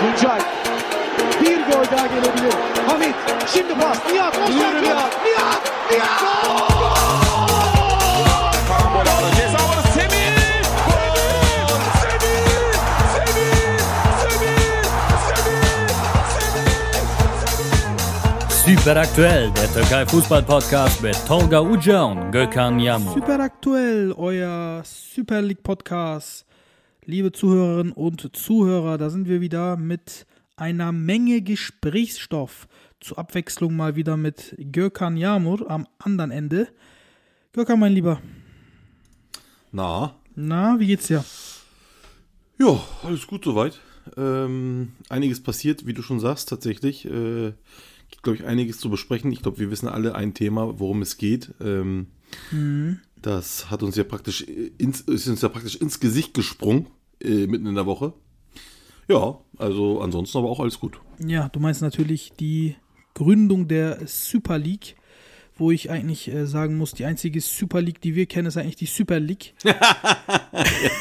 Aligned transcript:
Tuncay. 0.00 0.40
Bir 1.40 1.56
gol 1.56 1.84
daha 1.96 2.06
gelebilir. 2.06 2.54
Hamit. 2.88 3.14
Şimdi 3.54 3.74
pas. 3.74 3.98
Nihat. 4.12 4.38
Yok. 4.38 4.48
Nihat. 4.82 5.12
Nihat. 5.24 5.62
Karambol 8.68 9.00
aldı. 9.00 9.30
Ceza 9.36 9.58
alanı 9.58 9.82
Semih. 9.94 10.62
Gol! 10.86 11.78
Semih! 12.02 12.48
Semih! 13.14 13.78
Semih! 14.22 14.58
Semih! 15.28 15.88
Semih! 18.60 18.76
Super 18.78 18.96
aktuell, 18.96 19.50
der 19.56 19.68
Türkei 19.74 20.04
Fußball 20.06 20.44
Podcast 20.44 21.02
mit 21.02 21.26
Tolga 21.28 21.60
Uca 21.60 22.04
und 22.04 22.32
Gökhan 22.32 22.78
Yamur. 22.78 23.14
Super 23.14 23.40
aktuell, 23.40 24.12
euer 24.16 24.82
Super 24.84 25.42
League 25.42 25.62
Podcast. 25.62 26.47
Liebe 27.10 27.32
Zuhörerinnen 27.32 27.94
und 27.94 28.36
Zuhörer, 28.36 28.98
da 28.98 29.08
sind 29.08 29.28
wir 29.28 29.40
wieder 29.40 29.78
mit 29.78 30.26
einer 30.56 30.92
Menge 30.92 31.40
Gesprächsstoff. 31.40 32.68
Zur 33.00 33.18
Abwechslung 33.18 33.74
mal 33.74 33.96
wieder 33.96 34.18
mit 34.18 34.54
Gökhan 34.58 35.16
Yamur 35.16 35.70
am 35.70 35.86
anderen 35.98 36.30
Ende. 36.30 36.68
Gökhan, 37.54 37.80
mein 37.80 37.94
Lieber. 37.94 38.20
Na, 39.72 40.16
Na, 40.34 40.78
wie 40.78 40.86
geht's 40.86 41.06
dir? 41.06 41.24
ja, 42.58 42.78
alles 43.02 43.26
gut 43.26 43.42
soweit. 43.42 43.80
Ähm, 44.18 44.92
einiges 45.08 45.42
passiert, 45.42 45.86
wie 45.86 45.94
du 45.94 46.02
schon 46.02 46.20
sagst, 46.20 46.50
tatsächlich. 46.50 47.06
Äh, 47.06 47.54
gibt, 48.10 48.22
glaube 48.22 48.36
ich, 48.36 48.44
einiges 48.44 48.80
zu 48.80 48.90
besprechen. 48.90 49.32
Ich 49.32 49.40
glaube, 49.40 49.58
wir 49.60 49.70
wissen 49.70 49.88
alle 49.88 50.14
ein 50.14 50.34
Thema, 50.34 50.78
worum 50.78 51.00
es 51.00 51.16
geht. 51.16 51.54
Ähm, 51.62 52.08
Das 53.22 53.70
hat 53.70 53.82
uns 53.82 53.96
ja 53.96 54.04
praktisch 54.04 54.42
ins, 54.42 55.00
ist 55.00 55.26
uns 55.26 55.40
ja 55.40 55.48
praktisch 55.48 55.76
ins 55.76 56.00
Gesicht 56.00 56.34
gesprungen, 56.34 56.86
äh, 57.22 57.46
mitten 57.46 57.66
in 57.66 57.74
der 57.74 57.86
Woche. 57.86 58.12
Ja, 59.08 59.38
also 59.56 60.00
ansonsten 60.00 60.38
aber 60.38 60.50
auch 60.50 60.60
alles 60.60 60.78
gut. 60.78 61.00
Ja, 61.18 61.48
du 61.48 61.60
meinst 61.60 61.80
natürlich 61.82 62.32
die 62.38 62.76
Gründung 63.14 63.66
der 63.68 64.06
Super 64.06 64.58
League, 64.58 64.96
wo 65.58 65.70
ich 65.70 65.90
eigentlich 65.90 66.28
äh, 66.28 66.46
sagen 66.46 66.76
muss, 66.76 66.92
die 66.92 67.04
einzige 67.04 67.40
Super 67.40 67.80
League, 67.80 68.00
die 68.00 68.14
wir 68.14 68.26
kennen, 68.26 68.46
ist 68.46 68.56
eigentlich 68.56 68.76
die 68.76 68.86
Super 68.86 69.20
League. 69.20 69.54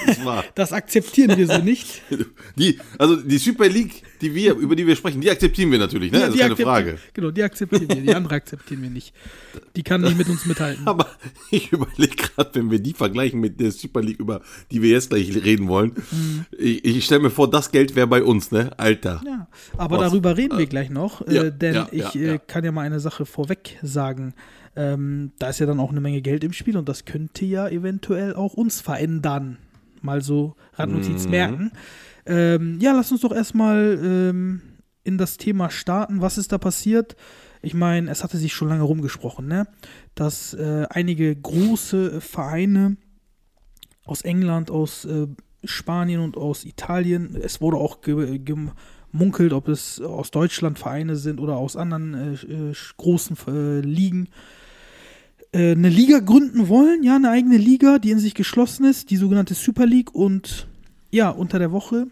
Das 0.05 0.23
war. 0.23 0.43
Das 0.55 0.71
akzeptieren 0.71 1.37
wir 1.37 1.47
so 1.47 1.57
nicht. 1.59 2.01
Die, 2.55 2.79
also 2.97 3.15
die 3.15 3.37
Super 3.37 3.67
League, 3.67 4.03
die 4.21 4.33
wir, 4.33 4.55
über 4.55 4.75
die 4.75 4.87
wir 4.87 4.95
sprechen, 4.95 5.21
die 5.21 5.29
akzeptieren 5.29 5.71
wir 5.71 5.77
natürlich, 5.77 6.11
ne? 6.11 6.19
Ja, 6.19 6.25
das 6.27 6.35
ist 6.35 6.41
keine 6.41 6.55
Frage. 6.55 6.97
Genau, 7.13 7.29
die 7.29 7.43
akzeptieren 7.43 7.87
wir. 7.89 8.01
Die 8.01 8.15
andere 8.15 8.35
akzeptieren 8.35 8.81
wir 8.81 8.89
nicht. 8.89 9.13
Die 9.75 9.83
kann 9.83 10.01
nicht 10.01 10.17
mit 10.17 10.27
uns 10.29 10.45
mithalten. 10.45 10.87
Aber 10.87 11.07
ich 11.51 11.71
überlege 11.71 12.15
gerade, 12.15 12.49
wenn 12.55 12.71
wir 12.71 12.79
die 12.79 12.93
vergleichen 12.93 13.39
mit 13.39 13.59
der 13.59 13.71
Super 13.71 14.01
League, 14.01 14.19
über 14.19 14.41
die 14.71 14.81
wir 14.81 14.89
jetzt 14.91 15.09
gleich 15.09 15.35
reden 15.43 15.67
wollen. 15.67 15.93
Ich, 16.57 16.83
ich 16.83 17.05
stelle 17.05 17.21
mir 17.21 17.29
vor, 17.29 17.49
das 17.49 17.71
Geld 17.71 17.95
wäre 17.95 18.07
bei 18.07 18.23
uns, 18.23 18.51
ne? 18.51 18.71
Alter. 18.77 19.21
Ja, 19.25 19.47
aber 19.77 19.99
Was? 19.99 20.09
darüber 20.09 20.37
reden 20.37 20.57
wir 20.57 20.65
gleich 20.65 20.89
noch, 20.89 21.27
ja, 21.27 21.43
äh, 21.43 21.51
denn 21.51 21.75
ja, 21.75 21.89
ich 21.91 22.13
ja, 22.13 22.21
äh, 22.21 22.27
ja. 22.27 22.37
kann 22.37 22.63
ja 22.63 22.71
mal 22.71 22.81
eine 22.81 22.99
Sache 22.99 23.25
vorweg 23.25 23.77
sagen. 23.83 24.33
Ähm, 24.77 25.31
da 25.39 25.49
ist 25.49 25.59
ja 25.59 25.65
dann 25.65 25.79
auch 25.79 25.89
eine 25.89 25.99
Menge 26.01 26.21
Geld 26.21 26.43
im 26.43 26.53
Spiel 26.53 26.77
und 26.77 26.87
das 26.87 27.03
könnte 27.05 27.43
ja 27.45 27.67
eventuell 27.67 28.35
auch 28.35 28.53
uns 28.53 28.79
verändern. 28.79 29.57
Mal 30.01 30.21
so 30.21 30.55
Randnotiz 30.75 31.25
Mhm. 31.25 31.31
merken. 31.31 31.71
Ähm, 32.27 32.77
ja, 32.79 32.91
lass 32.93 33.11
uns 33.11 33.21
doch 33.21 33.33
erstmal 33.33 33.99
ähm, 34.01 34.61
in 35.03 35.17
das 35.17 35.37
Thema 35.37 35.69
starten. 35.71 36.21
Was 36.21 36.37
ist 36.37 36.51
da 36.51 36.57
passiert? 36.59 37.15
Ich 37.61 37.73
meine, 37.73 38.11
es 38.11 38.23
hatte 38.23 38.37
sich 38.37 38.53
schon 38.53 38.69
lange 38.69 38.83
rumgesprochen, 38.83 39.47
ne? 39.47 39.67
dass 40.13 40.53
äh, 40.53 40.85
einige 40.89 41.35
große 41.35 42.21
Vereine 42.21 42.97
aus 44.05 44.21
England, 44.21 44.69
aus 44.69 45.05
äh, 45.05 45.27
Spanien 45.63 46.21
und 46.21 46.37
aus 46.37 46.65
Italien, 46.65 47.35
es 47.41 47.61
wurde 47.61 47.77
auch 47.77 48.01
ge 48.01 48.39
gemunkelt, 48.39 49.53
ob 49.53 49.67
es 49.69 49.99
aus 49.99 50.29
Deutschland 50.31 50.77
Vereine 50.77 51.15
sind 51.15 51.39
oder 51.39 51.57
aus 51.57 51.75
anderen 51.75 52.13
äh, 52.13 52.33
äh, 52.33 52.73
großen 52.97 53.37
äh, 53.47 53.79
Ligen, 53.79 54.29
äh, 55.51 55.71
eine 55.71 55.89
Liga 55.89 56.19
gründen 56.19 56.67
wollen, 56.67 57.03
ja, 57.03 57.15
eine 57.15 57.29
eigene 57.29 57.57
Liga, 57.57 57.99
die 57.99 58.11
in 58.11 58.19
sich 58.19 58.33
geschlossen 58.33 58.85
ist, 58.85 59.09
die 59.09 59.17
sogenannte 59.17 59.53
Super 59.53 59.85
League 59.85 60.13
und 60.13 60.67
ja, 61.11 61.29
unter 61.29 61.59
der 61.59 61.71
Woche, 61.71 62.07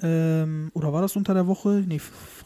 ähm, 0.00 0.70
oder 0.74 0.92
war 0.92 1.02
das 1.02 1.16
unter 1.16 1.34
der 1.34 1.46
Woche? 1.46 1.84
Nee, 1.86 2.00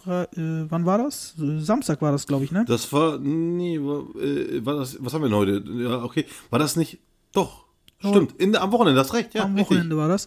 äh, 0.06 0.26
wann 0.69 0.84
war 0.84 0.98
das? 0.98 1.34
Samstag 1.59 2.03
war 2.03 2.12
das, 2.12 2.26
glaube 2.26 2.44
ich, 2.44 2.53
ne? 2.53 2.64
Das 2.66 2.92
war, 2.92 3.19
nee, 3.19 3.78
war, 3.81 4.04
äh, 4.20 4.64
war 4.64 4.76
das, 4.76 4.97
was 5.00 5.14
haben 5.14 5.22
wir 5.22 5.28
denn 5.28 5.38
heute? 5.38 5.64
Ja, 5.82 6.03
okay. 6.03 6.26
War 6.50 6.58
das 6.58 6.76
nicht? 6.76 6.98
Doch. 7.32 7.64
Stimmt. 7.98 8.34
In, 8.41 8.54
am 8.56 8.72
Wochenende, 8.72 9.00
hast 9.00 9.14
recht, 9.14 9.34
ja. 9.34 9.44
Am 9.44 9.54
richtig. 9.54 9.70
Wochenende 9.70 9.97
war 9.97 10.08
das. 10.08 10.26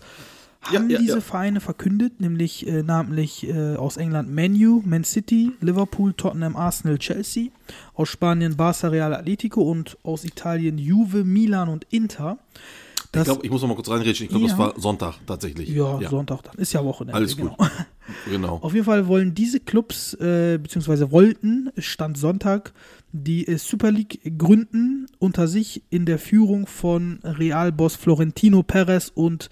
Ja, 0.65 0.79
Haben 0.79 0.89
ja, 0.89 0.99
diese 0.99 1.15
ja. 1.15 1.21
Vereine 1.21 1.61
verkündet, 1.61 2.19
nämlich 2.19 2.67
äh, 2.67 2.83
namentlich 2.83 3.47
äh, 3.47 3.75
aus 3.77 3.95
England 3.97 4.33
Manu, 4.33 4.83
Man 4.85 5.05
City, 5.05 5.53
Liverpool, 5.61 6.13
Tottenham, 6.13 6.55
Arsenal, 6.57 6.97
Chelsea, 6.99 7.47
aus 7.93 8.09
Spanien 8.09 8.57
Barca, 8.57 8.89
Real 8.89 9.13
Atletico 9.13 9.61
und 9.61 9.97
aus 10.03 10.25
Italien 10.25 10.77
Juve, 10.77 11.23
Milan 11.23 11.69
und 11.69 11.85
Inter. 11.91 12.37
Ich 12.55 13.11
Das, 13.13 13.23
glaube, 13.23 13.43
ich 13.45 13.49
muss 13.49 13.61
noch 13.61 13.69
mal 13.69 13.75
kurz 13.75 13.89
reinreden. 13.89 14.11
Ich 14.23 14.27
glaube, 14.29 14.43
Ja. 14.45 14.49
das 14.49 14.57
war 14.59 14.73
Sonntag 14.79 15.15
tatsächlich. 15.25 15.69
ja, 15.69 15.99
Sonntag 16.09 16.43
dann. 16.43 16.55
Ist 16.57 16.73
ja 16.73 16.83
Wochenende. 16.83 17.15
Alles 17.15 17.35
genau. 17.37 17.55
gut. 17.55 17.71
Genau. 18.27 18.55
Auf 18.63 18.73
jeden 18.73 18.85
Fall 18.85 19.07
wollen 19.07 19.35
diese 19.35 19.59
Clubs, 19.59 20.15
äh, 20.15 20.57
beziehungsweise 20.61 21.11
wollten, 21.11 21.69
Stand 21.77 22.17
Sonntag, 22.17 22.73
die 23.11 23.47
äh, 23.47 23.57
Super 23.59 23.91
League 23.91 24.19
gründen, 24.39 25.05
unter 25.19 25.47
sich 25.47 25.83
in 25.91 26.07
der 26.07 26.17
Führung 26.17 26.65
von 26.65 27.19
Real-Boss 27.23 27.95
Florentino 27.97 28.63
Perez 28.63 29.11
und 29.13 29.51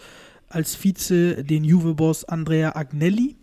als 0.50 0.76
Vize 0.76 1.44
den 1.44 1.64
Juve-Boss 1.64 2.26
Andrea 2.26 2.76
Agnelli. 2.76 3.36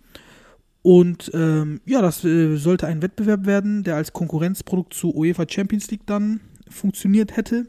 Und 0.83 1.31
ähm, 1.35 1.81
ja, 1.87 2.03
das 2.03 2.25
äh, 2.25 2.57
sollte 2.57 2.87
ein 2.87 3.01
Wettbewerb 3.01 3.47
werden, 3.47 3.85
der 3.85 3.97
als 3.97 4.13
Konkurrenzprodukt 4.13 4.93
zur 4.93 5.15
UEFA 5.15 5.47
Champions 5.49 5.91
League 5.91 6.07
dann 6.07 6.41
funktioniert 6.69 7.37
hätte. 7.37 7.67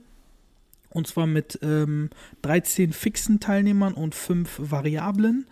Und 0.90 1.07
zwar 1.07 1.28
mit 1.28 1.59
ähm, 1.62 2.09
13 2.41 2.94
fixen 2.94 3.40
Teilnehmern 3.40 3.94
und 3.94 4.16
5 4.16 4.72
Variablen 4.72 5.46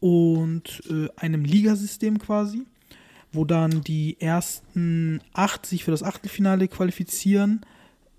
und 0.00 0.82
äh, 0.90 1.08
einem 1.16 1.44
Ligasystem 1.44 2.18
quasi, 2.18 2.62
wo 3.32 3.44
dann 3.44 3.82
die 3.82 4.20
ersten 4.20 5.20
acht 5.32 5.66
sich 5.66 5.84
für 5.84 5.90
das 5.90 6.02
Achtelfinale 6.02 6.68
qualifizieren 6.68 7.62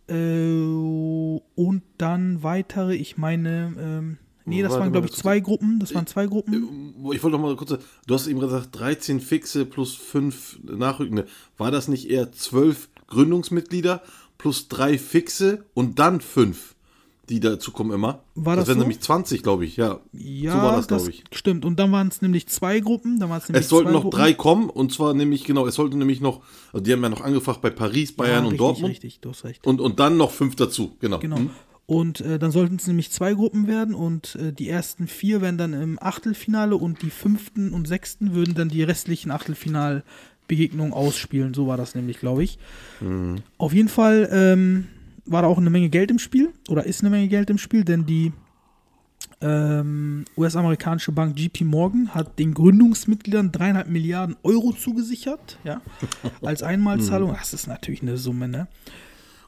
äh, 0.07 0.51
und 0.53 1.83
dann 1.97 2.43
weitere, 2.43 2.95
ich 2.95 3.17
meine, 3.17 3.73
ähm, 3.79 4.17
nee, 4.47 4.61
das 4.61 4.71
Warte 4.71 4.81
waren 4.85 4.91
glaube 4.91 5.07
ich 5.07 5.11
das- 5.11 5.19
zwei 5.21 5.39
Gruppen, 5.39 5.79
das 5.79 5.93
waren 5.93 6.07
zwei 6.07 6.25
Gruppen. 6.25 6.93
Ich 7.13 7.21
wollte 7.23 7.37
noch 7.37 7.43
mal 7.43 7.55
kurz, 7.55 7.75
du 8.07 8.13
hast 8.13 8.27
eben 8.27 8.39
gesagt, 8.39 8.69
13 8.71 9.19
Fixe 9.21 9.65
plus 9.65 9.95
5 9.95 10.59
Nachrückende. 10.63 11.25
War 11.57 11.71
das 11.71 11.87
nicht 11.87 12.09
eher 12.09 12.31
12 12.31 12.89
Gründungsmitglieder 13.07 14.01
plus 14.37 14.67
3 14.69 14.97
Fixe 14.97 15.65
und 15.73 15.99
dann 15.99 16.21
5, 16.21 16.75
die 17.29 17.39
dazu 17.39 17.71
kommen 17.71 17.91
immer? 17.91 18.23
War 18.35 18.55
das 18.55 18.67
wären 18.67 18.77
so? 18.77 18.81
nämlich 18.81 18.99
20, 19.01 19.43
glaube 19.43 19.65
ich, 19.65 19.75
ja. 19.77 19.99
Ja, 20.13 20.51
so 20.53 20.57
war 20.59 20.75
das, 20.77 20.87
glaube 20.87 21.09
ich. 21.09 21.23
stimmt. 21.33 21.65
Und 21.65 21.77
dann 21.79 21.91
waren 21.91 22.07
es 22.07 22.21
nämlich 22.21 22.47
zwei 22.47 22.79
Gruppen. 22.79 23.19
Dann 23.19 23.29
waren 23.29 23.39
es 23.39 23.49
nämlich 23.49 23.63
Es 23.63 23.69
sollten 23.69 23.91
noch 23.91 24.03
Gruppen. 24.03 24.17
drei 24.17 24.33
kommen 24.33 24.69
und 24.69 24.93
zwar 24.93 25.13
nämlich, 25.13 25.43
genau, 25.43 25.65
es 25.67 25.75
sollten 25.75 25.97
nämlich 25.97 26.21
noch, 26.21 26.41
also 26.71 26.83
die 26.83 26.93
haben 26.93 27.01
ja 27.03 27.09
noch 27.09 27.21
angefragt 27.21 27.61
bei 27.61 27.69
Paris, 27.69 28.11
Bayern 28.13 28.31
ja, 28.31 28.39
und 28.39 28.45
richtig, 28.45 28.57
Dortmund. 28.59 28.91
Richtig, 28.91 29.19
du 29.21 29.29
hast 29.31 29.43
recht. 29.43 29.65
Und, 29.67 29.81
und 29.81 29.99
dann 29.99 30.17
noch 30.17 30.31
fünf 30.31 30.55
dazu, 30.55 30.95
genau. 30.99 31.19
Genau. 31.19 31.37
Hm? 31.37 31.49
Und 31.87 32.19
äh, 32.19 32.37
dann 32.37 32.51
sollten 32.51 32.75
es 32.75 32.85
nämlich 32.85 33.11
zwei 33.11 33.33
Gruppen 33.33 33.65
werden 33.65 33.95
und 33.95 34.35
äh, 34.35 34.51
die 34.51 34.67
ersten 34.67 35.07
vier 35.07 35.41
wären 35.41 35.57
dann 35.57 35.71
im 35.71 35.97
Achtelfinale 36.01 36.75
und 36.75 37.01
die 37.01 37.09
fünften 37.09 37.71
und 37.71 37.87
sechsten 37.87 38.33
würden 38.33 38.55
dann 38.55 38.67
die 38.67 38.83
restlichen 38.83 39.31
Achtelfinalbegegnungen 39.31 40.91
ausspielen. 40.91 41.53
So 41.53 41.67
war 41.67 41.77
das 41.77 41.95
nämlich, 41.95 42.19
glaube 42.19 42.43
ich. 42.43 42.59
Auf 43.57 43.73
jeden 43.73 43.87
Fall 43.87 44.27
ähm, 44.33 44.87
war 45.25 45.43
da 45.43 45.47
auch 45.47 45.57
eine 45.57 45.69
Menge 45.69 45.87
Geld 45.87 46.11
im 46.11 46.19
Spiel 46.19 46.49
oder 46.67 46.85
ist 46.85 47.01
eine 47.01 47.09
Menge 47.09 47.29
Geld 47.29 47.49
im 47.49 47.57
Spiel, 47.57 47.85
denn 47.85 48.05
die 48.05 48.33
ähm, 49.39 50.25
US-amerikanische 50.35 51.13
Bank 51.13 51.39
JP 51.39 51.63
Morgan 51.63 52.13
hat 52.13 52.37
den 52.39 52.53
Gründungsmitgliedern 52.53 53.51
dreieinhalb 53.51 53.87
Milliarden 53.87 54.35
Euro 54.43 54.73
zugesichert, 54.73 55.59
ja, 55.63 55.81
als 56.41 56.63
Einmalzahlung. 56.63 57.33
Das 57.33 57.53
ist 57.53 57.67
natürlich 57.67 58.01
eine 58.01 58.17
Summe, 58.17 58.47
ne? 58.47 58.67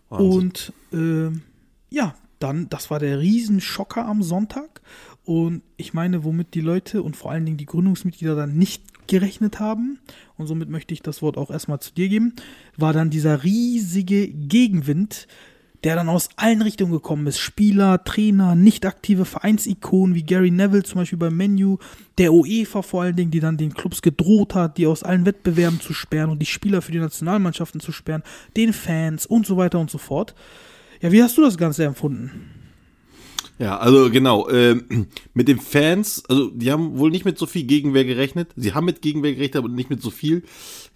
Und 0.10 0.74
ähm, 0.94 1.42
ja, 1.90 2.16
dann, 2.40 2.70
das 2.70 2.90
war 2.90 3.00
der 3.00 3.20
Riesenschocker 3.20 4.06
am 4.06 4.24
Sonntag. 4.24 4.82
Und 5.26 5.62
ich 5.78 5.94
meine, 5.94 6.24
womit 6.24 6.54
die 6.56 6.62
Leute 6.62 7.04
und 7.04 7.16
vor 7.16 7.32
allen 7.32 7.46
Dingen 7.46 7.58
die 7.58 7.66
Gründungsmitglieder 7.66 8.36
dann 8.36 8.58
nicht 8.58 9.08
gerechnet 9.08 9.60
haben, 9.60 10.00
und 10.38 10.48
somit 10.48 10.70
möchte 10.70 10.94
ich 10.94 11.02
das 11.02 11.22
Wort 11.22 11.38
auch 11.38 11.52
erstmal 11.52 11.80
zu 11.80 11.94
dir 11.94 12.10
geben, 12.10 12.34
war 12.78 12.94
dann 12.94 13.10
dieser 13.10 13.44
riesige 13.44 14.28
Gegenwind, 14.28 15.28
der 15.84 15.96
dann 15.96 16.10
aus 16.10 16.30
allen 16.36 16.62
Richtungen 16.62 16.92
gekommen 16.92 17.28
ist. 17.28 17.40
Spieler, 17.40 18.04
Trainer, 18.04 18.56
nicht 18.56 18.86
aktive 18.86 19.26
Vereinsikonen 19.26 20.16
wie 20.16 20.24
Gary 20.24 20.52
Neville 20.52 20.84
zum 20.84 21.02
Beispiel 21.02 21.20
beim 21.20 21.38
Menu, 21.38 21.78
der 22.18 22.34
UEFA 22.34 22.82
vor 22.82 23.04
allen 23.04 23.16
Dingen, 23.16 23.32
die 23.32 23.40
dann 23.40 23.58
den 23.58 23.74
Clubs 23.74 24.02
gedroht 24.02 24.56
hat, 24.56 24.78
die 24.78 24.88
aus 24.88 25.04
allen 25.04 25.26
Wettbewerben 25.26 25.80
zu 25.80 25.94
sperren 25.94 26.32
und 26.32 26.40
die 26.40 26.46
Spieler 26.46 26.82
für 26.82 26.92
die 26.92 27.00
Nationalmannschaften 27.00 27.80
zu 27.80 27.92
sperren, 27.92 28.24
den 28.58 28.74
Fans 28.74 29.26
und 29.26 29.46
so 29.46 29.58
weiter 29.58 29.80
und 29.80 29.90
so 29.90 29.98
fort. 29.98 30.36
Ja, 31.02 31.12
wie 31.12 31.24
hast 31.24 31.38
du 31.38 31.42
das 31.42 31.58
Ganze 31.58 31.86
empfunden? 31.86 32.50
Ja, 33.58 33.78
also 33.78 34.10
genau. 34.10 34.50
Ähm, 34.50 35.08
mit 35.34 35.48
den 35.48 35.60
Fans, 35.60 36.24
also 36.28 36.50
die 36.50 36.72
haben 36.72 36.98
wohl 36.98 37.12
nicht 37.12 37.26
mit 37.26 37.38
so 37.38 37.46
viel 37.46 37.64
Gegenwehr 37.64 38.06
gerechnet. 38.06 38.50
Sie 38.56 38.74
haben 38.74 38.86
mit 38.86 39.02
Gegenwehr 39.02 39.34
gerechnet, 39.34 39.58
aber 39.58 39.70
nicht 39.70 39.90
mit 39.90 40.02
so 40.02 40.10
viel. 40.10 40.44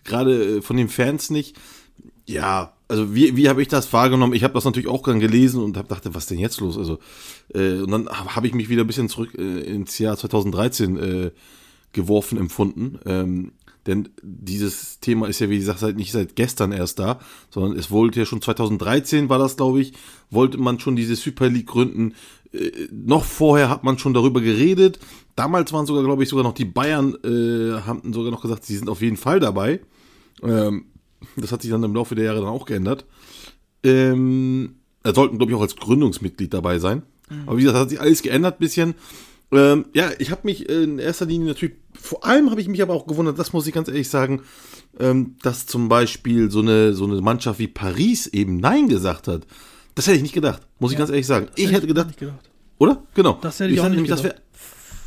Gerade 0.03 0.57
äh, 0.57 0.61
von 0.61 0.77
den 0.77 0.89
Fans 0.89 1.29
nicht. 1.29 1.57
Ja, 2.25 2.73
also 2.87 3.13
wie, 3.13 3.35
wie 3.35 3.49
habe 3.49 3.61
ich 3.61 3.67
das 3.67 3.91
wahrgenommen? 3.91 4.33
Ich 4.33 4.43
habe 4.43 4.53
das 4.53 4.63
natürlich 4.63 4.87
auch 4.87 5.03
dann 5.03 5.19
gelesen 5.19 5.61
und 5.61 5.75
habe 5.75 5.89
dachte, 5.89 6.15
was 6.15 6.25
denn 6.25 6.39
jetzt 6.39 6.61
los? 6.61 6.77
Also 6.77 6.99
äh, 7.53 7.81
und 7.81 7.91
dann 7.91 8.07
habe 8.07 8.35
hab 8.35 8.45
ich 8.45 8.53
mich 8.53 8.69
wieder 8.69 8.83
ein 8.83 8.87
bisschen 8.87 9.09
zurück 9.09 9.31
äh, 9.37 9.59
ins 9.61 9.99
Jahr 9.99 10.17
2013 10.17 10.97
äh, 10.97 11.31
geworfen 11.91 12.37
empfunden. 12.37 12.99
Ähm, 13.05 13.51
denn 13.85 14.09
dieses 14.21 14.99
Thema 14.99 15.27
ist 15.27 15.39
ja, 15.39 15.49
wie 15.49 15.59
gesagt, 15.59 15.79
seit, 15.79 15.95
nicht 15.95 16.11
seit 16.11 16.35
gestern 16.35 16.71
erst 16.71 16.99
da, 16.99 17.19
sondern 17.49 17.77
es 17.77 17.91
wollte 17.91 18.19
ja 18.19 18.25
schon 18.25 18.41
2013 18.41 19.29
war 19.29 19.39
das, 19.39 19.57
glaube 19.57 19.81
ich, 19.81 19.93
wollte 20.29 20.57
man 20.57 20.79
schon 20.79 20.95
diese 20.95 21.15
Super 21.15 21.49
League 21.49 21.67
gründen. 21.67 22.13
Äh, 22.53 22.71
noch 22.91 23.23
vorher 23.23 23.69
hat 23.69 23.83
man 23.83 23.97
schon 23.97 24.13
darüber 24.13 24.41
geredet. 24.41 24.99
Damals 25.35 25.73
waren 25.73 25.85
sogar, 25.85 26.03
glaube 26.03 26.23
ich, 26.23 26.29
sogar 26.29 26.43
noch 26.43 26.53
die 26.53 26.65
Bayern, 26.65 27.15
äh, 27.23 27.81
haben 27.81 28.13
sogar 28.13 28.31
noch 28.31 28.41
gesagt, 28.41 28.65
sie 28.65 28.77
sind 28.77 28.89
auf 28.89 29.01
jeden 29.01 29.17
Fall 29.17 29.39
dabei. 29.39 29.81
Ähm, 30.41 30.85
das 31.35 31.51
hat 31.51 31.61
sich 31.61 31.71
dann 31.71 31.83
im 31.83 31.93
Laufe 31.93 32.15
der 32.15 32.25
Jahre 32.25 32.39
dann 32.39 32.49
auch 32.49 32.65
geändert. 32.65 33.05
Ähm, 33.83 34.75
er 35.03 35.13
sollten, 35.13 35.37
glaube 35.37 35.51
ich, 35.51 35.57
auch 35.57 35.61
als 35.61 35.75
Gründungsmitglied 35.75 36.53
dabei 36.53 36.79
sein. 36.79 37.03
Aber 37.45 37.57
wie 37.57 37.61
gesagt, 37.61 37.75
das 37.75 37.81
hat 37.83 37.89
sich 37.89 38.01
alles 38.01 38.21
geändert 38.21 38.59
bisschen. 38.59 38.95
Ähm, 39.51 39.85
ja, 39.93 40.11
ich 40.17 40.31
habe 40.31 40.41
mich 40.45 40.69
in 40.69 40.99
erster 40.99 41.25
Linie 41.25 41.47
natürlich, 41.49 41.75
vor 41.99 42.25
allem 42.25 42.49
habe 42.51 42.61
ich 42.61 42.67
mich 42.67 42.81
aber 42.81 42.93
auch 42.93 43.07
gewundert, 43.07 43.37
das 43.39 43.53
muss 43.53 43.67
ich 43.67 43.73
ganz 43.73 43.87
ehrlich 43.87 44.09
sagen, 44.09 44.41
ähm, 44.99 45.35
dass 45.41 45.65
zum 45.65 45.89
Beispiel 45.89 46.49
so 46.51 46.59
eine, 46.61 46.93
so 46.93 47.05
eine 47.05 47.19
Mannschaft 47.21 47.59
wie 47.59 47.67
Paris 47.67 48.27
eben 48.27 48.57
Nein 48.57 48.87
gesagt 48.89 49.27
hat. 49.27 49.45
Das 49.95 50.07
hätte 50.07 50.17
ich 50.17 50.23
nicht 50.23 50.33
gedacht, 50.33 50.61
muss 50.79 50.91
ich 50.91 50.97
ganz 50.97 51.09
ehrlich 51.09 51.27
sagen. 51.27 51.47
Ich 51.55 51.71
hätte 51.71 51.87
gedacht, 51.87 52.07
Nicht 52.07 52.19
gedacht. 52.19 52.49
oder? 52.79 53.03
Genau. 53.13 53.37
Das 53.41 53.59
hätte 53.59 53.71
ich 53.73 53.79
auch 53.79 53.83
dachte 53.83 53.91
nicht 53.97 54.09
nämlich, 54.09 54.09
das 54.11 54.23
wäre 54.23 54.35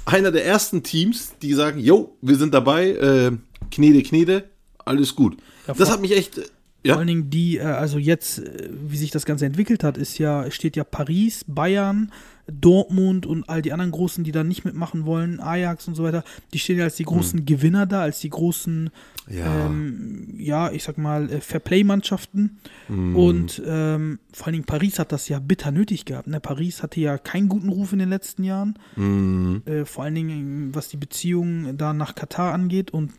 einer 0.04 0.30
der 0.30 0.44
ersten 0.46 0.82
Teams, 0.82 1.32
die 1.42 1.52
sagen, 1.54 1.80
yo, 1.80 2.16
wir 2.22 2.36
sind 2.36 2.54
dabei, 2.54 2.90
äh, 2.90 3.32
Knede, 3.72 4.02
Knede, 4.02 4.44
alles 4.84 5.14
gut. 5.16 5.36
Ja, 5.66 5.74
das 5.74 5.88
vor- 5.88 5.94
hat 5.94 6.00
mich 6.00 6.16
echt, 6.16 6.38
äh, 6.38 6.42
Vor 6.42 6.50
ja, 6.84 6.96
allen 6.98 7.08
Dingen 7.08 7.30
die, 7.30 7.56
äh, 7.58 7.62
also 7.62 7.98
jetzt, 7.98 8.38
äh, 8.38 8.68
wie 8.70 8.96
sich 8.96 9.10
das 9.10 9.24
Ganze 9.26 9.46
entwickelt 9.46 9.82
hat, 9.82 9.98
ist 9.98 10.18
ja, 10.18 10.48
steht 10.52 10.76
ja 10.76 10.84
Paris, 10.84 11.44
Bayern, 11.48 12.12
Dortmund 12.46 13.26
und 13.26 13.48
all 13.48 13.62
die 13.62 13.72
anderen 13.72 13.90
Großen, 13.90 14.22
die 14.22 14.32
da 14.32 14.44
nicht 14.44 14.64
mitmachen 14.64 15.04
wollen, 15.04 15.40
Ajax 15.40 15.88
und 15.88 15.94
so 15.94 16.04
weiter, 16.04 16.25
die 16.52 16.58
stehen 16.58 16.78
ja 16.78 16.84
als 16.84 16.96
die 16.96 17.04
großen 17.04 17.44
Gewinner 17.44 17.87
da, 17.87 18.02
als 18.02 18.20
die 18.20 18.31
großen, 18.31 18.90
Hm. 19.26 19.37
ja, 19.37 19.66
ähm, 19.66 20.34
ja, 20.38 20.70
ich 20.70 20.84
sag 20.84 20.98
mal, 20.98 21.31
äh, 21.31 21.40
Fairplay-Mannschaften. 21.40 22.58
Hm. 22.87 23.16
Und 23.16 23.62
ähm, 23.66 24.19
vor 24.32 24.46
allen 24.46 24.54
Dingen 24.54 24.66
Paris 24.66 24.98
hat 24.98 25.12
das 25.12 25.28
ja 25.28 25.38
bitter 25.38 25.72
nötig 25.72 26.04
gehabt. 26.04 26.28
Ne? 26.28 26.40
Paris 26.40 26.82
hatte 26.82 27.00
ja 27.00 27.19
keinen 27.19 27.48
guten 27.48 27.69
Ruf 27.69 27.93
in 27.93 27.98
den 27.98 28.10
letzten 28.10 28.44
Jahren, 28.44 28.78
hm. 28.94 29.62
äh, 29.66 29.84
vor 29.84 30.04
allen 30.04 30.14
Dingen 30.14 30.75
was 30.75 30.88
die 30.88 30.96
Beziehungen 30.96 31.76
da 31.76 31.93
nach 31.93 32.14
Katar 32.14 32.52
angeht 32.52 32.93
und 32.93 33.12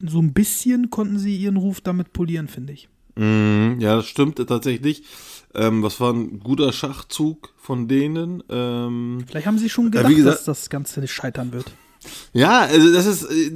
so 0.00 0.20
ein 0.20 0.32
bisschen 0.32 0.90
konnten 0.90 1.18
sie 1.18 1.36
ihren 1.36 1.56
Ruf 1.56 1.80
damit 1.80 2.12
polieren, 2.12 2.48
finde 2.48 2.72
ich. 2.72 2.88
Mm, 3.16 3.78
ja, 3.78 3.96
das 3.96 4.06
stimmt 4.06 4.36
tatsächlich. 4.36 5.04
Ähm, 5.54 5.82
was 5.82 6.00
war 6.00 6.12
ein 6.12 6.40
guter 6.40 6.72
Schachzug 6.72 7.53
von 7.64 7.88
denen? 7.88 8.42
Ähm, 8.50 9.24
Vielleicht 9.26 9.46
haben 9.46 9.58
sie 9.58 9.70
schon 9.70 9.86
Ja, 9.86 9.90
gedacht, 9.90 10.10
wie 10.10 10.16
gesagt- 10.16 10.36
dass 10.38 10.44
das 10.44 10.68
Ganze 10.70 11.08
scheitern 11.08 11.52
wird. 11.52 11.64
ja, 12.34 12.60
also 12.60 12.92
das 12.92 13.06
ist, 13.06 13.22
äh, 13.24 13.50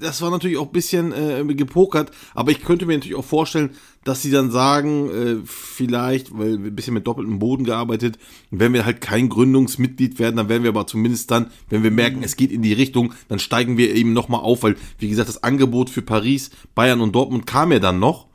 das 0.00 0.22
war 0.22 0.30
natürlich 0.30 0.56
auch 0.58 0.66
ein 0.66 0.72
bisschen 0.72 1.12
äh, 1.12 1.44
gepokert, 1.54 2.12
aber 2.36 2.52
ich 2.52 2.62
könnte 2.62 2.86
mir 2.86 2.94
natürlich 2.94 3.16
auch 3.16 3.24
vorstellen, 3.24 3.70
dass 4.04 4.22
sie 4.22 4.30
dann 4.30 4.52
sagen, 4.52 5.10
äh, 5.10 5.36
vielleicht, 5.44 6.30
weil 6.38 6.62
wir 6.62 6.70
ein 6.70 6.76
bisschen 6.76 6.94
mit 6.94 7.08
doppeltem 7.08 7.40
Boden 7.40 7.64
gearbeitet, 7.64 8.18
wenn 8.52 8.72
wir 8.72 8.84
halt 8.84 9.00
kein 9.00 9.28
Gründungsmitglied 9.28 10.20
werden, 10.20 10.36
dann 10.36 10.48
werden 10.48 10.62
wir 10.62 10.70
aber 10.70 10.86
zumindest 10.86 11.28
dann, 11.32 11.50
wenn 11.68 11.82
wir 11.82 11.90
merken, 11.90 12.22
es 12.22 12.36
geht 12.36 12.52
in 12.52 12.62
die 12.62 12.72
Richtung, 12.74 13.12
dann 13.26 13.40
steigen 13.40 13.76
wir 13.76 13.92
eben 13.96 14.12
nochmal 14.12 14.42
auf, 14.42 14.62
weil, 14.62 14.76
wie 15.00 15.08
gesagt, 15.08 15.28
das 15.28 15.42
Angebot 15.42 15.90
für 15.90 16.02
Paris, 16.02 16.50
Bayern 16.76 17.00
und 17.00 17.16
Dortmund 17.16 17.46
kam 17.48 17.72
ja 17.72 17.80
dann 17.80 17.98
noch. 17.98 18.28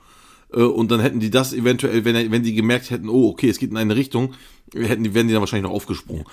Äh, 0.54 0.62
Und 0.64 0.92
dann 0.92 1.00
hätten 1.00 1.20
die 1.20 1.30
das 1.30 1.54
eventuell, 1.54 2.06
wenn, 2.06 2.32
wenn 2.32 2.44
die 2.44 2.54
gemerkt 2.54 2.90
hätten, 2.90 3.10
oh, 3.10 3.30
okay, 3.30 3.50
es 3.50 3.60
geht 3.60 3.72
in 3.72 3.78
eine 3.78 3.96
Richtung, 3.96 4.34
hätten 4.74 5.04
die, 5.04 5.14
wären 5.14 5.28
die 5.28 5.34
dann 5.34 5.42
wahrscheinlich 5.42 5.70
noch 5.70 5.76
aufgesprungen. 5.76 6.26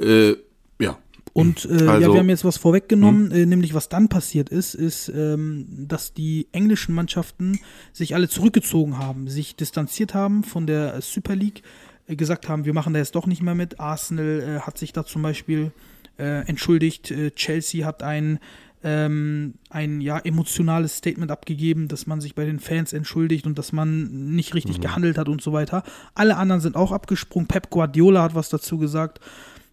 Äh, 0.00 0.34
ja. 0.80 0.98
Und 1.32 1.64
äh, 1.64 1.84
ja, 1.84 1.92
Also- 1.94 2.12
wir 2.12 2.20
haben 2.20 2.28
jetzt 2.28 2.44
was 2.44 2.58
vorweggenommen, 2.58 3.32
äh, 3.32 3.44
nämlich 3.46 3.74
was 3.74 3.88
dann 3.88 4.08
passiert 4.08 4.50
ist, 4.50 4.74
ist, 4.74 5.08
ähm, 5.08 5.66
dass 5.88 6.12
die 6.14 6.46
englischen 6.52 6.94
Mannschaften 6.94 7.58
sich 7.92 8.14
alle 8.14 8.28
zurückgezogen 8.28 8.98
haben, 8.98 9.26
sich 9.28 9.56
distanziert 9.56 10.14
haben 10.14 10.44
von 10.44 10.66
der 10.68 11.00
Super 11.00 11.34
League, 11.34 11.62
äh, 12.06 12.14
gesagt 12.14 12.48
haben, 12.48 12.64
wir 12.64 12.72
machen 12.72 12.92
da 12.92 13.00
jetzt 13.00 13.16
doch 13.16 13.26
nicht 13.26 13.42
mehr 13.42 13.56
mit. 13.56 13.80
Arsenal 13.80 14.40
äh, 14.40 14.60
hat 14.60 14.78
sich 14.78 14.92
da 14.92 15.04
zum 15.04 15.22
Beispiel 15.22 15.72
entschuldigt, 16.16 17.12
Chelsea 17.34 17.84
hat 17.84 18.04
ein 18.04 18.38
ähm, 18.84 19.54
ein 19.70 20.00
ja 20.00 20.18
emotionales 20.18 20.98
Statement 20.98 21.30
abgegeben, 21.30 21.88
dass 21.88 22.06
man 22.06 22.20
sich 22.20 22.34
bei 22.34 22.44
den 22.44 22.60
Fans 22.60 22.92
entschuldigt 22.92 23.46
und 23.46 23.58
dass 23.58 23.72
man 23.72 24.34
nicht 24.34 24.54
richtig 24.54 24.80
gehandelt 24.80 25.18
hat 25.18 25.28
und 25.28 25.42
so 25.42 25.52
weiter. 25.52 25.82
Alle 26.14 26.36
anderen 26.36 26.60
sind 26.60 26.76
auch 26.76 26.92
abgesprungen. 26.92 27.48
Pep 27.48 27.70
Guardiola 27.70 28.22
hat 28.22 28.34
was 28.34 28.50
dazu 28.50 28.78
gesagt, 28.78 29.20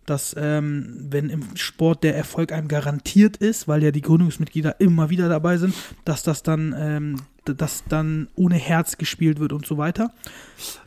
dass 0.05 0.35
ähm, 0.37 1.07
wenn 1.09 1.29
im 1.29 1.55
Sport 1.55 2.03
der 2.03 2.15
Erfolg 2.15 2.51
einem 2.51 2.67
garantiert 2.67 3.37
ist, 3.37 3.67
weil 3.67 3.83
ja 3.83 3.91
die 3.91 4.01
Gründungsmitglieder 4.01 4.79
immer 4.79 5.09
wieder 5.09 5.29
dabei 5.29 5.57
sind, 5.57 5.75
dass 6.05 6.23
das 6.23 6.41
dann 6.41 6.73
ähm, 6.77 7.17
dass 7.45 7.83
dann 7.89 8.27
ohne 8.35 8.55
Herz 8.55 8.97
gespielt 8.97 9.39
wird 9.39 9.51
und 9.51 9.65
so 9.65 9.77
weiter. 9.77 10.13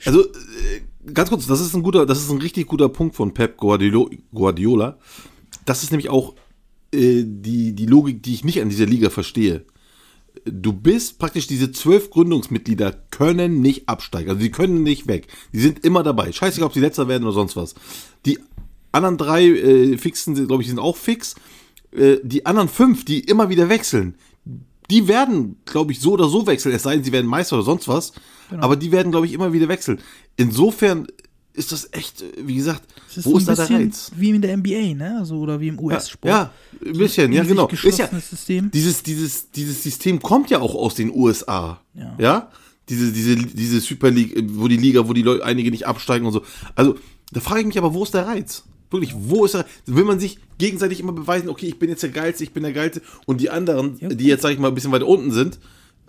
Also, 0.05 0.25
äh, 0.25 1.13
ganz 1.13 1.29
kurz, 1.29 1.47
das 1.47 1.61
ist 1.61 1.75
ein 1.75 1.83
guter, 1.83 2.07
das 2.07 2.19
ist 2.19 2.31
ein 2.31 2.39
richtig 2.39 2.69
guter 2.69 2.89
Punkt 2.89 3.17
von 3.17 3.35
Pep 3.35 3.57
Guardiola. 3.57 4.97
Das 5.65 5.83
ist 5.83 5.91
nämlich 5.91 6.11
auch 6.11 6.35
äh, 6.95 7.25
die, 7.27 7.73
die 7.75 7.87
Logik, 7.87 8.23
die 8.23 8.35
ich 8.35 8.45
nicht 8.45 8.61
an 8.61 8.69
dieser 8.69 8.87
Liga 8.87 9.11
verstehe. 9.11 9.65
Du 10.45 10.73
bist 10.73 11.19
praktisch, 11.19 11.47
diese 11.47 11.73
zwölf 11.73 12.11
Gründungsmitglieder 12.11 12.93
können 13.11 13.61
nicht 13.61 13.89
absteigen. 13.89 14.31
Also 14.31 14.43
die 14.43 14.51
können 14.51 14.83
nicht 14.83 15.07
weg. 15.07 15.29
Die 15.53 15.61
sind 15.61 15.85
immer 15.85 16.03
dabei. 16.03 16.33
Scheißegal, 16.33 16.67
ob 16.67 16.75
sie 16.75 16.81
letzter 16.81 17.09
werden 17.09 17.25
oder 17.25 17.33
sonst 17.33 17.57
was. 17.57 17.75
Die 18.27 18.39
anderen 18.93 19.17
drei 19.17 19.45
äh, 19.47 19.99
Fixen, 19.99 20.35
glaube 20.47 20.63
ich, 20.63 20.69
sind 20.69 20.79
auch 20.79 20.97
fix. 20.97 21.35
Äh, 21.93 22.17
die 22.23 22.47
anderen 22.47 22.69
fünf, 22.69 23.05
die 23.05 23.21
immer 23.21 23.49
wieder 23.49 23.69
wechseln, 23.69 24.17
die 24.91 25.09
werden, 25.09 25.57
glaube 25.65 25.93
ich, 25.93 26.01
so 26.01 26.13
oder 26.13 26.29
so 26.29 26.47
wechseln. 26.47 26.75
Es 26.75 26.83
sei 26.83 26.95
denn, 26.95 27.05
sie 27.05 27.13
werden 27.13 27.27
Meister 27.27 27.57
oder 27.57 27.65
sonst 27.65 27.89
was. 27.89 28.13
Aber 28.59 28.77
die 28.77 28.93
werden, 28.93 29.11
glaube 29.11 29.27
ich, 29.27 29.33
immer 29.33 29.53
wieder 29.53 29.69
wechseln. 29.69 30.01
Insofern 30.37 31.07
ist 31.55 31.73
das 31.73 31.89
echt, 31.93 32.23
äh, 32.23 32.27
wie 32.45 32.57
gesagt, 32.57 32.83
Es 33.09 33.19
ist 33.19 33.27
wo 33.27 33.31
so 33.33 33.39
ist 33.39 33.49
ein 33.49 33.57
da 33.57 33.67
der 33.67 33.77
Reiz? 33.79 34.11
wie 34.17 34.31
in 34.31 34.43
der 34.43 34.57
NBA, 34.57 34.95
ne? 34.95 35.17
Also, 35.21 35.37
oder 35.39 35.61
wie 35.61 35.69
im 35.69 35.79
US-Sport. 35.79 36.29
Ja, 36.31 36.51
ein 36.85 36.93
bisschen, 36.99 37.33
ja, 37.33 37.43
in 37.43 37.49
sich 37.49 37.57
genau. 37.57 37.69
Ist 37.69 37.99
ja, 37.99 38.09
System. 38.21 38.71
dieses, 38.73 39.03
dieses, 39.03 39.51
dieses 39.51 39.83
System 39.83 40.21
kommt 40.21 40.51
ja 40.51 40.61
auch 40.61 40.75
aus 40.75 40.95
den 40.97 41.11
USA. 41.15 41.81
Ja. 41.95 42.15
Ja. 42.19 42.51
Diese, 42.89 43.13
diese, 43.13 43.37
diese 43.37 43.81
Super 43.81 44.11
League, 44.11 44.37
äh, 44.37 44.43
wo 44.47 44.69
die 44.69 44.77
Liga, 44.77 45.09
wo 45.09 45.13
die 45.13 45.23
Leute, 45.23 45.45
einige 45.45 45.71
nicht 45.71 45.87
absteigen 45.87 46.27
und 46.27 46.33
so. 46.33 46.43
Also, 46.75 46.97
da 47.33 47.41
frage 47.41 47.61
ich 47.61 47.67
mich 47.67 47.79
aber, 47.79 47.95
wo 47.95 48.03
ist 48.03 48.15
der 48.15 48.27
Reiz? 48.27 48.65
Wirklich, 48.91 49.15
wo 49.17 49.45
ist 49.45 49.55
der 49.55 49.65
Will 49.87 50.05
man 50.05 50.21
sich 50.21 50.39
gegenseitig 50.59 51.01
immer 51.01 51.13
beweisen, 51.13 51.49
okay, 51.49 51.67
ich 51.67 51.79
bin 51.79 51.89
jetzt 51.89 52.03
der 52.03 52.11
Geilste, 52.11 52.45
ich 52.45 52.53
bin 52.53 52.63
der 52.63 52.73
Geilste 52.73 53.01
und 53.27 53.41
die 53.41 53.51
anderen, 53.51 53.97
Ja, 54.01 54.09
die 54.09 54.27
jetzt, 54.27 54.43
sag 54.43 54.53
ich 54.53 54.59
mal, 54.59 54.69
ein 54.69 54.75
bisschen 54.75 54.93
weiter 54.93 55.07
unten 55.07 55.33
sind, 55.33 55.59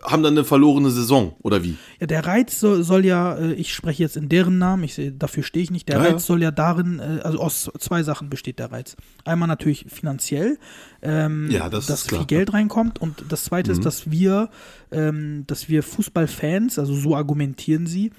haben 0.06 0.24
dann 0.24 0.34
eine 0.34 0.44
verlorene 0.44 0.90
Saison, 0.92 1.36
oder 1.42 1.64
wie? 1.64 1.76
Ja, 2.00 2.08
der 2.08 2.26
Reiz 2.26 2.60
soll, 2.60 2.84
soll 2.84 3.06
ja, 3.06 3.36
äh, 3.36 3.54
ich 3.54 3.74
spreche 3.74 4.04
jetzt 4.04 4.18
in 4.18 4.30
deren 4.30 4.58
Namen, 4.58 4.84
ich, 4.84 5.00
dafür 5.18 5.44
stehe 5.44 5.64
ich 5.64 5.72
nicht. 5.72 5.88
Der 5.90 5.98
Ja, 5.98 6.04
Reiz 6.04 6.12
ja. 6.14 6.20
soll 6.20 6.42
ja 6.42 6.52
darin, 6.52 7.00
äh, 7.00 7.22
also 7.24 7.40
aus 7.40 7.72
zwei 7.80 8.04
Sachen 8.04 8.30
besteht 8.30 8.60
der 8.60 8.72
Reiz. 8.72 8.96
Einmal 9.26 9.48
natürlich 9.48 9.86
finanziell, 9.90 10.58
ähm, 11.02 11.50
Ja, 11.52 11.70
das 11.70 11.86
dass. 11.88 12.06
Mhm. 12.12 12.18
viel 12.18 12.26
Geld 12.26 12.54
reinkommt 12.54 13.00
und 13.02 13.26
das 13.30 13.46
zweite 13.46 13.72
ist, 13.72 13.86
dass 13.86 14.10
wir, 14.12 14.50
ähm, 14.92 15.44
dass 15.48 15.70
wir 15.70 15.84
Fußballfans, 15.84 16.80
also 16.80 16.94
so 16.96 17.16
argumentieren 17.16 17.88
sie, 17.88 18.12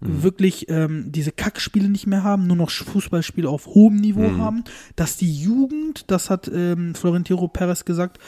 Mhm. 0.00 0.22
wirklich 0.22 0.68
ähm, 0.68 1.12
diese 1.12 1.32
Kackspiele 1.32 1.88
nicht 1.88 2.06
mehr 2.06 2.24
haben, 2.24 2.46
nur 2.46 2.56
noch 2.56 2.68
Fußballspiele 2.70 3.48
auf 3.48 3.66
hohem 3.68 3.96
Niveau 3.96 4.28
Mhm. 4.28 4.38
haben, 4.42 4.64
dass 4.96 5.16
die 5.16 5.32
Jugend, 5.32 6.10
das 6.10 6.28
hat 6.30 6.50
ähm, 6.52 6.94
Florentino 6.94 7.46
Perez 7.48 7.84
gesagt, 7.86 8.18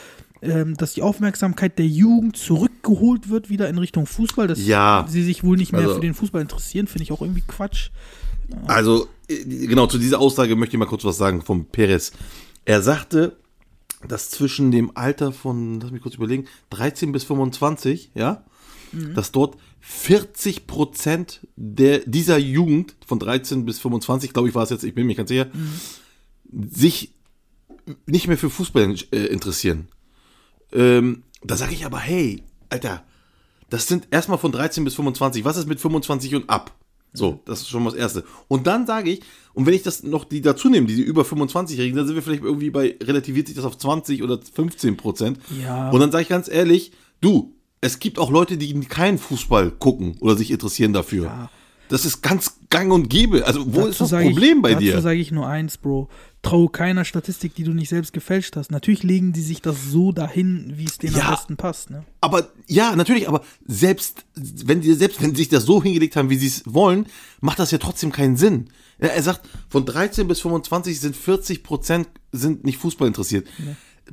ähm, 0.43 0.77
dass 0.77 0.93
die 0.95 1.03
Aufmerksamkeit 1.03 1.79
der 1.79 1.87
Jugend 1.87 2.37
zurückgeholt 2.37 3.29
wird 3.29 3.49
wieder 3.51 3.69
in 3.69 3.79
Richtung 3.79 4.07
Fußball, 4.07 4.47
dass 4.47 4.65
Ja. 4.67 5.07
sie 5.09 5.23
sich 5.23 5.43
wohl 5.45 5.57
nicht 5.57 5.73
mehr 5.73 5.83
Also- 5.83 5.95
für 5.95 6.01
den 6.01 6.15
Fußball 6.15 6.43
interessieren, 6.43 6.87
finde 6.87 7.05
ich 7.05 7.13
auch 7.13 7.21
irgendwie 7.23 7.43
Quatsch. 7.47 7.91
Also, 8.67 9.09
äh, 9.29 9.45
genau, 9.67 9.87
zu 9.87 9.99
dieser 9.99 10.21
Aussage 10.21 10.55
möchte 10.57 10.77
ich 10.77 10.79
mal 10.79 10.87
kurz 10.87 11.05
was 11.05 11.17
sagen 11.17 11.43
vom 11.43 11.67
Perez. 11.67 12.13
Er 12.65 12.83
sagte, 12.83 13.37
dass 14.07 14.31
zwischen 14.31 14.71
dem 14.71 14.93
Alter 14.97 15.33
von, 15.33 15.81
lass 15.81 15.91
mich 15.91 16.03
kurz 16.03 16.15
überlegen, 16.17 16.47
13 16.71 17.13
bis 17.13 17.25
25, 17.25 18.11
ja, 18.15 18.45
dass 19.15 19.33
dort 19.33 19.57
40 19.81 20.67
Prozent 20.67 21.47
der, 21.57 21.99
dieser 22.01 22.39
Jugend 22.39 22.95
von 23.05 23.19
13 23.19 23.65
bis 23.65 23.79
25, 23.81 24.33
glaube 24.33 24.49
ich 24.49 24.55
war 24.55 24.63
es 24.63 24.71
jetzt, 24.71 24.85
ich 24.85 24.95
bin 24.95 25.05
mir 25.05 25.09
nicht 25.09 25.17
ganz 25.17 25.29
sicher, 25.29 25.49
sich 26.71 27.13
nicht 28.07 28.29
mehr 28.29 28.39
für 28.39 28.51
Fußball 28.51 28.95
äh, 29.13 29.17
interessieren. 29.27 29.89
Ähm, 30.73 31.23
da 31.43 31.57
sage 31.57 31.75
ich 31.75 31.85
aber, 31.85 31.99
hey, 31.99 32.43
Alter, 32.71 33.03
das 33.71 33.87
sind 33.87 34.09
erstmal 34.11 34.39
von 34.39 34.53
13 34.53 34.85
bis 34.85 34.95
25. 34.95 35.45
Was 35.45 35.57
ist 35.57 35.67
mit 35.69 35.81
25 35.81 36.35
und 36.35 36.51
ab? 36.51 36.73
So, 37.13 37.41
das 37.47 37.61
ist 37.63 37.69
schon 37.69 37.83
mal 37.83 37.91
das 37.91 37.99
Erste. 37.99 38.25
Und 38.49 38.67
dann 38.67 38.87
sage 38.87 39.11
ich, 39.11 39.23
und 39.55 39.67
wenn 39.67 39.75
ich 39.75 39.83
das 39.83 40.03
noch 40.03 40.25
die 40.25 40.43
dazu 40.43 40.69
nehme, 40.69 40.87
diese 40.87 41.03
über 41.03 41.23
25-Jährigen, 41.23 41.97
dann 41.97 42.07
sind 42.07 42.15
wir 42.15 42.23
vielleicht 42.23 42.43
irgendwie 42.43 42.71
bei, 42.71 42.97
relativiert 43.03 43.47
sich 43.47 43.57
das 43.57 43.65
auf 43.65 43.79
20 43.79 44.23
oder 44.23 44.39
15 44.41 44.97
Prozent. 44.97 45.39
Ja. 45.63 45.91
Und 45.91 46.01
dann 46.01 46.13
sage 46.13 46.23
ich 46.23 46.29
ganz 46.29 46.49
ehrlich, 46.49 46.93
du, 47.21 47.55
es 47.81 47.99
gibt 47.99 48.19
auch 48.19 48.31
Leute, 48.31 48.59
die 48.59 48.79
keinen 48.81 49.19
Fußball 49.19 49.71
gucken 49.71 50.17
oder 50.21 50.37
sich 50.37 50.51
interessieren 50.51 50.93
dafür. 50.93 51.49
Das 51.89 52.05
ist 52.05 52.23
ganz 52.23 52.59
gang 52.71 52.93
und 52.93 53.09
gäbe. 53.09 53.47
Also, 53.47 53.75
wo 53.75 53.87
ist 53.87 54.01
das 54.01 54.11
Problem 54.11 54.59
ich, 54.59 54.63
bei 54.63 54.71
dazu 54.71 54.81
dir? 54.85 54.93
Dazu 54.93 55.03
sage 55.03 55.19
ich 55.19 55.31
nur 55.33 55.47
eins, 55.47 55.79
Bro. 55.79 56.09
Traue 56.43 56.69
keiner 56.69 57.05
Statistik, 57.05 57.55
die 57.55 57.65
du 57.65 57.73
nicht 57.73 57.89
selbst 57.89 58.13
gefälscht 58.13 58.55
hast. 58.57 58.71
Natürlich 58.71 59.03
legen 59.03 59.33
die 59.33 59.43
sich 59.43 59.63
das 59.63 59.77
so 59.91 60.13
dahin, 60.13 60.75
wie 60.77 60.85
es 60.85 60.99
denen 60.99 61.17
Ja. 61.17 61.25
am 61.25 61.31
besten 61.35 61.57
passt. 61.57 61.91
Ne? 61.91 62.05
Aber 62.21 62.51
ja, 62.69 62.95
natürlich, 62.95 63.29
aber 63.29 63.43
selbst 63.67 64.25
wenn 64.35 64.81
die 64.81 64.93
selbst 64.95 65.21
wenn 65.21 65.31
sie 65.31 65.39
sich 65.39 65.49
das 65.49 65.65
so 65.65 65.83
hingelegt 65.83 66.15
haben, 66.15 66.31
wie 66.31 66.37
sie 66.37 66.47
es 66.47 66.63
wollen, 66.67 67.07
macht 67.41 67.59
das 67.59 67.73
ja 67.73 67.79
trotzdem 67.79 68.13
keinen 68.13 68.37
Sinn. 68.37 68.69
Ja, 69.01 69.09
er 69.09 69.23
sagt, 69.23 69.49
von 69.69 69.85
13 69.85 70.27
bis 70.29 70.41
25 70.41 71.01
sind 71.01 71.17
40 71.17 71.63
Prozent 71.63 72.09
sind 72.33 72.65
nicht 72.65 72.79
Fußball 72.79 73.09
interessiert. 73.09 73.47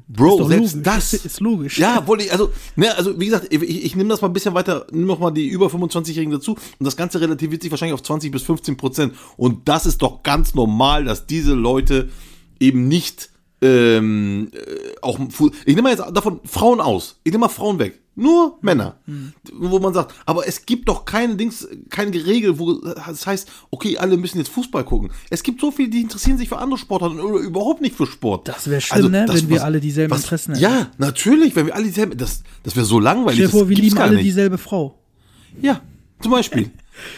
Bro, 0.08 0.48
selbst 0.48 0.74
logisch. 0.76 0.84
das 0.84 1.14
Ist- 1.14 1.26
ist 1.26 1.40
logisch. 1.40 1.78
Ja, 1.78 2.06
wollte 2.08 2.24
ich, 2.26 2.32
also, 2.32 2.52
ne, 2.76 2.96
also 2.98 3.20
wie 3.20 3.26
gesagt, 3.26 3.48
ich, 3.54 3.62
ich 3.86 3.96
nehme 3.96 4.10
das 4.10 4.22
mal 4.22 4.28
ein 4.30 4.34
bisschen 4.34 4.54
weiter, 4.54 4.88
nimm 4.92 5.06
noch 5.06 5.20
mal 5.20 5.32
die 5.32 5.48
über 5.48 5.68
25-Jährigen 5.68 6.32
dazu 6.32 6.52
und 6.54 6.86
das 6.86 6.98
Ganze 6.98 7.22
relativiert 7.22 7.62
sich 7.62 7.72
wahrscheinlich 7.72 7.94
auf 7.94 8.04
20 8.04 8.32
bis 8.32 8.44
15 8.44 8.76
Prozent. 8.78 9.14
Und 9.38 9.68
das 9.70 9.86
ist 9.86 10.02
doch 10.02 10.24
ganz 10.24 10.56
normal, 10.56 11.06
dass 11.06 11.28
diese 11.28 11.54
Leute 11.54 12.10
eben 12.60 12.88
nicht 12.88 13.30
ähm, 13.62 14.50
äh, 14.54 14.96
auch 15.02 15.20
ich 15.20 15.68
nehme 15.76 15.84
mal 15.84 15.90
jetzt 15.92 16.04
davon 16.14 16.42
Frauen 16.44 16.82
aus. 16.82 17.20
Ich 17.24 17.32
nehme 17.32 17.46
mal 17.46 17.50
Frauen 17.50 17.80
weg. 17.80 18.00
Nur 18.16 18.60
Männer. 18.62 19.00
Wo 19.54 19.80
man 19.80 19.94
sagt, 19.94 20.14
aber 20.26 20.48
es 20.48 20.66
gibt 20.66 20.88
doch 20.88 21.06
keine 21.06 21.36
Dings, 21.36 21.68
keine 21.90 22.14
Regel, 22.14 22.60
wo 22.60 22.74
das 22.74 23.26
heißt, 23.26 23.50
okay, 23.72 23.98
alle 23.98 24.18
müssen 24.18 24.38
jetzt 24.38 24.50
Fußball 24.50 24.84
gucken. 24.84 25.10
Es 25.32 25.42
gibt 25.42 25.62
so 25.62 25.72
viele, 25.72 25.90
die 25.90 26.02
interessieren 26.02 26.38
sich 26.38 26.50
für 26.50 26.58
andere 26.58 26.78
Sportarten 26.78 27.20
oder 27.20 27.40
überhaupt 27.40 27.82
nicht 27.82 27.96
für 27.96 28.06
Sport. 28.06 28.48
Das 28.48 28.70
wäre 28.70 28.82
schlimm, 28.82 29.12
ne, 29.12 29.26
das, 29.26 29.42
wenn 29.42 29.50
wir 29.50 29.64
alle 29.64 29.80
dieselben 29.80 30.14
Interessen 30.14 30.54
hätten. 30.54 30.64
Ja, 30.64 30.92
natürlich, 31.00 31.56
wenn 31.56 31.66
wir 31.66 31.76
alle 31.76 31.86
dieselben, 31.86 32.16
das, 32.18 32.44
das 32.62 32.76
wäre 32.76 32.86
so 32.86 33.00
langweilig. 33.00 33.38
Stell 33.38 33.48
dir 33.48 33.52
vor, 33.52 33.70
wir 33.70 33.78
lieben 33.78 33.98
alle 33.98 34.16
nicht. 34.16 34.26
dieselbe 34.26 34.60
Frau. 34.60 35.00
Ja, 35.62 35.82
zum 36.22 36.32
Beispiel. 36.32 36.72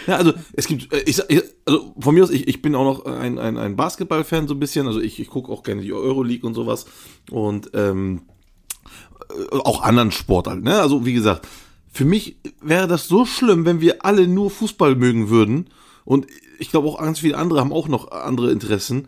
Ja, 0.07 0.15
also 0.15 0.33
es 0.53 0.67
gibt, 0.67 0.93
äh, 0.93 1.03
ich, 1.05 1.21
also 1.65 1.93
von 1.99 2.15
mir 2.15 2.23
aus, 2.23 2.29
ich, 2.29 2.47
ich 2.47 2.61
bin 2.61 2.75
auch 2.75 2.85
noch 2.85 3.05
ein, 3.05 3.37
ein, 3.37 3.57
ein 3.57 3.75
Basketball-Fan 3.75 4.47
so 4.47 4.53
ein 4.53 4.59
bisschen, 4.59 4.87
also 4.87 5.01
ich, 5.01 5.19
ich 5.19 5.29
gucke 5.29 5.51
auch 5.51 5.63
gerne 5.63 5.81
die 5.81 5.91
Euroleague 5.91 6.47
und 6.47 6.53
sowas 6.53 6.85
und 7.31 7.71
ähm, 7.73 8.21
äh, 8.27 8.34
auch 9.51 9.81
anderen 9.81 10.11
Sportarten, 10.11 10.63
ne? 10.63 10.79
Also 10.79 11.05
wie 11.05 11.13
gesagt, 11.13 11.47
für 11.91 12.05
mich 12.05 12.37
wäre 12.61 12.87
das 12.87 13.07
so 13.07 13.25
schlimm, 13.25 13.65
wenn 13.65 13.81
wir 13.81 14.05
alle 14.05 14.27
nur 14.27 14.51
Fußball 14.51 14.95
mögen 14.95 15.29
würden 15.29 15.67
und 16.03 16.27
ich 16.59 16.69
glaube 16.69 16.87
auch 16.87 16.99
ganz 16.99 17.19
viele 17.19 17.37
andere 17.37 17.59
haben 17.59 17.73
auch 17.73 17.87
noch 17.87 18.11
andere 18.11 18.51
Interessen 18.51 19.07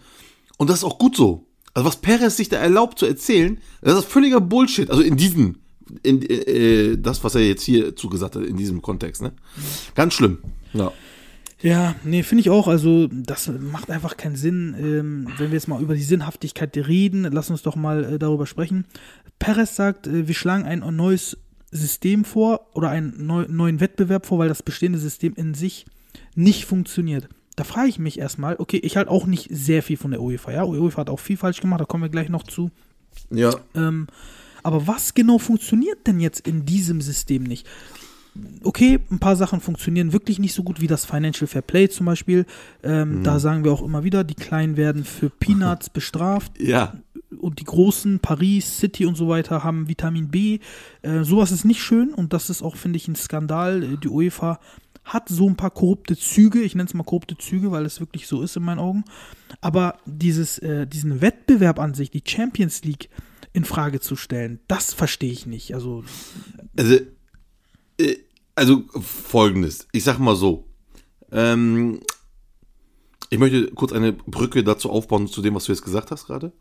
und 0.57 0.69
das 0.69 0.79
ist 0.79 0.83
auch 0.83 0.97
gut 0.97 1.15
so. 1.15 1.45
Also 1.73 1.87
was 1.87 1.97
Perez 1.97 2.35
sich 2.35 2.49
da 2.49 2.57
erlaubt 2.57 2.97
zu 2.97 3.05
erzählen, 3.05 3.59
das 3.81 3.99
ist 3.99 4.05
völliger 4.05 4.41
Bullshit. 4.41 4.89
Also 4.89 5.03
in 5.03 5.15
diesem, 5.15 5.57
in, 6.01 6.23
äh, 6.23 6.97
das, 6.97 7.23
was 7.23 7.35
er 7.35 7.41
jetzt 7.41 7.61
hier 7.61 7.95
zugesagt 7.95 8.35
hat, 8.35 8.43
in 8.43 8.57
diesem 8.57 8.81
Kontext, 8.81 9.21
ne? 9.21 9.33
Ganz 9.93 10.15
schlimm. 10.15 10.39
Ja. 10.73 10.91
Ja, 11.61 11.95
nee, 12.03 12.21
finde 12.21 12.41
ich 12.41 12.49
auch. 12.51 12.67
Also, 12.67 13.07
das 13.07 13.51
macht 13.59 13.89
einfach 13.89 14.15
keinen 14.15 14.35
Sinn. 14.35 14.75
Ähm, 14.79 15.27
wenn 15.37 15.47
wir 15.49 15.55
jetzt 15.55 15.67
mal 15.67 15.81
über 15.81 15.95
die 15.95 16.03
Sinnhaftigkeit 16.03 16.75
reden, 16.77 17.27
lass 17.31 17.49
uns 17.49 17.63
doch 17.63 17.75
mal 17.75 18.03
äh, 18.03 18.19
darüber 18.19 18.45
sprechen. 18.45 18.85
Perez 19.39 19.75
sagt, 19.75 20.07
äh, 20.07 20.27
wir 20.27 20.35
schlagen 20.35 20.65
ein 20.65 20.95
neues 20.95 21.37
System 21.71 22.25
vor 22.25 22.67
oder 22.73 22.89
einen 22.89 23.25
neu, 23.25 23.45
neuen 23.49 23.79
Wettbewerb 23.79 24.25
vor, 24.25 24.39
weil 24.39 24.49
das 24.49 24.63
bestehende 24.63 24.99
System 24.99 25.33
in 25.35 25.53
sich 25.53 25.85
nicht 26.35 26.65
funktioniert. 26.65 27.27
Da 27.55 27.63
frage 27.63 27.89
ich 27.89 27.99
mich 27.99 28.19
erstmal, 28.19 28.55
okay, 28.59 28.77
ich 28.77 28.97
halte 28.97 29.11
auch 29.11 29.25
nicht 29.25 29.49
sehr 29.51 29.81
viel 29.81 29.97
von 29.97 30.11
der 30.11 30.21
UEFA, 30.21 30.51
ja. 30.51 30.63
UEFA 30.63 31.01
hat 31.01 31.09
auch 31.09 31.19
viel 31.19 31.37
falsch 31.37 31.59
gemacht, 31.59 31.81
da 31.81 31.85
kommen 31.85 32.03
wir 32.03 32.09
gleich 32.09 32.29
noch 32.29 32.43
zu. 32.43 32.71
Ja. 33.31 33.51
Ähm, 33.75 34.07
aber 34.63 34.85
was 34.85 35.13
genau 35.13 35.39
funktioniert 35.39 36.05
denn 36.07 36.19
jetzt 36.19 36.47
in 36.47 36.65
diesem 36.65 37.01
System 37.01 37.43
nicht? 37.43 37.65
Okay, 38.63 38.99
ein 39.09 39.17
paar 39.17 39.35
Sachen 39.35 39.61
funktionieren 39.61 40.13
wirklich 40.13 40.37
nicht 40.37 40.53
so 40.53 40.61
gut 40.61 40.79
wie 40.79 40.87
das 40.87 41.05
Financial 41.05 41.47
Fair 41.47 41.63
Play 41.63 41.89
zum 41.89 42.05
Beispiel. 42.05 42.45
Ähm, 42.83 43.23
Da 43.23 43.39
sagen 43.39 43.63
wir 43.63 43.71
auch 43.71 43.81
immer 43.81 44.03
wieder, 44.03 44.23
die 44.23 44.35
Kleinen 44.35 44.77
werden 44.77 45.03
für 45.05 45.29
Peanuts 45.29 45.89
bestraft 45.89 46.51
Ja. 46.59 46.93
Und 47.39 47.59
die 47.59 47.63
großen, 47.63 48.19
Paris, 48.19 48.77
City 48.79 49.05
und 49.05 49.15
so 49.15 49.27
weiter, 49.27 49.63
haben 49.63 49.87
Vitamin 49.87 50.29
B. 50.29 50.59
Äh, 51.01 51.23
sowas 51.23 51.51
ist 51.51 51.65
nicht 51.65 51.81
schön 51.81 52.13
und 52.13 52.33
das 52.33 52.49
ist 52.49 52.61
auch, 52.61 52.75
finde 52.75 52.97
ich, 52.97 53.07
ein 53.07 53.15
Skandal. 53.15 53.83
Äh, 53.83 53.97
Die 53.97 54.09
UEFA 54.09 54.59
hat 55.03 55.29
so 55.29 55.47
ein 55.47 55.55
paar 55.55 55.71
korrupte 55.71 56.17
Züge, 56.17 56.61
ich 56.61 56.75
nenne 56.75 56.87
es 56.87 56.93
mal 56.93 57.03
korrupte 57.03 57.37
Züge, 57.37 57.71
weil 57.71 57.85
es 57.85 57.99
wirklich 57.99 58.27
so 58.27 58.41
ist 58.41 58.57
in 58.57 58.63
meinen 58.63 58.79
Augen. 58.79 59.05
Aber 59.61 59.97
dieses, 60.05 60.59
äh, 60.59 60.85
diesen 60.85 61.21
Wettbewerb 61.21 61.79
an 61.79 61.93
sich, 61.93 62.11
die 62.11 62.23
Champions 62.25 62.83
League 62.83 63.09
in 63.53 63.63
Frage 63.63 63.99
zu 64.01 64.15
stellen, 64.15 64.59
das 64.67 64.93
verstehe 64.93 65.31
ich 65.31 65.45
nicht. 65.45 65.73
Also, 65.73 66.03
Also, 66.75 66.95
äh, 67.99 68.17
also 68.55 68.83
folgendes. 68.99 69.87
Ich 69.93 70.03
sag 70.03 70.19
mal 70.19 70.35
so. 70.35 70.67
Ähm, 71.31 72.01
ich 73.29 73.39
möchte 73.39 73.67
kurz 73.71 73.93
eine 73.93 74.13
Brücke 74.13 74.63
dazu 74.63 74.89
aufbauen, 74.89 75.27
zu 75.27 75.41
dem, 75.41 75.55
was 75.55 75.65
du 75.65 75.71
jetzt 75.71 75.83
gesagt 75.83 76.11
hast 76.11 76.25
gerade. 76.27 76.51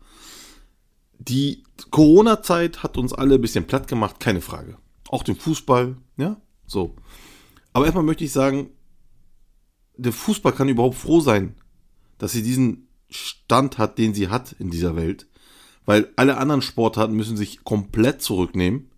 Die 1.19 1.63
Corona-Zeit 1.91 2.83
hat 2.83 2.97
uns 2.97 3.13
alle 3.13 3.35
ein 3.35 3.41
bisschen 3.41 3.65
platt 3.65 3.87
gemacht, 3.87 4.19
keine 4.19 4.41
Frage. 4.41 4.77
Auch 5.09 5.23
den 5.23 5.35
Fußball, 5.35 5.97
ja, 6.17 6.37
so. 6.65 6.95
Aber 7.73 7.85
erstmal 7.85 8.03
möchte 8.03 8.23
ich 8.23 8.31
sagen, 8.31 8.69
der 9.95 10.13
Fußball 10.13 10.53
kann 10.53 10.69
überhaupt 10.69 10.97
froh 10.97 11.19
sein, 11.19 11.55
dass 12.17 12.31
sie 12.31 12.43
diesen 12.43 12.87
Stand 13.09 13.77
hat, 13.77 13.97
den 13.97 14.13
sie 14.13 14.29
hat 14.29 14.53
in 14.59 14.69
dieser 14.69 14.95
Welt. 14.95 15.27
Weil 15.85 16.11
alle 16.17 16.37
anderen 16.37 16.61
Sportarten 16.61 17.15
müssen 17.15 17.37
sich 17.37 17.63
komplett 17.63 18.21
zurücknehmen, 18.21 18.91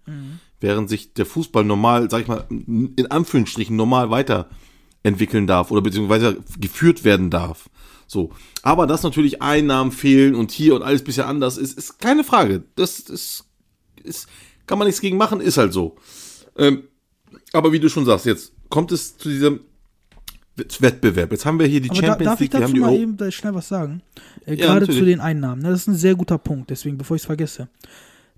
während 0.60 0.90
sich 0.90 1.14
der 1.14 1.26
Fußball 1.26 1.64
normal, 1.64 2.10
sag 2.10 2.22
ich 2.22 2.28
mal, 2.28 2.46
in 2.50 3.08
Anführungsstrichen 3.12 3.76
normal 3.76 4.10
weiterentwickeln 4.10 5.46
darf 5.46 5.70
oder 5.72 5.82
beziehungsweise 5.82 6.44
geführt 6.60 7.04
werden 7.04 7.30
darf. 7.30 7.70
So. 8.10 8.32
Aber 8.64 8.88
dass 8.88 9.04
natürlich 9.04 9.42
Einnahmen 9.42 9.92
fehlen 9.92 10.34
und 10.34 10.52
hier 10.52 10.74
und 10.74 10.82
alles 10.82 11.04
bisschen 11.04 11.26
anders 11.26 11.58
ist, 11.58 11.78
ist 11.78 12.00
keine 12.00 12.24
Frage. 12.24 12.64
Das 12.76 13.00
ist, 13.00 13.46
ist 14.04 14.28
kann 14.66 14.80
man 14.80 14.88
nichts 14.88 15.00
gegen 15.02 15.18
machen, 15.18 15.42
ist 15.42 15.58
halt 15.58 15.74
so. 15.74 15.96
Ähm, 16.58 16.84
aber 17.54 17.72
wie 17.72 17.80
du 17.80 17.88
schon 17.88 18.06
sagst, 18.06 18.26
jetzt 18.26 18.52
kommt 18.70 18.92
es 18.92 19.18
zu 19.18 19.30
diesem 19.30 19.60
Wettbewerb. 20.56 21.32
Jetzt 21.32 21.46
haben 21.46 21.60
wir 21.60 21.68
hier 21.68 21.82
die 21.82 21.90
aber 21.92 22.02
da, 22.02 22.08
Champions 22.08 22.30
darf 22.32 22.42
ich 22.42 22.52
League, 22.52 22.52
die 22.52 22.64
haben 22.64 22.74
dazu 22.74 22.82
mal 22.82 22.96
eben 22.96 23.18
da 23.18 23.32
schnell 23.32 23.54
was 23.54 23.68
sagen? 23.68 24.02
Äh, 24.46 24.56
Ja, 24.56 24.66
Gerade 24.66 24.82
natürlich. 24.82 25.00
zu 25.00 25.06
den 25.06 25.20
Einnahmen. 25.20 25.62
Ne? 25.62 25.70
Das 25.70 25.82
ist 25.82 25.88
ein 25.88 25.96
sehr 25.96 26.16
guter 26.16 26.38
Punkt, 26.40 26.72
deswegen, 26.72 26.98
bevor 26.98 27.16
ich 27.16 27.22
es 27.22 27.28
vergesse. 27.28 27.70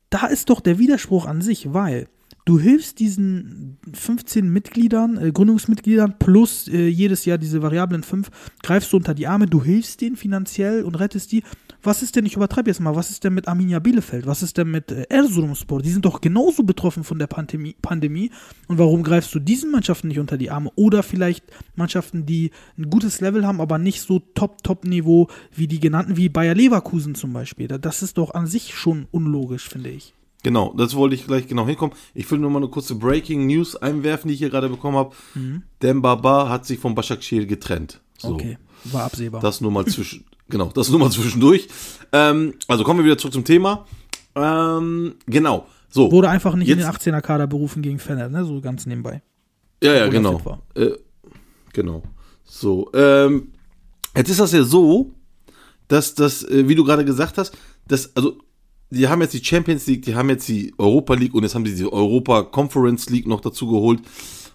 Da 0.09 0.27
ist 0.27 0.49
doch 0.49 0.59
der 0.59 0.77
Widerspruch 0.79 1.25
an 1.25 1.41
sich, 1.41 1.73
weil 1.73 2.07
du 2.45 2.59
hilfst 2.59 2.99
diesen 2.99 3.77
15 3.93 4.49
Mitgliedern, 4.51 5.17
äh, 5.17 5.31
Gründungsmitgliedern 5.31 6.15
plus 6.19 6.67
äh, 6.67 6.87
jedes 6.87 7.25
Jahr 7.25 7.37
diese 7.37 7.61
variablen 7.61 8.03
5, 8.03 8.29
greifst 8.63 8.91
du 8.93 8.97
unter 8.97 9.13
die 9.13 9.27
Arme, 9.27 9.45
du 9.47 9.63
hilfst 9.63 10.01
denen 10.01 10.15
finanziell 10.15 10.83
und 10.83 10.95
rettest 10.95 11.31
die. 11.31 11.43
Was 11.83 12.03
ist 12.03 12.15
denn, 12.15 12.25
ich 12.27 12.35
übertreibe 12.35 12.69
jetzt 12.69 12.79
mal, 12.79 12.95
was 12.95 13.09
ist 13.09 13.23
denn 13.23 13.33
mit 13.33 13.47
Arminia 13.47 13.79
Bielefeld? 13.79 14.27
Was 14.27 14.43
ist 14.43 14.57
denn 14.57 14.69
mit 14.69 14.91
äh, 14.91 15.03
Erzurumspor? 15.09 15.81
Die 15.81 15.89
sind 15.91 16.05
doch 16.05 16.21
genauso 16.21 16.63
betroffen 16.63 17.03
von 17.03 17.17
der 17.17 17.27
Pandemie, 17.27 17.75
Pandemie. 17.81 18.29
Und 18.67 18.77
warum 18.77 19.01
greifst 19.03 19.33
du 19.33 19.39
diesen 19.39 19.71
Mannschaften 19.71 20.07
nicht 20.09 20.19
unter 20.19 20.37
die 20.37 20.51
Arme? 20.51 20.71
Oder 20.75 21.01
vielleicht 21.03 21.43
Mannschaften, 21.75 22.25
die 22.27 22.51
ein 22.77 22.89
gutes 22.89 23.19
Level 23.21 23.47
haben, 23.47 23.59
aber 23.61 23.77
nicht 23.79 24.01
so 24.01 24.19
Top-Top-Niveau 24.19 25.27
wie 25.55 25.67
die 25.67 25.79
genannten, 25.79 26.17
wie 26.17 26.29
Bayer 26.29 26.53
Leverkusen 26.55 27.15
zum 27.15 27.33
Beispiel. 27.33 27.67
Da- 27.67 27.77
Das 27.79 28.03
ist 28.03 28.17
doch 28.19 28.33
an 28.35 28.45
sich 28.45 28.75
schon 28.75 29.07
unlogisch, 29.11 29.67
finde 29.67 29.89
ich. 29.89 30.13
Genau, 30.43 30.73
das 30.75 30.95
wollte 30.95 31.13
ich 31.15 31.27
gleich 31.27 31.47
genau 31.47 31.67
hinkommen. 31.67 31.95
Ich 32.15 32.29
will 32.31 32.39
nur 32.39 32.49
mal 32.49 32.57
eine 32.59 32.67
kurze 32.69 32.95
Breaking 32.95 33.45
News 33.45 33.75
einwerfen, 33.75 34.27
die 34.27 34.33
ich 34.33 34.39
hier 34.39 34.49
gerade 34.49 34.69
bekommen 34.69 34.97
habe. 34.97 35.15
Dembaba 35.81 36.49
hat 36.49 36.65
sich 36.65 36.79
von 36.79 36.95
Başakşehir 36.95 37.45
getrennt. 37.45 38.01
So, 38.17 38.29
Mhm. 38.29 38.35
Okay, 38.35 38.57
war 38.85 39.03
absehbar. 39.03 39.41
das 39.41 39.61
nur 39.61 39.71
mal 39.71 39.85
zwischen, 39.85 40.25
genau, 40.49 40.71
das 40.73 40.89
nur 40.89 40.99
mal 40.99 41.11
zwischendurch. 41.11 41.67
Ähm, 42.11 42.53
also 42.67 42.83
kommen 42.83 42.99
wir 42.99 43.05
wieder 43.05 43.17
zurück 43.17 43.33
zum 43.33 43.43
Thema. 43.45 43.85
Ähm, 44.35 45.15
genau, 45.27 45.67
so. 45.89 46.11
Wurde 46.11 46.29
einfach 46.29 46.55
nicht 46.55 46.69
in 46.69 46.79
Jetzt- 46.79 47.05
den 47.05 47.13
18er-Kader 47.15 47.47
berufen 47.47 47.81
gegen 47.81 47.99
Fener, 47.99 48.29
ne? 48.29 48.45
so 48.45 48.61
ganz 48.61 48.85
nebenbei. 48.85 49.21
Ja, 49.83 49.93
ja, 49.93 50.01
Oder 50.03 50.11
genau. 50.11 50.61
Äh, 50.75 50.91
genau. 51.73 52.03
So, 52.45 52.89
ähm, 52.93 53.51
jetzt 54.15 54.29
ist 54.29 54.39
das 54.39 54.51
ja 54.53 54.63
so, 54.63 55.11
dass 55.87 56.15
das, 56.15 56.43
äh, 56.43 56.67
wie 56.67 56.75
du 56.75 56.83
gerade 56.83 57.03
gesagt 57.05 57.37
hast, 57.37 57.57
dass, 57.87 58.15
also, 58.15 58.37
die 58.91 59.07
haben 59.07 59.21
jetzt 59.21 59.33
die 59.33 59.43
Champions 59.43 59.87
League, 59.87 60.03
die 60.03 60.15
haben 60.15 60.29
jetzt 60.29 60.47
die 60.47 60.73
Europa 60.77 61.13
League 61.13 61.33
und 61.33 61.43
jetzt 61.43 61.55
haben 61.55 61.63
die 61.63 61.73
die 61.73 61.91
Europa 61.91 62.43
Conference 62.43 63.09
League 63.09 63.25
noch 63.25 63.39
dazu 63.39 63.67
geholt, 63.67 64.01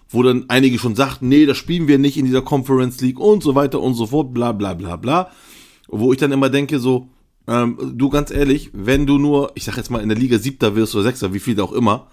wo 0.09 0.23
dann 0.23 0.45
einige 0.47 0.77
schon 0.77 0.95
sagten, 0.95 1.27
nee, 1.27 1.45
das 1.45 1.57
spielen 1.57 1.87
wir 1.87 1.97
nicht 1.97 2.17
in 2.17 2.25
dieser 2.25 2.43
Conference 2.43 3.01
League 3.01 3.19
und 3.19 3.43
so 3.43 3.55
weiter 3.55 3.81
und 3.81 3.95
so 3.95 4.05
fort, 4.05 4.33
bla 4.33 4.51
bla 4.51 4.75
bla 4.75 4.95
bla. 4.95 5.31
Wo 5.87 6.13
ich 6.13 6.19
dann 6.19 6.31
immer 6.31 6.49
denke, 6.49 6.79
so, 6.79 7.09
ähm, 7.47 7.93
du 7.95 8.09
ganz 8.09 8.29
ehrlich, 8.29 8.69
wenn 8.73 9.07
du 9.07 9.17
nur, 9.17 9.51
ich 9.55 9.63
sag 9.63 9.75
jetzt 9.77 9.89
mal, 9.89 10.01
in 10.01 10.09
der 10.09 10.17
Liga 10.17 10.37
siebter 10.37 10.75
wirst 10.75 10.93
oder 10.95 11.05
sechster, 11.05 11.33
wie 11.33 11.39
viel 11.39 11.59
auch 11.59 11.73
immer, 11.73 12.07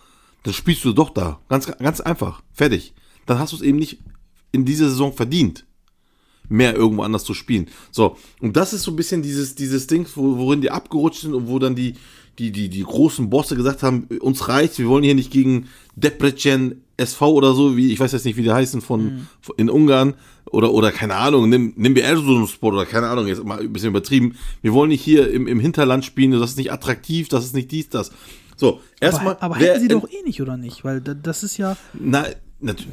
dann 0.45 0.55
spielst 0.55 0.85
du 0.85 0.93
doch 0.93 1.11
da. 1.11 1.41
Ganz, 1.49 1.67
ganz 1.79 2.01
einfach. 2.01 2.43
Fertig. 2.53 2.95
Dann 3.27 3.39
hast 3.39 3.53
du 3.53 3.57
es 3.57 3.63
eben 3.63 3.79
nicht 3.79 4.01
in 4.53 4.65
dieser 4.65 4.89
Saison 4.89 5.13
verdient. 5.13 5.67
Mehr 6.49 6.75
irgendwo 6.75 7.03
anders 7.03 7.25
zu 7.25 7.35
spielen. 7.35 7.67
So, 7.91 8.17
und 8.41 8.57
das 8.57 8.73
ist 8.73 8.83
so 8.83 8.93
ein 8.93 8.97
bisschen 8.97 9.23
dieses, 9.23 9.55
dieses 9.55 9.87
Ding, 9.87 10.07
wo, 10.15 10.37
worin 10.39 10.61
die 10.61 10.71
abgerutscht 10.71 11.23
sind 11.23 11.35
und 11.35 11.49
wo 11.49 11.59
dann 11.59 11.75
die, 11.75 11.95
die, 12.39 12.51
die, 12.51 12.69
die 12.69 12.83
großen 12.83 13.31
Bosse 13.31 13.57
gesagt 13.57 13.83
haben, 13.83 14.09
uns 14.21 14.49
reicht, 14.49 14.79
wir 14.79 14.89
wollen 14.89 15.05
hier 15.05 15.15
nicht 15.15 15.31
gegen 15.31 15.69
Debrecen 15.97 16.83
SV 16.97 17.33
oder 17.33 17.55
so, 17.55 17.77
wie, 17.77 17.93
ich 17.93 18.01
weiß 18.01 18.13
jetzt 18.13 18.25
nicht, 18.25 18.37
wie 18.37 18.43
die 18.43 18.53
heißen, 18.53 18.81
von, 18.81 19.27
von 19.41 19.55
in 19.57 19.71
Ungarn, 19.71 20.15
oder, 20.51 20.73
oder 20.73 20.93
keine 20.93 21.17
Ahnung, 21.17 21.49
nimm, 21.49 21.73
nimm 21.77 21.95
wir 21.95 22.05
Erzurumspor 22.05 22.73
oder 22.73 22.87
keine 22.87 23.09
Ahnung, 23.09 23.27
jetzt 23.27 23.45
mal 23.45 23.61
ein 23.61 23.73
bisschen 23.73 23.89
übertrieben. 23.91 24.37
Wir 24.63 24.73
wollen 24.73 24.91
nicht 24.91 25.03
hier 25.03 25.31
im, 25.31 25.49
im 25.49 25.59
Hinterland 25.59 26.05
spielen, 26.05 26.31
das 26.33 26.51
ist 26.51 26.59
nicht 26.59 26.73
attraktiv, 26.73 27.29
das 27.29 27.45
ist 27.45 27.55
nicht 27.55 27.71
dies, 27.71 27.89
das. 27.89 28.13
So, 28.57 28.81
erstmal. 29.01 29.35
aber 29.35 29.43
aber 29.43 29.57
hätten 29.57 29.81
sie 29.81 29.89
doch 29.89 30.09
eh 30.09 30.23
nicht, 30.23 30.41
oder 30.41 30.57
nicht? 30.57 30.85
Weil 30.85 31.01
da, 31.01 31.15
das 31.15 31.43
ist 31.43 31.57
ja. 31.57 31.77
Na, 31.93 32.27
natürlich. 32.61 32.93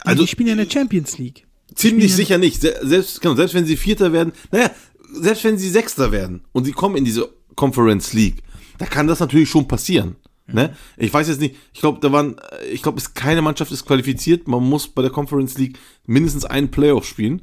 Also, 0.00 0.10
Also, 0.10 0.22
die 0.22 0.28
spielen 0.28 0.48
ja 0.48 0.52
in 0.52 0.58
der 0.58 0.70
Champions 0.70 1.16
League. 1.16 1.47
Ziemlich 1.74 2.14
sicher 2.14 2.38
nicht. 2.38 2.60
Se- 2.60 2.78
Selbst, 2.82 3.20
genau, 3.20 3.34
selbst 3.34 3.54
wenn 3.54 3.64
sie 3.66 3.76
Vierter 3.76 4.12
werden, 4.12 4.32
naja, 4.50 4.70
selbst 5.12 5.44
wenn 5.44 5.58
sie 5.58 5.70
Sechster 5.70 6.12
werden 6.12 6.42
und 6.52 6.64
sie 6.64 6.72
kommen 6.72 6.96
in 6.96 7.04
diese 7.04 7.28
Conference 7.56 8.12
League, 8.12 8.42
da 8.78 8.86
kann 8.86 9.06
das 9.06 9.20
natürlich 9.20 9.48
schon 9.50 9.66
passieren. 9.68 10.16
Ne? 10.50 10.74
Ich 10.96 11.12
weiß 11.12 11.28
jetzt 11.28 11.40
nicht, 11.40 11.56
ich 11.74 11.80
glaube, 11.80 11.98
da 12.00 12.10
waren, 12.10 12.38
äh, 12.38 12.68
ich 12.72 12.82
glaube, 12.82 13.02
keine 13.12 13.42
Mannschaft 13.42 13.70
ist 13.70 13.84
qualifiziert. 13.84 14.48
Man 14.48 14.62
muss 14.64 14.88
bei 14.88 15.02
der 15.02 15.10
Conference 15.10 15.58
League 15.58 15.78
mindestens 16.06 16.46
einen 16.46 16.70
Playoff 16.70 17.04
spielen. 17.06 17.42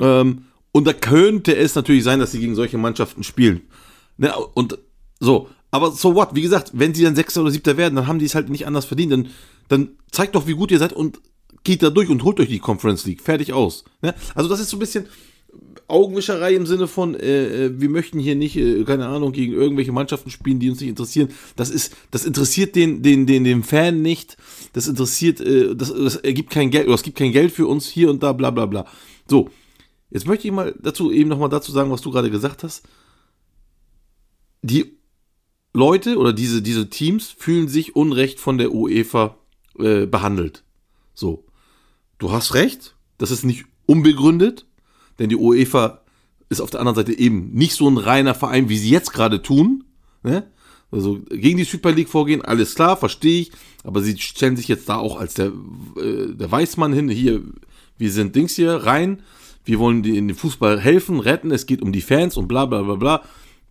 Ähm, 0.00 0.44
und 0.72 0.86
da 0.86 0.94
könnte 0.94 1.54
es 1.54 1.74
natürlich 1.74 2.04
sein, 2.04 2.20
dass 2.20 2.32
sie 2.32 2.40
gegen 2.40 2.54
solche 2.54 2.78
Mannschaften 2.78 3.22
spielen. 3.22 3.62
Ne? 4.16 4.34
Und 4.54 4.78
so, 5.20 5.50
aber 5.70 5.90
so 5.90 6.14
what? 6.14 6.30
Wie 6.34 6.40
gesagt, 6.40 6.70
wenn 6.72 6.94
sie 6.94 7.02
dann 7.04 7.16
Sechster 7.16 7.42
oder 7.42 7.50
Siebter 7.50 7.76
werden, 7.76 7.96
dann 7.96 8.06
haben 8.06 8.18
die 8.18 8.24
es 8.24 8.34
halt 8.34 8.48
nicht 8.48 8.66
anders 8.66 8.86
verdient. 8.86 9.12
Dann, 9.12 9.28
dann 9.68 9.88
zeigt 10.10 10.34
doch, 10.34 10.46
wie 10.46 10.54
gut 10.54 10.70
ihr 10.70 10.78
seid 10.78 10.94
und 10.94 11.20
geht 11.64 11.82
da 11.82 11.90
durch 11.90 12.08
und 12.08 12.24
holt 12.24 12.40
euch 12.40 12.48
die 12.48 12.58
Conference 12.58 13.04
League. 13.06 13.22
Fertig 13.22 13.52
aus. 13.52 13.84
Ne? 14.02 14.14
Also 14.34 14.48
das 14.48 14.60
ist 14.60 14.70
so 14.70 14.76
ein 14.76 14.80
bisschen 14.80 15.06
Augenwischerei 15.88 16.54
im 16.54 16.66
Sinne 16.66 16.86
von, 16.86 17.14
äh, 17.14 17.66
äh, 17.66 17.80
wir 17.80 17.88
möchten 17.88 18.18
hier 18.18 18.34
nicht, 18.34 18.56
äh, 18.56 18.84
keine 18.84 19.06
Ahnung, 19.06 19.32
gegen 19.32 19.54
irgendwelche 19.54 19.92
Mannschaften 19.92 20.30
spielen, 20.30 20.60
die 20.60 20.68
uns 20.68 20.80
nicht 20.80 20.90
interessieren. 20.90 21.30
Das 21.56 21.70
ist, 21.70 21.96
das 22.10 22.26
interessiert 22.26 22.76
den, 22.76 23.02
den, 23.02 23.26
den, 23.26 23.44
den 23.44 23.62
Fan 23.62 24.02
nicht. 24.02 24.36
Das 24.74 24.86
interessiert, 24.86 25.40
äh, 25.40 25.74
das, 25.74 25.92
das 25.92 26.16
ergibt 26.16 26.50
kein 26.50 26.70
Geld, 26.70 26.86
oder 26.86 26.94
es 26.94 27.02
gibt 27.02 27.16
kein 27.16 27.32
Geld 27.32 27.52
für 27.52 27.66
uns 27.66 27.88
hier 27.88 28.10
und 28.10 28.22
da, 28.22 28.34
bla 28.34 28.50
bla 28.50 28.66
bla. 28.66 28.86
So, 29.26 29.48
jetzt 30.10 30.26
möchte 30.26 30.46
ich 30.46 30.52
mal 30.52 30.74
dazu 30.78 31.10
eben 31.10 31.30
nochmal 31.30 31.48
dazu 31.48 31.72
sagen, 31.72 31.90
was 31.90 32.02
du 32.02 32.10
gerade 32.10 32.30
gesagt 32.30 32.62
hast. 32.64 32.86
Die 34.60 34.98
Leute 35.72 36.18
oder 36.18 36.34
diese, 36.34 36.60
diese 36.60 36.90
Teams 36.90 37.28
fühlen 37.28 37.68
sich 37.68 37.96
unrecht 37.96 38.40
von 38.40 38.58
der 38.58 38.74
UEFA 38.74 39.38
äh, 39.78 40.04
behandelt. 40.04 40.64
So. 41.14 41.47
Du 42.18 42.32
hast 42.32 42.54
recht, 42.54 42.96
das 43.16 43.30
ist 43.30 43.44
nicht 43.44 43.64
unbegründet, 43.86 44.66
denn 45.18 45.28
die 45.28 45.36
UEFA 45.36 46.02
ist 46.48 46.60
auf 46.60 46.70
der 46.70 46.80
anderen 46.80 46.96
Seite 46.96 47.18
eben 47.18 47.50
nicht 47.52 47.74
so 47.74 47.88
ein 47.88 47.98
reiner 47.98 48.34
Verein, 48.34 48.68
wie 48.68 48.78
sie 48.78 48.90
jetzt 48.90 49.12
gerade 49.12 49.42
tun. 49.42 49.84
Ne? 50.22 50.50
Also 50.90 51.20
gegen 51.30 51.58
die 51.58 51.64
Super 51.64 51.92
League 51.92 52.08
vorgehen, 52.08 52.42
alles 52.42 52.74
klar, 52.74 52.96
verstehe 52.96 53.42
ich, 53.42 53.52
aber 53.84 54.02
sie 54.02 54.18
stellen 54.18 54.56
sich 54.56 54.68
jetzt 54.68 54.88
da 54.88 54.96
auch 54.96 55.18
als 55.18 55.34
der, 55.34 55.52
äh, 55.96 56.34
der 56.34 56.50
Weißmann 56.50 56.92
hin, 56.92 57.08
hier, 57.08 57.42
wir 57.98 58.10
sind 58.10 58.34
Dings 58.34 58.56
hier 58.56 58.72
rein, 58.72 59.22
wir 59.64 59.78
wollen 59.78 60.02
in 60.04 60.28
den 60.28 60.36
Fußball 60.36 60.80
helfen, 60.80 61.20
retten, 61.20 61.50
es 61.50 61.66
geht 61.66 61.82
um 61.82 61.92
die 61.92 62.00
Fans 62.00 62.38
und 62.38 62.48
bla 62.48 62.64
bla 62.64 62.82
bla 62.82 62.94
bla. 62.94 63.22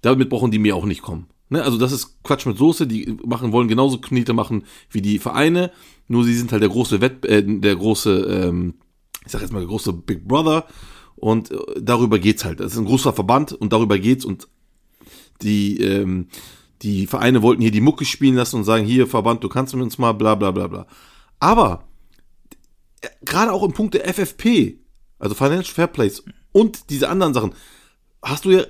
Damit 0.01 0.29
brauchen 0.29 0.51
die 0.51 0.59
mir 0.59 0.75
auch 0.75 0.85
nicht 0.85 1.01
kommen. 1.01 1.25
Ne? 1.49 1.63
Also 1.63 1.77
das 1.77 1.91
ist 1.91 2.21
Quatsch 2.23 2.45
mit 2.45 2.57
Soße, 2.57 2.87
die 2.87 3.17
machen, 3.25 3.51
wollen 3.51 3.67
genauso 3.67 3.99
Knete 3.99 4.33
machen 4.33 4.63
wie 4.89 5.01
die 5.01 5.19
Vereine, 5.19 5.71
nur 6.07 6.23
sie 6.23 6.35
sind 6.35 6.51
halt 6.51 6.61
der 6.61 6.69
große 6.69 7.01
Wett, 7.01 7.25
äh, 7.25 7.43
der 7.43 7.75
große, 7.75 8.45
ähm, 8.45 8.75
ich 9.25 9.31
sag 9.31 9.41
jetzt 9.41 9.51
mal 9.51 9.59
der 9.59 9.67
große 9.67 9.93
Big 9.93 10.27
Brother 10.27 10.65
und 11.15 11.51
äh, 11.51 11.57
darüber 11.81 12.19
geht's 12.19 12.45
halt. 12.45 12.59
Das 12.59 12.73
ist 12.73 12.77
ein 12.77 12.85
großer 12.85 13.13
Verband 13.13 13.53
und 13.53 13.73
darüber 13.73 13.97
geht's 13.97 14.25
und 14.25 14.47
die, 15.41 15.81
ähm, 15.81 16.27
die 16.81 17.07
Vereine 17.07 17.41
wollten 17.41 17.61
hier 17.61 17.71
die 17.71 17.81
Mucke 17.81 18.05
spielen 18.05 18.35
lassen 18.35 18.57
und 18.57 18.63
sagen, 18.63 18.85
hier 18.85 19.07
Verband, 19.07 19.43
du 19.43 19.49
kannst 19.49 19.73
mit 19.73 19.83
uns 19.83 19.97
mal, 19.97 20.13
bla 20.13 20.35
bla 20.35 20.51
bla 20.51 20.67
bla. 20.67 20.87
Aber 21.39 21.87
äh, 23.01 23.07
gerade 23.23 23.53
auch 23.53 23.63
im 23.63 23.73
Punkt 23.73 23.93
der 23.93 24.13
FFP, 24.13 24.79
also 25.19 25.35
Financial 25.35 25.73
Fair 25.73 25.87
Plays 25.87 26.23
und 26.51 26.89
diese 26.89 27.09
anderen 27.09 27.33
Sachen, 27.33 27.53
hast 28.21 28.45
du 28.45 28.51
ja, 28.51 28.63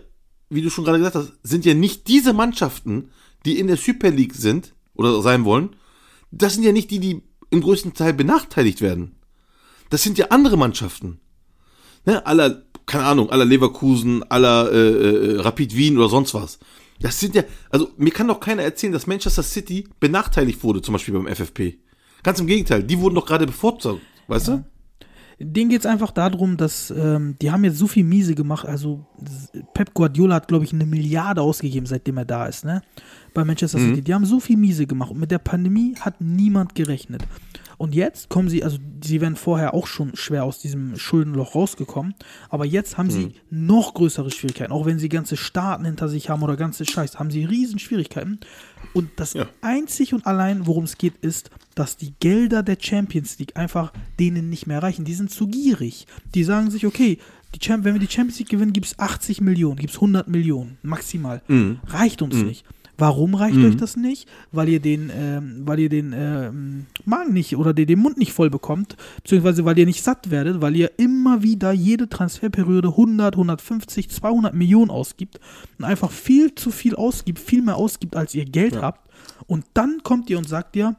wie 0.50 0.62
du 0.62 0.70
schon 0.70 0.86
gerade 0.86 1.00
gesagt 1.00 1.16
hast, 1.16 1.34
sind 1.44 1.66
ja 1.66 1.74
nicht 1.74 2.08
diese 2.08 2.34
Mannschaften, 2.34 3.10
die 3.46 3.60
in 3.60 3.68
der 3.68 3.78
Super 3.78 4.12
League 4.12 4.34
sind 4.34 4.74
oder 4.96 5.22
sein 5.22 5.46
wollen, 5.46 5.76
das 6.32 6.54
sind 6.54 6.64
ja 6.64 6.72
nicht 6.72 6.92
die, 6.92 7.00
die 7.00 7.22
im 7.50 7.62
größten 7.62 7.94
Teil 7.94 8.14
benachteiligt 8.14 8.82
werden. 8.82 9.16
Das 9.90 10.04
sind 10.04 10.18
ja 10.18 10.28
andere 10.30 10.58
Mannschaften. 10.58 11.20
Ne, 12.06 12.26
aller, 12.26 12.64
keine 12.86 13.06
Ahnung, 13.06 13.30
aller 13.30 13.46
Leverkusen, 13.46 14.24
aller 14.24 14.72
äh, 14.72 15.36
äh, 15.36 15.40
Rapid 15.40 15.76
Wien 15.76 15.98
oder 15.98 16.10
sonst 16.10 16.34
was. 16.34 16.60
Das 17.00 17.20
sind 17.20 17.36
ja, 17.36 17.44
also 17.70 17.92
mir 17.98 18.12
kann 18.12 18.28
doch 18.28 18.40
keiner 18.40 18.64
erzählen, 18.64 18.94
dass 18.94 19.08
Manchester 19.08 19.44
City 19.44 19.88
benachteiligt 20.00 20.64
wurde, 20.64 20.82
zum 20.82 20.94
Beispiel 20.94 21.14
beim 21.14 21.28
FFP. 21.28 21.80
Ganz 22.24 22.40
im 22.40 22.48
Gegenteil, 22.48 22.84
die 22.84 23.00
wurden 23.00 23.16
doch 23.16 23.26
gerade 23.26 23.46
bevorzugt, 23.46 24.02
weißt 24.28 24.48
du? 24.48 24.66
Denen 25.40 25.70
geht 25.70 25.82
es 25.82 25.86
einfach 25.86 26.12
darum, 26.12 26.58
dass 26.58 26.90
ähm, 26.90 27.36
die 27.42 27.52
haben 27.52 27.64
jetzt 27.64 27.78
so 27.78 27.86
viel 27.86 28.04
miese 28.04 28.34
gemacht. 28.34 28.66
Also 28.66 29.06
Pep 29.76 29.94
Guardiola 29.94 30.36
hat, 30.36 30.48
glaube 30.48 30.66
ich, 30.66 30.74
eine 30.74 30.86
Milliarde 30.86 31.42
ausgegeben, 31.42 31.86
seitdem 31.86 32.18
er 32.18 32.26
da 32.26 32.48
ist, 32.48 32.66
ne? 32.66 32.82
Bei 33.36 33.46
Manchester 33.46 33.78
City. 33.78 34.02
Die 34.02 34.14
haben 34.16 34.26
so 34.26 34.40
viel 34.40 34.58
miese 34.58 34.88
gemacht. 34.88 35.12
Und 35.12 35.20
mit 35.20 35.30
der 35.30 35.38
Pandemie 35.38 35.96
hat 36.00 36.22
niemand 36.22 36.74
gerechnet. 36.74 37.24
Und 37.78 37.94
jetzt 37.94 38.30
kommen 38.30 38.50
sie, 38.50 38.64
also 38.64 38.80
sie 39.04 39.22
wären 39.22 39.36
vorher 39.36 39.76
auch 39.76 39.86
schon 39.86 40.16
schwer 40.16 40.44
aus 40.44 40.58
diesem 40.58 40.98
Schuldenloch 40.98 41.54
rausgekommen. 41.54 42.16
Aber 42.50 42.66
jetzt 42.66 42.98
haben 42.98 43.12
sie 43.12 43.34
noch 43.52 43.94
größere 43.94 44.32
Schwierigkeiten. 44.32 44.72
Auch 44.72 44.88
wenn 44.88 44.98
sie 44.98 45.10
ganze 45.10 45.38
Staaten 45.38 45.86
hinter 45.86 46.10
sich 46.10 46.32
haben 46.32 46.42
oder 46.42 46.56
ganze 46.56 46.86
Scheiß, 46.86 47.20
haben 47.20 47.30
sie 47.30 47.46
riesen 47.46 47.78
Schwierigkeiten. 47.78 48.40
Und 48.98 49.12
das 49.18 49.34
Ja. 49.34 49.48
einzig 49.62 50.14
und 50.14 50.26
allein, 50.26 50.66
worum 50.68 50.84
es 50.86 50.98
geht, 50.98 51.16
ist, 51.22 51.50
dass 51.76 51.98
die 51.98 52.14
Gelder 52.20 52.64
der 52.64 52.78
Champions 52.80 53.38
League 53.40 53.56
einfach 53.56 53.94
denen 54.20 54.50
nicht 54.50 54.66
mehr 54.68 54.82
reichen. 54.82 55.06
Die 55.06 55.14
sind 55.14 55.30
zu 55.32 55.48
gierig. 55.48 56.08
Die 56.34 56.44
sagen 56.44 56.72
sich, 56.72 56.86
okay, 56.86 57.20
wenn 57.70 57.84
wir 57.94 58.00
die 58.00 58.08
Champions 58.12 58.40
League 58.40 58.50
gewinnen, 58.50 58.74
gibt 58.74 58.88
es 58.88 59.00
80 59.00 59.42
Millionen, 59.42 59.78
gibt 59.78 59.92
es 59.92 59.98
100 59.98 60.28
Millionen, 60.28 60.78
maximal. 60.82 61.42
Reicht 61.88 62.22
uns 62.22 62.36
nicht. 62.44 62.66
Warum 62.98 63.36
reicht 63.36 63.58
euch 63.58 63.78
das 63.78 63.96
nicht? 63.96 64.28
Weil 64.52 64.70
ihr 64.70 64.80
den, 64.80 65.12
ähm, 65.16 65.62
weil 65.66 65.80
ihr 65.80 65.90
den 65.90 66.14
ähm, 66.16 66.86
Magen 67.06 67.34
nicht 67.34 67.56
oder 67.56 67.74
den, 67.74 67.86
den 67.86 68.00
Mund 68.00 68.18
nicht 68.18 68.34
voll 68.34 68.50
bekommt, 68.50 68.98
beziehungsweise 69.18 69.66
weil 69.66 69.78
ihr 69.78 69.86
nicht 69.86 70.04
satt 70.04 70.32
werdet, 70.32 70.62
weil 70.62 70.76
ihr 70.76 70.92
immer 70.98 71.44
wieder 71.44 71.72
jede 71.72 72.10
Transferperiode 72.10 72.90
100, 72.90 73.36
150, 73.36 74.10
200 74.10 74.54
Millionen 74.54 74.90
ausgibt 74.90 75.40
und 75.78 75.86
einfach 75.86 76.12
viel 76.12 76.56
zu 76.56 76.72
viel 76.72 76.96
ausgibt, 76.96 77.40
viel 77.40 77.62
mehr 77.62 77.76
ausgibt, 77.76 78.16
als 78.16 78.34
ihr 78.34 78.46
Geld 78.46 78.82
habt. 78.82 79.08
Und 79.46 79.66
dann 79.76 80.02
kommt 80.04 80.30
ihr 80.30 80.38
und 80.38 80.48
sagt 80.48 80.76
ihr, 80.76 80.96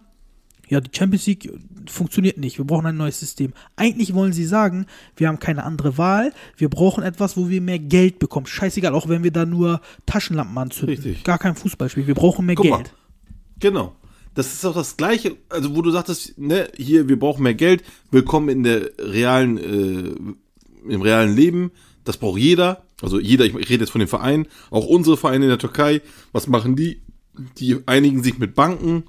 ja, 0.68 0.80
die 0.80 0.90
Champions 0.96 1.26
League 1.26 1.52
funktioniert 1.86 2.38
nicht, 2.38 2.58
wir 2.58 2.64
brauchen 2.64 2.86
ein 2.86 2.96
neues 2.96 3.20
System. 3.20 3.52
Eigentlich 3.76 4.14
wollen 4.14 4.32
sie 4.32 4.44
sagen, 4.44 4.86
wir 5.16 5.28
haben 5.28 5.38
keine 5.38 5.64
andere 5.64 5.98
Wahl, 5.98 6.32
wir 6.56 6.68
brauchen 6.68 7.02
etwas, 7.02 7.36
wo 7.36 7.48
wir 7.48 7.60
mehr 7.60 7.78
Geld 7.78 8.18
bekommen. 8.18 8.46
Scheißegal, 8.46 8.94
auch 8.94 9.08
wenn 9.08 9.24
wir 9.24 9.30
da 9.30 9.46
nur 9.46 9.80
Taschenlampen 10.06 10.58
anzünden. 10.58 10.96
Richtig. 10.96 11.24
Gar 11.24 11.38
kein 11.38 11.56
Fußballspiel, 11.56 12.06
wir 12.06 12.14
brauchen 12.14 12.46
mehr 12.46 12.56
Guck 12.56 12.64
Geld. 12.64 12.74
mal. 12.74 12.84
Genau. 13.58 13.96
Das 14.34 14.52
ist 14.52 14.64
auch 14.64 14.74
das 14.74 14.96
Gleiche, 14.96 15.36
also 15.48 15.74
wo 15.74 15.82
du 15.82 15.90
sagtest, 15.90 16.38
ne, 16.38 16.68
hier, 16.76 17.08
wir 17.08 17.18
brauchen 17.18 17.42
mehr 17.42 17.54
Geld, 17.54 17.82
willkommen 18.10 18.48
in 18.50 18.62
der 18.62 18.90
realen, 18.98 19.58
äh, 19.58 20.92
im 20.92 21.02
realen 21.02 21.34
Leben, 21.34 21.72
das 22.04 22.18
braucht 22.18 22.38
jeder, 22.38 22.84
also 23.02 23.18
jeder, 23.18 23.46
ich 23.46 23.54
rede 23.54 23.84
jetzt 23.84 23.90
von 23.90 23.98
den 23.98 24.08
Vereinen, 24.08 24.46
auch 24.70 24.86
unsere 24.86 25.16
Vereine 25.16 25.46
in 25.46 25.50
der 25.50 25.58
Türkei, 25.58 26.02
was 26.32 26.46
machen 26.46 26.76
die? 26.76 27.02
Die 27.58 27.76
einigen 27.86 28.22
sich 28.22 28.38
mit 28.38 28.54
Banken, 28.54 29.04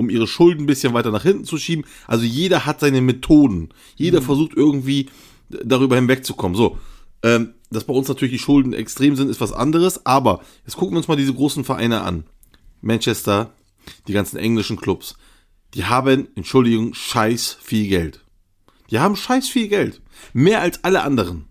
um 0.00 0.08
ihre 0.08 0.26
Schulden 0.26 0.62
ein 0.62 0.66
bisschen 0.66 0.94
weiter 0.94 1.10
nach 1.10 1.24
hinten 1.24 1.44
zu 1.44 1.58
schieben. 1.58 1.84
Also 2.06 2.24
jeder 2.24 2.64
hat 2.64 2.80
seine 2.80 3.02
Methoden. 3.02 3.68
Jeder 3.96 4.22
versucht 4.22 4.56
irgendwie 4.56 5.10
darüber 5.50 5.96
hinwegzukommen. 5.96 6.56
So, 6.56 6.78
ähm, 7.22 7.52
dass 7.70 7.84
bei 7.84 7.92
uns 7.92 8.08
natürlich 8.08 8.32
die 8.32 8.38
Schulden 8.38 8.72
extrem 8.72 9.14
sind, 9.14 9.28
ist 9.28 9.42
was 9.42 9.52
anderes. 9.52 10.06
Aber 10.06 10.40
jetzt 10.64 10.76
gucken 10.76 10.94
wir 10.94 10.98
uns 10.98 11.08
mal 11.08 11.16
diese 11.16 11.34
großen 11.34 11.64
Vereine 11.64 12.00
an. 12.00 12.24
Manchester, 12.80 13.52
die 14.08 14.14
ganzen 14.14 14.38
englischen 14.38 14.78
Clubs. 14.78 15.16
Die 15.74 15.84
haben, 15.84 16.28
Entschuldigung, 16.34 16.94
scheiß 16.94 17.58
viel 17.60 17.86
Geld. 17.86 18.24
Die 18.90 19.00
haben 19.00 19.16
scheiß 19.16 19.50
viel 19.50 19.68
Geld. 19.68 20.00
Mehr 20.32 20.62
als 20.62 20.82
alle 20.82 21.02
anderen. 21.02 21.44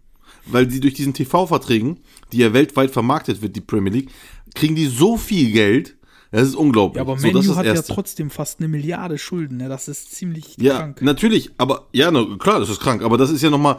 Weil 0.47 0.71
sie 0.71 0.79
durch 0.79 0.95
diesen 0.95 1.13
TV-Verträgen, 1.13 1.99
die 2.31 2.39
ja 2.39 2.51
weltweit 2.51 2.89
vermarktet 2.89 3.43
wird, 3.43 3.55
die 3.55 3.61
Premier 3.61 3.93
League, 3.93 4.09
kriegen 4.55 4.73
die 4.73 4.87
so 4.87 5.17
viel 5.17 5.51
Geld. 5.51 5.98
Das 6.31 6.47
ist 6.47 6.55
unglaublich. 6.55 6.97
Ja, 6.97 7.01
aber 7.01 7.17
so, 7.17 7.31
das 7.31 7.55
hat 7.55 7.65
ja 7.65 7.73
Erste. 7.73 7.93
trotzdem 7.93 8.29
fast 8.29 8.59
eine 8.59 8.67
Milliarde 8.67 9.17
Schulden, 9.17 9.57
ne? 9.57 9.67
Das 9.69 9.87
ist 9.87 10.11
ziemlich 10.13 10.55
Ja, 10.59 10.77
krank. 10.77 11.01
natürlich, 11.01 11.49
aber 11.57 11.87
ja, 11.91 12.11
na, 12.11 12.25
klar, 12.37 12.59
das 12.59 12.69
ist 12.69 12.79
krank, 12.79 13.01
aber 13.01 13.17
das 13.17 13.31
ist 13.31 13.41
ja 13.41 13.49
nochmal, 13.49 13.77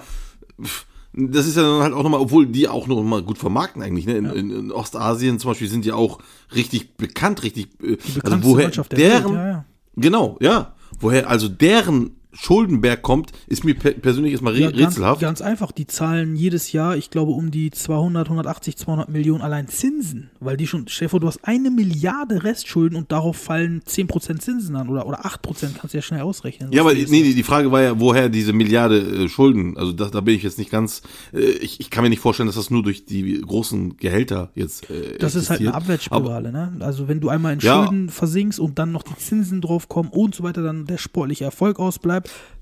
das 1.13 1.47
ist 1.47 1.57
ja 1.57 1.63
dann 1.63 1.83
halt 1.83 1.93
auch 1.95 2.03
nochmal, 2.03 2.21
obwohl 2.21 2.47
die 2.47 2.67
auch 2.69 2.87
noch 2.89 3.03
mal 3.03 3.23
gut 3.23 3.39
vermarkten 3.39 3.83
eigentlich, 3.83 4.07
ne? 4.07 4.15
In, 4.17 4.25
in, 4.27 4.51
in 4.51 4.73
Ostasien 4.73 5.39
zum 5.39 5.53
Beispiel 5.53 5.69
sind 5.69 5.85
die 5.85 5.93
auch 5.93 6.19
richtig 6.55 6.97
bekannt, 6.97 7.43
richtig, 7.45 7.69
äh, 7.83 7.97
Die 7.97 7.99
also 7.99 8.15
bekannteste 8.15 8.47
woher 8.49 8.71
der 8.71 8.99
deren, 8.99 9.25
Welt, 9.25 9.35
ja, 9.35 9.49
ja. 9.49 9.65
genau, 9.97 10.37
ja, 10.41 10.75
woher 10.99 11.29
also 11.31 11.49
deren 11.49 12.17
Schuldenberg 12.33 13.03
kommt, 13.03 13.33
ist 13.49 13.65
mir 13.65 13.75
per 13.75 13.93
persönlich 13.93 14.33
erstmal 14.33 14.57
Ja, 14.57 14.71
ganz, 14.71 14.81
rätselhaft. 14.81 15.21
ganz 15.21 15.41
einfach, 15.43 15.73
die 15.73 15.87
zahlen 15.87 16.37
jedes 16.37 16.73
Jahr, 16.73 16.97
ich 16.97 17.11
glaube, 17.11 17.33
um 17.33 17.51
die 17.51 17.71
200, 17.71 18.29
180, 18.29 18.77
200 18.77 19.09
Millionen 19.09 19.43
allein 19.43 19.69
Zinsen. 19.69 20.31
Weil 20.41 20.57
die 20.57 20.67
schon, 20.67 20.87
vor, 21.09 21.21
du 21.21 21.27
hast 21.27 21.41
eine 21.45 21.71
Milliarde 21.71 22.45
Restschulden 22.45 22.97
und 22.97 23.11
darauf 23.13 23.37
fallen 23.37 23.83
10% 23.83 24.39
Zinsen 24.39 24.77
an 24.77 24.89
oder, 24.89 25.07
oder 25.07 25.25
8%, 25.27 25.39
kannst 25.79 25.93
du 25.95 25.99
ja 25.99 26.03
schnell 26.03 26.21
ausrechnen. 26.21 26.73
Ja, 26.73 26.83
aber 26.83 26.95
nee, 26.95 27.07
nee, 27.09 27.35
die 27.35 27.43
Frage 27.43 27.73
war 27.73 27.83
ja, 27.83 27.99
woher 27.99 28.29
diese 28.29 28.53
Milliarde 28.53 29.01
äh, 29.25 29.29
Schulden, 29.29 29.77
also 29.77 29.93
das, 29.93 30.11
da 30.13 30.21
bin 30.21 30.35
ich 30.37 30.43
jetzt 30.43 30.59
nicht 30.59 30.71
ganz, 30.71 31.03
äh, 31.33 31.41
ich, 31.41 31.81
ich 31.81 31.91
kann 31.91 32.05
mir 32.05 32.11
nicht 32.11 32.21
vorstellen, 32.21 32.47
dass 32.47 32.57
das 32.57 32.71
nur 32.71 32.83
durch 32.83 33.05
die 33.07 33.41
großen 33.41 33.97
Gehälter 33.97 34.51
jetzt 34.55 34.89
äh, 34.91 35.19
Das 35.19 35.35
ist 35.35 35.51
halt 35.51 35.61
eine 35.61 35.71
existiert. 35.71 35.75
Aber- 35.75 35.81
Abwärtsspirale, 35.81 36.53
ne? 36.53 36.77
Also 36.81 37.09
wenn 37.09 37.21
du 37.21 37.29
einmal 37.29 37.55
in 37.55 37.61
Ja. 37.61 37.85
Schulden 37.87 38.09
versinkst 38.09 38.61
und 38.61 38.79
dann 38.79 38.93
noch 38.93 39.03
die 39.03 39.17
Zinsen 39.17 39.61
drauf 39.61 39.89
kommen 39.89 40.11
und 40.11 40.35
so 40.35 40.43
weiter, 40.45 40.63
dann 40.63 40.87
der 40.87 40.99
sportliche 40.99 41.45
Erfolg 41.45 41.79
ausbleibt, 41.81 42.20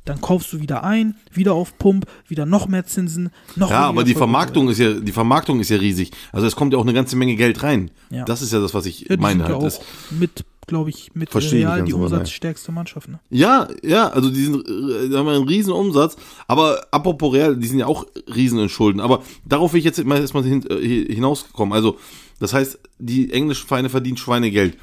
dann 0.08 0.20
kaufst 0.20 0.52
du 0.52 0.60
wieder 0.60 0.84
ein, 0.84 1.16
wieder 1.32 1.54
auf 1.54 1.76
Pump, 1.78 2.06
wieder 2.26 2.46
noch 2.46 2.66
mehr 2.66 2.86
Zinsen, 2.86 3.30
noch 3.56 3.70
Ja, 3.70 3.88
aber 3.88 4.04
die 4.04 4.14
Vermarktung 4.14 4.68
ist 4.68 4.78
ja, 4.78 4.94
die 4.94 5.12
Vermarktung 5.12 5.60
ist 5.60 5.68
ja 5.68 5.76
riesig. 5.76 6.12
Also 6.32 6.46
es 6.46 6.56
kommt 6.56 6.72
ja 6.72 6.78
auch 6.78 6.84
eine 6.84 6.94
ganze 6.94 7.16
Menge 7.16 7.36
Geld 7.36 7.62
rein. 7.62 7.90
Ja. 8.10 8.24
Das 8.24 8.40
ist 8.40 8.52
ja 8.52 8.60
das, 8.60 8.74
was 8.74 8.86
ich 8.86 9.02
Ja, 9.02 9.16
die 9.16 9.22
meine 9.22 9.42
ja 9.42 9.48
halt. 9.50 9.56
Auch 9.56 9.80
mit, 10.10 10.44
glaube 10.66 10.90
ich, 10.90 11.14
mit 11.14 11.30
Verstehe 11.30 11.60
ich 11.60 11.66
Real 11.66 11.84
die 11.84 11.92
umsatzstärkste 11.92 12.72
Mannschaft, 12.72 13.08
ne? 13.08 13.20
Ja, 13.28 13.68
ja, 13.82 14.08
also 14.08 14.30
die 14.30 14.44
sind, 14.44 14.66
äh, 14.66 15.10
da 15.10 15.18
haben 15.18 15.28
einen 15.28 15.46
riesen 15.46 15.72
Umsatz, 15.72 16.16
aber 16.46 16.86
apropos 16.90 17.34
Real, 17.34 17.56
die 17.56 17.66
sind 17.66 17.78
ja 17.78 17.86
auch 17.86 18.06
riesen 18.34 18.58
in 18.60 18.70
Schulden. 18.70 19.00
Aber 19.00 19.22
darauf 19.44 19.74
will 19.74 19.78
ich 19.78 19.84
jetzt 19.84 20.02
mal 20.04 20.18
erstmal 20.18 20.44
hin, 20.44 20.64
äh, 20.70 21.12
hinausgekommen. 21.12 21.74
Also, 21.74 21.98
das 22.40 22.54
heißt, 22.54 22.78
die 22.98 23.32
englischen 23.32 23.66
Vereine 23.66 23.90
verdienen 23.90 24.16
Schweinegeld. 24.16 24.78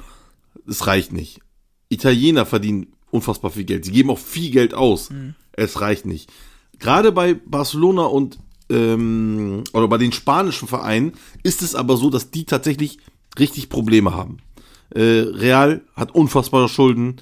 Das 0.66 0.86
reicht 0.86 1.12
nicht. 1.12 1.40
Italiener 1.88 2.46
verdienen 2.46 2.95
unfassbar 3.16 3.50
viel 3.50 3.64
Geld. 3.64 3.84
Sie 3.84 3.92
geben 3.92 4.10
auch 4.10 4.18
viel 4.18 4.50
Geld 4.50 4.74
aus. 4.74 5.08
Es 5.52 5.80
reicht 5.80 6.06
nicht. 6.06 6.30
Gerade 6.78 7.10
bei 7.12 7.34
Barcelona 7.34 8.04
und 8.04 8.38
ähm, 8.68 9.62
oder 9.72 9.88
bei 9.88 9.98
den 9.98 10.12
spanischen 10.12 10.68
Vereinen 10.68 11.12
ist 11.42 11.62
es 11.62 11.74
aber 11.74 11.96
so, 11.96 12.10
dass 12.10 12.30
die 12.30 12.44
tatsächlich 12.44 12.98
richtig 13.38 13.68
Probleme 13.68 14.14
haben. 14.14 14.38
Äh, 14.94 15.00
Real 15.00 15.82
hat 15.94 16.14
unfassbare 16.14 16.68
Schulden. 16.68 17.16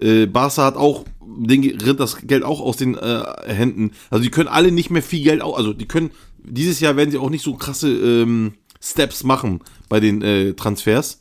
Äh, 0.00 0.26
Barca 0.26 0.64
hat 0.64 0.76
auch, 0.76 1.04
den 1.20 1.62
rinnt 1.80 2.00
das 2.00 2.18
Geld 2.26 2.42
auch 2.44 2.60
aus 2.60 2.76
den 2.76 2.94
äh, 2.96 3.22
Händen. 3.46 3.92
Also 4.10 4.22
die 4.24 4.30
können 4.30 4.48
alle 4.48 4.70
nicht 4.72 4.90
mehr 4.90 5.02
viel 5.02 5.22
Geld, 5.22 5.42
au- 5.42 5.54
also 5.54 5.72
die 5.72 5.86
können, 5.86 6.10
dieses 6.42 6.80
Jahr 6.80 6.96
werden 6.96 7.10
sie 7.10 7.18
auch 7.18 7.30
nicht 7.30 7.44
so 7.44 7.54
krasse 7.54 7.88
ähm, 7.90 8.54
Steps 8.80 9.24
machen 9.24 9.60
bei 9.88 10.00
den 10.00 10.22
äh, 10.22 10.54
Transfers. 10.54 11.18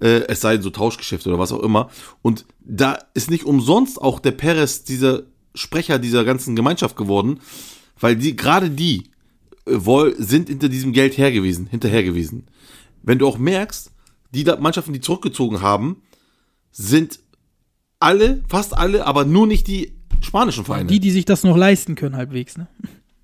Äh, 0.00 0.24
es 0.28 0.40
sei 0.40 0.54
denn 0.54 0.62
so 0.62 0.70
Tauschgeschäfte 0.70 1.28
oder 1.28 1.38
was 1.38 1.52
auch 1.52 1.62
immer. 1.62 1.90
Und 2.22 2.44
da 2.60 2.98
ist 3.14 3.30
nicht 3.30 3.44
umsonst 3.44 4.00
auch 4.00 4.20
der 4.20 4.32
Perez 4.32 4.84
dieser 4.84 5.22
Sprecher 5.54 5.98
dieser 5.98 6.24
ganzen 6.24 6.54
Gemeinschaft 6.54 6.96
geworden, 6.96 7.40
weil 7.98 8.16
die, 8.16 8.36
gerade 8.36 8.70
die 8.70 9.04
äh, 9.66 9.72
wohl, 9.74 10.14
sind 10.18 10.48
hinter 10.48 10.68
diesem 10.68 10.92
Geld 10.92 11.16
her 11.16 11.32
gewesen, 11.32 11.66
hinterher 11.66 12.02
gewesen. 12.02 12.46
Wenn 13.02 13.18
du 13.18 13.26
auch 13.26 13.38
merkst, 13.38 13.90
die 14.32 14.44
Mannschaften, 14.44 14.92
die 14.92 15.00
zurückgezogen 15.00 15.62
haben, 15.62 16.02
sind 16.72 17.20
alle, 18.00 18.42
fast 18.48 18.76
alle, 18.76 19.06
aber 19.06 19.24
nur 19.24 19.46
nicht 19.46 19.66
die 19.66 19.92
spanischen 20.20 20.64
Vereine. 20.64 20.88
Die, 20.88 21.00
die 21.00 21.10
sich 21.10 21.24
das 21.24 21.42
noch 21.44 21.56
leisten 21.56 21.94
können, 21.94 22.16
halbwegs, 22.16 22.58
ne? 22.58 22.68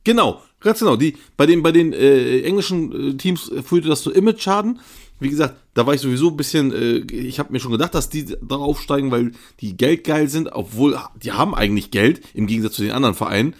Genau, 0.04 0.42
ganz 0.60 0.80
genau. 0.80 0.96
Die, 0.96 1.16
bei 1.36 1.46
den, 1.46 1.62
bei 1.62 1.70
den 1.70 1.92
äh, 1.92 2.40
englischen 2.42 3.10
äh, 3.10 3.16
Teams 3.16 3.52
führte 3.64 3.88
das 3.88 4.02
zu 4.02 4.10
Image-Schaden. 4.10 4.80
Wie 5.22 5.30
gesagt, 5.30 5.56
da 5.74 5.86
war 5.86 5.94
ich 5.94 6.00
sowieso 6.00 6.28
ein 6.28 6.36
bisschen, 6.36 6.72
äh, 6.72 6.98
ich 7.14 7.38
habe 7.38 7.52
mir 7.52 7.60
schon 7.60 7.72
gedacht, 7.72 7.94
dass 7.94 8.08
die 8.08 8.24
da 8.24 8.56
aufsteigen, 8.56 9.10
weil 9.10 9.32
die 9.60 9.76
geldgeil 9.76 10.28
sind, 10.28 10.52
obwohl 10.52 10.98
die 11.22 11.32
haben 11.32 11.54
eigentlich 11.54 11.90
Geld, 11.90 12.22
im 12.34 12.46
Gegensatz 12.46 12.74
zu 12.74 12.82
den 12.82 12.92
anderen 12.92 13.14
Vereinen. 13.14 13.54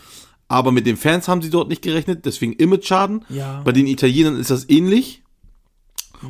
Aber 0.49 0.73
mit 0.73 0.87
den 0.87 0.97
Fans 0.97 1.29
haben 1.29 1.41
sie 1.41 1.51
dort 1.51 1.69
nicht 1.69 1.83
gerechnet, 1.83 2.27
deswegen 2.27 2.53
Image-Schaden. 2.53 3.25
Ja. 3.31 3.63
Bei 3.65 3.73
den 3.73 3.87
Italienern 3.87 4.39
ist 4.39 4.51
das 4.51 4.69
ähnlich. 4.69 5.23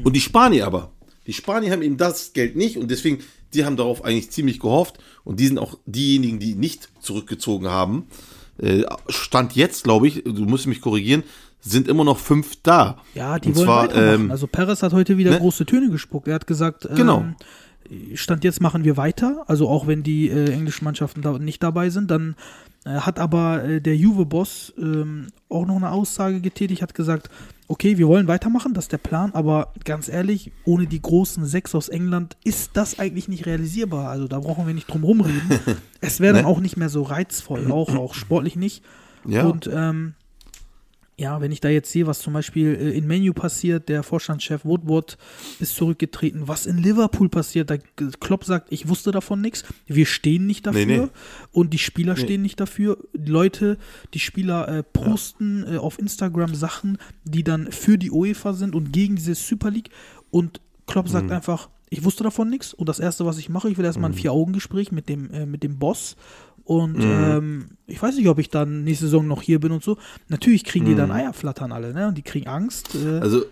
Und 0.05 0.15
die 0.15 0.21
Spanier 0.21 0.67
aber. 0.67 0.93
Die 1.27 1.33
Spanier 1.33 1.73
haben 1.73 1.83
eben 1.83 1.97
das 1.97 2.33
Geld 2.33 2.57
nicht 2.57 2.77
und 2.77 2.91
deswegen, 2.91 3.19
die 3.55 3.65
haben 3.65 3.77
darauf 3.77 4.05
eigentlich 4.05 4.31
ziemlich 4.31 4.59
gehofft 4.61 4.99
und 5.25 5.39
die 5.39 5.47
sind 5.47 5.59
auch 5.59 5.79
diejenigen, 5.87 6.39
die 6.39 6.55
nicht 6.55 6.89
zurückgezogen 7.01 7.69
haben. 7.69 8.07
Äh, 8.59 8.85
Stand 9.09 9.55
jetzt, 9.55 9.85
glaube 9.85 10.09
ich, 10.09 10.25
du 10.25 10.45
musst 10.45 10.67
mich 10.67 10.81
korrigieren, 10.81 11.25
sind 11.63 11.89
immer 11.89 12.05
noch 12.05 12.19
fünf 12.19 12.57
da. 12.63 12.99
Ja, 13.15 13.39
die 13.39 13.49
Und 13.49 13.57
wollen 13.57 13.67
zwar, 13.67 13.83
weitermachen. 13.85 14.21
ähm, 14.25 14.31
also 14.31 14.47
Perez 14.47 14.83
hat 14.83 14.93
heute 14.93 15.17
wieder 15.17 15.31
ne? 15.31 15.39
große 15.39 15.65
Töne 15.65 15.89
gespuckt. 15.91 16.29
Er 16.29 16.35
hat 16.35 16.47
gesagt, 16.47 16.87
ähm, 16.91 16.97
Genau. 16.97 17.25
Stand 18.15 18.45
jetzt 18.45 18.61
machen 18.61 18.85
wir 18.85 18.97
weiter. 18.97 19.45
Also 19.49 19.69
auch 19.69 19.87
wenn 19.87 20.03
die 20.03 20.29
äh, 20.29 20.51
englischen 20.53 20.85
Mannschaften 20.85 21.21
da 21.23 21.39
nicht 21.39 21.63
dabei 21.63 21.91
sind, 21.91 22.11
dann 22.11 22.37
äh, 22.85 22.91
hat 22.91 23.19
aber 23.19 23.65
äh, 23.65 23.81
der 23.81 23.97
Juve-Boss 23.97 24.73
ähm, 24.79 25.27
auch 25.49 25.67
noch 25.67 25.77
eine 25.77 25.91
Aussage 25.91 26.41
getätigt, 26.41 26.81
hat 26.81 26.95
gesagt, 26.95 27.29
okay, 27.69 27.99
wir 27.99 28.07
wollen 28.09 28.29
weitermachen, 28.29 28.73
das 28.75 28.85
ist 28.85 28.93
der 28.93 28.99
Plan, 28.99 29.33
aber 29.35 29.73
ganz 29.85 30.09
ehrlich, 30.09 30.53
ohne 30.65 30.87
die 30.87 31.03
großen 31.03 31.45
sechs 31.45 31.75
aus 31.75 31.89
England 31.89 32.37
ist 32.45 32.71
das 32.75 32.99
eigentlich 32.99 33.29
nicht 33.29 33.47
realisierbar. 33.47 34.09
Also 34.09 34.27
da 34.29 34.39
brauchen 34.41 34.67
wir 34.67 34.75
nicht 34.75 34.87
drum 34.91 35.05
rumreden. 35.05 35.43
es 36.01 36.21
wäre 36.21 36.35
dann 36.35 36.45
Ne? 36.45 36.49
auch 36.49 36.61
nicht 36.61 36.77
mehr 36.77 36.89
so 36.89 37.03
reizvoll, 37.03 37.71
auch, 37.71 37.95
auch 37.95 38.15
sportlich 38.15 38.57
nicht. 38.57 38.83
Ja. 39.27 39.45
Und 39.47 39.69
ähm, 39.73 40.15
ja, 41.19 41.41
wenn 41.41 41.53
ich 41.53 41.61
da 41.61 41.69
jetzt 41.69 41.93
sehe, 41.93 42.07
was 42.07 42.21
zum 42.21 42.33
Beispiel 42.33 42.75
äh, 42.75 42.91
in 42.97 43.07
Menu 43.07 43.33
passiert, 43.33 43.89
der 43.89 44.03
Vorstandschef 44.03 44.65
Woodward 44.65 45.19
ist 45.61 45.77
zurückgetreten, 45.77 46.49
was 46.49 46.67
in 46.67 46.79
Liverpool 46.79 47.29
passiert, 47.29 47.71
da 47.71 47.77
Klopp 48.21 48.45
sagt, 48.45 48.73
ich 48.73 48.89
wusste 48.89 49.11
davon 49.13 49.41
nichts, 49.41 49.65
wir 49.87 50.07
stehen 50.07 50.47
nicht 50.47 50.67
dafür 50.67 50.87
Nee, 50.87 50.99
nee. 50.99 51.09
und 51.53 51.73
die 51.75 51.79
Spieler 51.79 52.17
stehen 52.17 52.43
nicht 52.43 52.59
dafür. 52.59 52.97
Die 53.15 53.31
Leute, 53.31 53.79
die 54.15 54.21
Spieler 54.21 54.67
äh, 54.69 54.83
posten 54.83 55.65
äh, 55.75 55.77
auf 55.77 55.99
Instagram 55.99 56.55
Sachen, 56.55 56.99
die 57.25 57.45
dann 57.45 57.71
für 57.71 57.99
die 57.99 58.11
UEFA 58.11 58.55
sind 58.55 58.75
und 58.75 58.93
gegen 58.93 59.17
diese 59.17 59.35
Super 59.35 59.71
League 59.71 59.91
und 60.31 60.61
Klopp 60.87 61.09
sagt 61.09 61.27
Mhm. 61.27 61.33
einfach, 61.33 61.69
ich 61.91 62.05
wusste 62.05 62.25
davon 62.25 62.49
nichts 62.49 62.73
und 62.73 62.89
das 62.89 62.99
erste, 62.99 63.27
was 63.27 63.37
ich 63.37 63.51
mache, 63.51 63.69
ich 63.69 63.77
will 63.77 63.85
erstmal 63.85 64.11
ein 64.11 64.15
Vier-Augen-Gespräch 64.15 64.93
mit 64.93 65.11
dem, 65.11 65.31
äh, 65.31 65.45
mit 65.45 65.63
dem 65.63 65.79
Boss 65.79 66.17
und 66.65 66.99
Mhm. 66.99 67.05
ähm, 67.05 67.65
ich 67.87 68.01
weiß 68.03 68.17
nicht, 68.17 68.29
ob 68.29 68.39
ich 68.39 68.49
dann 68.51 68.85
nächste 68.85 69.07
Saison 69.07 69.27
noch 69.27 69.43
hier 69.43 69.59
bin 69.61 69.73
und 69.73 69.83
so. 69.83 69.99
Natürlich 70.29 70.65
kriegen 70.65 70.87
die 70.87 70.95
dann 70.95 71.09
Mhm. 71.11 71.17
Eierflattern 71.17 71.73
alle, 71.73 71.93
ne? 71.93 72.09
Und 72.09 72.17
die 72.19 72.23
kriegen 72.23 72.47
Angst. 72.49 72.95
Äh, 72.95 73.19
Also, 73.21 73.45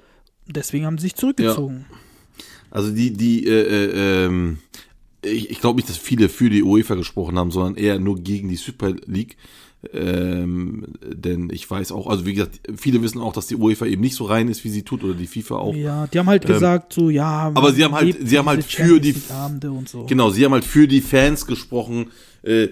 deswegen 0.46 0.86
haben 0.86 0.98
sie 0.98 1.02
sich 1.02 1.14
zurückgezogen. 1.16 1.84
also 2.70 2.90
die, 2.92 3.12
die, 3.12 3.46
äh, 3.46 3.50
äh, 3.50 4.24
ähm, 4.26 4.58
ich, 5.22 5.50
ich 5.50 5.60
glaube 5.60 5.76
nicht, 5.76 5.88
dass 5.88 5.96
viele 5.98 6.28
für 6.28 6.48
die 6.48 6.62
UEFA 6.62 6.94
gesprochen 6.94 7.38
haben, 7.38 7.50
sondern 7.50 7.74
eher 7.76 7.98
nur 7.98 8.20
gegen 8.20 8.48
die 8.48 8.56
Super 8.56 8.94
League. 9.06 9.36
Ähm, 9.94 10.84
denn 11.02 11.48
ich 11.50 11.70
weiß 11.70 11.92
auch, 11.92 12.06
also 12.06 12.26
wie 12.26 12.34
gesagt, 12.34 12.60
viele 12.76 13.00
wissen 13.02 13.18
auch, 13.18 13.32
dass 13.32 13.46
die 13.46 13.56
UEFA 13.56 13.86
eben 13.86 14.02
nicht 14.02 14.14
so 14.14 14.24
rein 14.24 14.48
ist, 14.48 14.62
wie 14.64 14.68
sie 14.68 14.82
tut, 14.82 15.02
oder 15.02 15.14
die 15.14 15.26
FIFA 15.26 15.56
auch. 15.56 15.74
Ja, 15.74 16.06
die 16.06 16.18
haben 16.18 16.28
halt 16.28 16.46
gesagt, 16.46 16.92
so, 16.92 17.08
ja. 17.08 17.48
Ähm, 17.48 17.56
aber 17.56 17.72
sie 17.72 17.82
haben 17.84 17.94
halt- 17.94 18.16
sie 18.22 18.38
haben 18.38 18.46
halt 18.48 18.62
für 18.64 19.00
die- 19.00 19.14
so. 19.86 20.04
Genau, 20.06 20.28
sie 20.30 20.44
haben 20.44 20.52
halt 20.52 20.64
für 20.64 20.86
die 20.86 21.00
Fans 21.00 21.46
gesprochen. 21.46 22.08
Äh, 22.42 22.68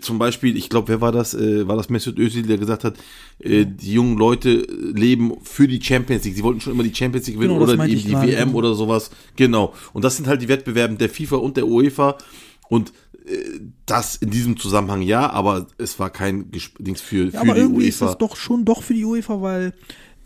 zum 0.00 0.18
Beispiel, 0.18 0.56
ich 0.56 0.68
glaube, 0.70 0.88
wer 0.88 1.00
war 1.00 1.12
das? 1.12 1.34
Äh, 1.34 1.66
war 1.68 1.76
das 1.76 1.88
Mesut 1.88 2.18
Özil, 2.18 2.42
der 2.46 2.58
gesagt 2.58 2.84
hat, 2.84 2.96
äh, 3.38 3.64
die 3.66 3.92
jungen 3.92 4.16
Leute 4.18 4.66
leben 4.94 5.32
für 5.42 5.68
die 5.68 5.82
Champions 5.82 6.24
League. 6.24 6.36
Sie 6.36 6.42
wollten 6.42 6.60
schon 6.60 6.72
immer 6.72 6.82
die 6.82 6.94
Champions 6.94 7.26
League 7.26 7.36
gewinnen 7.36 7.54
Genau, 7.58 7.64
oder 7.72 7.84
eben 7.84 7.98
die 7.98 8.12
WM 8.12 8.54
oder 8.54 8.74
sowas. 8.74 9.10
Genau. 9.36 9.74
Und 9.92 10.04
das 10.04 10.16
sind 10.16 10.26
halt 10.26 10.42
die 10.42 10.48
Wettbewerbe 10.48 10.94
der 10.94 11.08
FIFA 11.10 11.36
und 11.36 11.56
der 11.56 11.66
UEFA. 11.66 12.16
Und 12.68 12.92
äh, 13.26 13.60
das 13.86 14.16
in 14.16 14.30
diesem 14.30 14.56
Zusammenhang 14.58 15.02
ja, 15.02 15.30
aber 15.30 15.66
es 15.78 15.98
war 15.98 16.10
kein 16.10 16.50
Gesp 16.50 16.76
Dings 16.78 17.00
für, 17.00 17.24
Ja, 17.24 17.30
für 17.30 17.38
aber 17.40 17.54
die 17.54 17.60
irgendwie 17.60 17.86
ist 17.88 18.00
UEFA. 18.02 18.06
das 18.12 18.18
doch 18.18 18.36
schon 18.36 18.64
doch 18.64 18.82
für 18.82 18.94
die 18.94 19.04
UEFA, 19.04 19.40
weil 19.40 19.72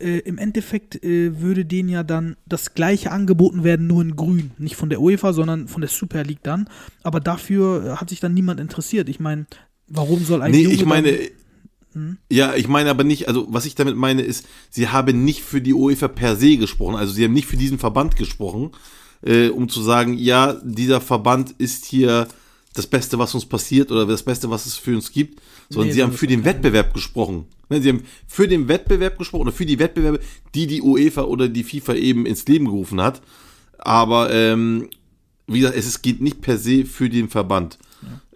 äh, 0.03 0.19
im 0.19 0.37
Endeffekt 0.37 1.03
äh, 1.03 1.39
würde 1.39 1.65
denen 1.65 1.89
ja 1.89 2.03
dann 2.03 2.35
das 2.45 2.73
gleiche 2.73 3.11
angeboten 3.11 3.63
werden, 3.63 3.87
nur 3.87 4.01
in 4.01 4.15
grün. 4.15 4.51
Nicht 4.57 4.75
von 4.75 4.89
der 4.89 5.01
UEFA, 5.01 5.33
sondern 5.33 5.67
von 5.67 5.81
der 5.81 5.89
Super 5.89 6.23
League 6.23 6.43
dann. 6.43 6.69
Aber 7.03 7.19
dafür 7.19 7.85
äh, 7.85 7.95
hat 7.97 8.09
sich 8.09 8.19
dann 8.19 8.33
niemand 8.33 8.59
interessiert. 8.59 9.09
Ich 9.09 9.19
meine, 9.19 9.45
warum 9.87 10.23
soll 10.23 10.41
ein 10.41 10.51
Nee, 10.51 10.63
Junge 10.63 10.75
ich 10.75 10.85
meine, 10.85 11.17
Hm? 11.93 12.17
ja, 12.29 12.55
ich 12.55 12.67
meine 12.67 12.89
aber 12.89 13.03
nicht, 13.03 13.27
also 13.27 13.45
was 13.49 13.65
ich 13.65 13.75
damit 13.75 13.95
meine 13.95 14.23
ist, 14.23 14.47
sie 14.69 14.89
haben 14.89 15.23
nicht 15.23 15.43
für 15.43 15.61
die 15.61 15.73
UEFA 15.73 16.07
per 16.07 16.35
se 16.35 16.57
gesprochen, 16.57 16.95
also 16.95 17.13
sie 17.13 17.23
haben 17.23 17.33
nicht 17.33 17.47
für 17.47 17.57
diesen 17.57 17.77
Verband 17.77 18.15
gesprochen, 18.15 18.71
äh, 19.21 19.49
um 19.49 19.69
zu 19.69 19.81
sagen, 19.81 20.17
ja, 20.17 20.53
dieser 20.63 21.01
Verband 21.01 21.51
ist 21.57 21.85
hier 21.85 22.27
das 22.73 22.87
Beste, 22.87 23.19
was 23.19 23.35
uns 23.35 23.45
passiert 23.45 23.91
oder 23.91 24.05
das 24.05 24.23
Beste, 24.23 24.49
was 24.49 24.65
es 24.65 24.75
für 24.75 24.95
uns 24.95 25.11
gibt, 25.11 25.41
sondern 25.69 25.89
Nee, 25.89 25.93
sie 25.93 26.03
haben 26.03 26.13
für 26.13 26.27
den 26.27 26.43
Wettbewerb 26.43 26.93
gesprochen. 26.93 27.45
Ne, 27.69 27.81
Sie 27.81 27.89
haben 27.89 28.03
für 28.27 28.47
den 28.47 28.67
Wettbewerb 28.67 29.17
gesprochen 29.17 29.43
oder 29.43 29.51
für 29.51 29.65
die 29.65 29.79
Wettbewerbe, 29.79 30.19
die 30.55 30.67
die 30.67 30.81
UEFA 30.81 31.23
oder 31.23 31.47
die 31.47 31.63
FIFA 31.63 31.95
eben 31.95 32.25
ins 32.25 32.47
Leben 32.47 32.65
gerufen 32.65 33.01
hat. 33.01 33.21
Aber 33.77 34.31
ähm, 34.31 34.89
wie 35.47 35.59
gesagt, 35.59 35.77
es 35.77 36.01
geht 36.01 36.21
nicht 36.21 36.41
per 36.41 36.57
se 36.57 36.85
für 36.85 37.09
den 37.09 37.29
Verband. 37.29 37.77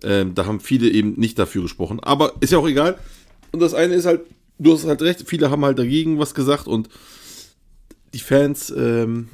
Ähm, 0.04 0.36
da 0.36 0.46
haben 0.46 0.60
viele 0.60 0.90
eben 0.90 1.14
nicht 1.14 1.40
dafür 1.40 1.64
gesprochen. 1.64 2.00
Aber 2.00 2.34
ist 2.40 2.52
ja 2.52 2.60
auch 2.60 2.68
egal. 2.68 2.98
Und 3.52 3.60
das 3.60 3.74
eine 3.74 3.96
ist 3.96 4.06
halt, 4.06 4.22
du 4.60 4.74
hast 4.74 4.86
halt 4.86 5.02
recht, 5.02 5.24
viele 5.28 5.50
haben 5.50 5.66
halt 5.66 5.80
dagegen 5.80 6.20
was 6.20 6.36
gesagt 6.36 6.68
und 6.68 6.90
die 8.14 8.20
Fans, 8.20 8.70
ähm, 8.76 9.30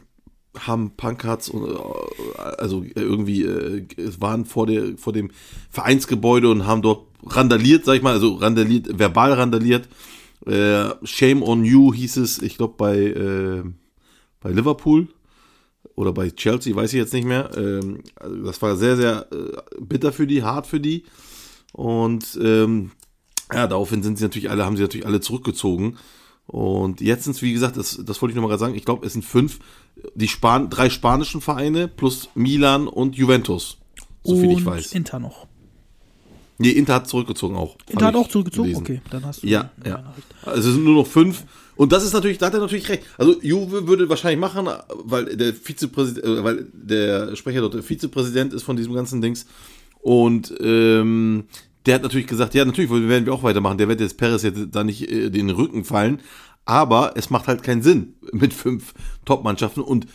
haben 0.60 0.92
Pancards 0.96 1.50
und 1.50 1.70
äh, 1.70 2.42
also 2.58 2.84
irgendwie 2.96 3.44
äh, 3.44 3.86
waren 4.20 4.46
vor 4.46 4.68
der 4.68 4.98
vor 4.98 5.14
dem 5.14 5.32
Vereinsgebäude 5.70 6.50
und 6.50 6.68
haben 6.68 6.82
dort 6.82 7.08
randaliert, 7.26 7.86
sag 7.86 7.96
ich 7.96 8.02
mal, 8.02 8.14
also 8.14 8.36
randaliert, 8.36 9.00
verbal 9.00 9.34
randaliert. 9.34 9.88
Äh, 10.46 10.90
Shame 11.04 11.42
on 11.42 11.64
you 11.64 11.94
hieß 11.94 12.18
es, 12.18 12.42
ich 12.42 12.58
glaube 12.58 12.76
bei 12.78 12.98
äh, 12.98 13.64
bei 14.42 14.52
Liverpool 14.52 15.08
oder 15.96 16.12
bei 16.12 16.30
Chelsea, 16.30 16.76
weiß 16.76 16.94
ich 16.94 17.00
jetzt 17.00 17.14
nicht 17.14 17.26
mehr. 17.26 17.50
Ähm, 17.56 18.02
also 18.16 18.44
das 18.44 18.62
war 18.62 18.76
sehr 18.76 18.96
sehr 18.98 19.28
äh, 19.32 19.82
bitter 19.82 20.12
für 20.12 20.28
die, 20.28 20.44
hart 20.44 20.68
für 20.68 20.80
die 20.80 21.04
und 21.72 22.38
ähm, 22.42 22.92
ja, 23.52 23.68
daraufhin 23.68 24.04
sind 24.04 24.18
sie 24.18 24.24
natürlich 24.24 24.50
alle, 24.50 24.66
haben 24.66 24.78
sie 24.78 24.84
natürlich 24.84 25.06
alle 25.06 25.22
zurückgezogen. 25.22 25.98
Und 26.48 27.02
jetzt 27.02 27.24
sind 27.24 27.36
es, 27.36 27.42
wie 27.42 27.54
gesagt, 27.54 27.78
das, 27.78 28.00
das 28.06 28.22
wollte 28.22 28.32
ich 28.32 28.36
nochmal 28.36 28.50
gerade 28.50 28.60
sagen, 28.60 28.76
ich 28.76 28.86
glaube, 28.86 29.06
es 29.06 29.14
sind 29.14 29.24
fünf, 29.24 29.60
die 30.14 30.28
Span 30.28 30.70
drei 30.70 30.90
spanischen 30.90 31.42
Vereine 31.42 31.88
plus 31.88 32.30
Milan 32.36 32.88
und 32.88 33.16
Juventus, 33.16 33.78
soviel 34.24 34.50
und 34.50 34.58
ich 34.58 34.66
weiß. 34.66 34.94
Inter 34.94 35.20
noch. 35.20 35.48
nee, 36.58 36.72
Inter 36.72 36.96
hat 36.96 37.08
zurückgezogen 37.08 37.56
auch. 37.56 37.78
Inter 37.90 38.08
hat 38.08 38.16
auch 38.16 38.28
zurückgezogen? 38.28 38.70
gelesen. 38.70 38.84
Okay, 38.84 39.02
dann 39.10 39.26
hast 39.26 39.44
du 39.44 39.48
Ja, 39.48 39.72
ja. 39.86 40.14
Also 40.46 40.70
es 40.70 40.76
sind 40.76 40.84
nur 40.84 40.96
noch 40.96 41.08
fünf. 41.08 41.46
Und 41.76 41.92
das 41.92 42.04
ist 42.04 42.14
natürlich, 42.14 42.38
da 42.38 42.48
hat 42.48 42.54
er 42.54 42.60
natürlich 42.60 42.88
recht. 42.88 43.04
Also 43.18 43.42
Juve 43.42 43.88
würde 43.88 44.08
wahrscheinlich 44.10 44.40
machen, 44.40 44.70
weil 44.90 45.36
der 45.36 45.54
Vizepräsident, 45.54 46.26
äh, 46.26 46.44
weil 46.44 46.68
der 46.72 47.36
Sprecher 47.36 47.62
dort 47.62 47.74
der 47.74 47.84
Vizepräsident 47.84 48.54
ist 48.54 48.64
von 48.64 48.76
diesem 48.76 48.94
ganzen 48.94 49.22
Dings. 49.22 49.48
Und 50.02 50.54
ähm, 50.60 51.46
der 51.86 51.96
hat 51.96 52.04
natürlich 52.04 52.28
gesagt, 52.28 52.54
ja, 52.54 52.64
natürlich 52.66 52.90
werden 52.92 53.26
wir 53.26 53.34
auch 53.34 53.44
weitermachen. 53.44 53.78
Der 53.78 53.88
wird 53.88 54.00
jetzt 54.02 54.18
Perez 54.18 54.44
jetzt 54.44 54.60
da 54.72 54.84
nicht 54.84 55.10
äh, 55.12 55.30
den 55.30 55.50
Rücken 55.50 55.84
fallen. 55.84 56.20
Aber 56.66 57.14
es 57.16 57.30
macht 57.30 57.48
halt 57.48 57.62
keinen 57.64 57.82
Sinn 57.82 58.14
mit 58.32 58.54
fünf 58.54 58.94
Top-Mannschaften. 59.26 59.82
Und 59.82 60.08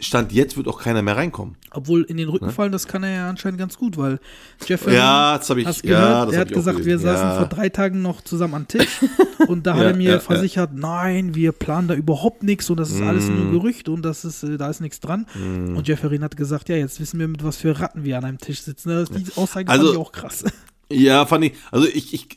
Stand 0.00 0.30
jetzt 0.32 0.56
wird 0.56 0.68
auch 0.68 0.80
keiner 0.80 1.02
mehr 1.02 1.16
reinkommen. 1.16 1.56
Obwohl 1.72 2.02
in 2.04 2.18
den 2.18 2.28
Rücken 2.28 2.52
fallen, 2.52 2.70
das 2.70 2.86
kann 2.86 3.02
er 3.02 3.10
ja 3.12 3.28
anscheinend 3.28 3.58
ganz 3.58 3.76
gut, 3.76 3.96
weil 3.96 4.20
Jeffrey 4.64 4.94
Ja, 4.94 5.36
das 5.38 5.50
habe 5.50 5.60
ich- 5.60 5.66
hast 5.66 5.84
ja, 5.84 5.98
gehört, 5.98 6.28
das 6.28 6.34
er 6.34 6.40
hat 6.42 6.48
gesagt, 6.52 6.84
wir 6.84 6.98
saßen 7.00 7.26
Ja. 7.30 7.34
vor 7.38 7.46
drei 7.48 7.68
Tagen 7.68 8.00
noch 8.00 8.20
zusammen 8.20 8.54
am 8.54 8.68
Tisch 8.68 9.00
und 9.48 9.66
da 9.66 9.74
hat 9.74 9.82
Ja, 9.82 9.88
er 9.88 9.96
mir 9.96 10.10
ja, 10.12 10.20
versichert, 10.20 10.70
nein, 10.72 11.34
wir 11.34 11.50
planen 11.50 11.88
da 11.88 11.94
überhaupt 11.94 12.44
nichts 12.44 12.70
und 12.70 12.76
das 12.78 12.90
ist 12.92 13.02
alles 13.02 13.28
Mm. 13.28 13.34
nur 13.50 13.50
Gerücht 13.60 13.88
und 13.88 14.02
das 14.02 14.24
ist, 14.24 14.44
äh, 14.44 14.56
da 14.56 14.70
ist 14.70 14.80
nichts 14.80 15.00
dran. 15.00 15.26
Und 15.34 15.88
Jefferin 15.88 16.22
hat 16.22 16.36
gesagt, 16.36 16.68
ja, 16.68 16.76
jetzt 16.76 17.00
wissen 17.00 17.18
wir, 17.18 17.26
mit 17.26 17.42
was 17.42 17.56
für 17.56 17.80
Ratten 17.80 18.04
wir 18.04 18.18
an 18.18 18.24
einem 18.24 18.38
Tisch 18.38 18.62
sitzen. 18.62 18.90
Das- 18.90 19.10
Die 19.10 19.24
Aussage 19.34 19.68
Also- 19.68 19.86
fand 19.86 19.94
ich 19.96 20.00
auch 20.00 20.12
krass. 20.12 20.44
Ja, 20.90 21.26
fand 21.26 21.44
ich. 21.44 21.52
Also 21.70 21.86
ich, 21.86 22.14
ich 22.14 22.28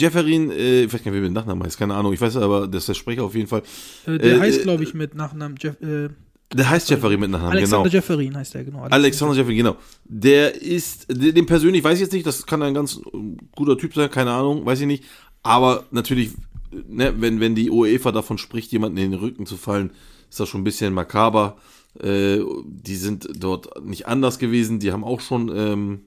Jefferin, 0.00 0.50
äh, 0.50 0.84
ich 0.84 0.92
weiß 0.92 1.04
gar 1.04 1.12
nicht, 1.12 1.20
wie 1.20 1.24
der 1.24 1.30
Nachname 1.30 1.64
heißt, 1.64 1.78
keine 1.78 1.94
Ahnung. 1.94 2.12
Ich 2.12 2.20
weiß 2.20 2.36
aber, 2.36 2.66
dass 2.66 2.86
der 2.86 2.94
Sprecher 2.94 3.22
auf 3.24 3.34
jeden 3.34 3.46
Fall. 3.46 3.62
Äh, 4.06 4.18
Der 4.18 4.36
Äh, 4.36 4.40
heißt, 4.40 4.60
äh, 4.60 4.62
glaube 4.64 4.82
ich, 4.82 4.94
mit 4.94 5.14
Nachnamen 5.14 5.56
Jeff, 5.60 5.80
äh, 5.80 6.08
Der 6.52 6.68
heißt 6.70 6.90
Jefferin 6.90 7.20
mit 7.20 7.30
Nachnamen, 7.30 7.56
Alexander 7.56 7.84
genau. 7.84 7.94
Jefferin 7.94 8.36
heißt 8.36 8.54
der, 8.54 8.64
genau. 8.64 8.82
Alexander 8.82 9.36
Jefferin, 9.36 9.56
genau. 9.58 9.76
Der 10.04 10.60
ist, 10.60 11.06
den 11.08 11.34
den 11.34 11.46
persönlich 11.46 11.84
weiß 11.84 11.94
ich 11.94 12.00
jetzt 12.02 12.12
nicht, 12.12 12.26
das 12.26 12.44
kann 12.46 12.62
ein 12.62 12.74
ganz 12.74 12.96
äh, 12.96 13.18
guter 13.54 13.78
Typ 13.78 13.94
sein, 13.94 14.10
keine 14.10 14.32
Ahnung, 14.32 14.66
weiß 14.66 14.80
ich 14.80 14.86
nicht. 14.86 15.04
Aber 15.44 15.84
natürlich, 15.92 16.30
ne, 16.88 17.14
wenn, 17.16 17.38
wenn 17.38 17.54
die 17.54 17.70
UEFA 17.70 18.10
davon 18.10 18.38
spricht, 18.38 18.72
jemanden 18.72 18.98
in 18.98 19.12
den 19.12 19.20
Rücken 19.20 19.46
zu 19.46 19.56
fallen, 19.56 19.92
ist 20.28 20.40
das 20.40 20.48
schon 20.48 20.62
ein 20.62 20.64
bisschen 20.64 20.92
makaber. 20.92 21.58
Äh, 22.00 22.40
die 22.64 22.96
sind 22.96 23.28
dort 23.38 23.84
nicht 23.84 24.06
anders 24.08 24.38
gewesen, 24.40 24.80
die 24.80 24.90
haben 24.92 25.04
auch 25.04 25.20
schon, 25.20 25.50
ähm, 25.56 26.00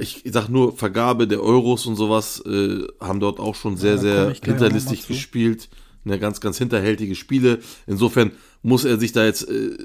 ich 0.00 0.22
sag 0.26 0.48
nur 0.48 0.76
Vergabe 0.76 1.28
der 1.28 1.42
Euros 1.42 1.86
und 1.86 1.96
sowas, 1.96 2.42
äh, 2.46 2.86
haben 3.00 3.20
dort 3.20 3.38
auch 3.38 3.54
schon 3.54 3.76
sehr, 3.76 3.96
da 3.96 4.00
sehr 4.00 4.34
hinterlistig 4.42 5.06
gespielt. 5.06 5.68
Ne, 6.02 6.18
ganz, 6.18 6.40
ganz 6.40 6.56
hinterhältige 6.56 7.14
Spiele. 7.14 7.58
Insofern 7.86 8.32
muss 8.62 8.86
er 8.86 8.98
sich 8.98 9.12
da 9.12 9.26
jetzt, 9.26 9.48
äh, 9.48 9.76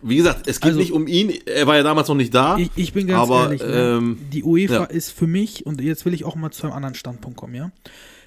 wie 0.00 0.16
gesagt, 0.16 0.46
es 0.46 0.60
geht 0.60 0.68
Also- 0.68 0.78
nicht 0.78 0.92
um 0.92 1.08
ihn. 1.08 1.32
Er 1.44 1.66
war 1.66 1.76
ja 1.76 1.82
damals 1.82 2.06
noch 2.06 2.14
nicht 2.14 2.32
da. 2.32 2.56
Ich, 2.56 2.70
ich 2.76 2.92
bin 2.92 3.08
ganz 3.08 3.20
aber, 3.20 3.42
ehrlich, 3.44 3.60
ne? 3.60 3.98
ähm, 3.98 4.18
die 4.32 4.44
UEFA 4.44 4.74
ja. 4.74 4.84
ist 4.84 5.10
für 5.10 5.26
mich, 5.26 5.66
und 5.66 5.80
jetzt 5.80 6.06
will 6.06 6.14
ich 6.14 6.24
auch 6.24 6.36
mal 6.36 6.52
zu 6.52 6.64
einem 6.64 6.76
anderen 6.76 6.94
Standpunkt 6.94 7.36
kommen, 7.36 7.54
ja. 7.54 7.72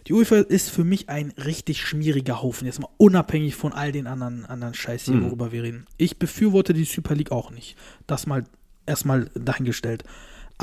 Die 0.07 0.13
UEFA 0.13 0.35
ist 0.39 0.69
für 0.69 0.83
mich 0.83 1.07
ein 1.07 1.33
richtig 1.45 1.81
schmieriger 1.81 2.41
Haufen, 2.41 2.65
jetzt 2.65 2.81
mal 2.81 2.89
unabhängig 2.97 3.55
von 3.55 3.71
all 3.71 3.93
den 3.93 4.05
anderen, 4.05 4.45
anderen 4.45 4.73
Scheiß 4.73 5.05
hier, 5.05 5.23
worüber 5.23 5.53
wir 5.53 5.63
reden. 5.63 5.85
Ich 5.95 6.19
befürworte 6.19 6.73
die 6.73 6.83
Super 6.83 7.15
League 7.15 7.31
auch 7.31 7.51
nicht. 7.51 7.77
Das 8.05 8.27
mal 8.27 8.43
erstmal 8.85 9.29
dahingestellt. 9.33 10.03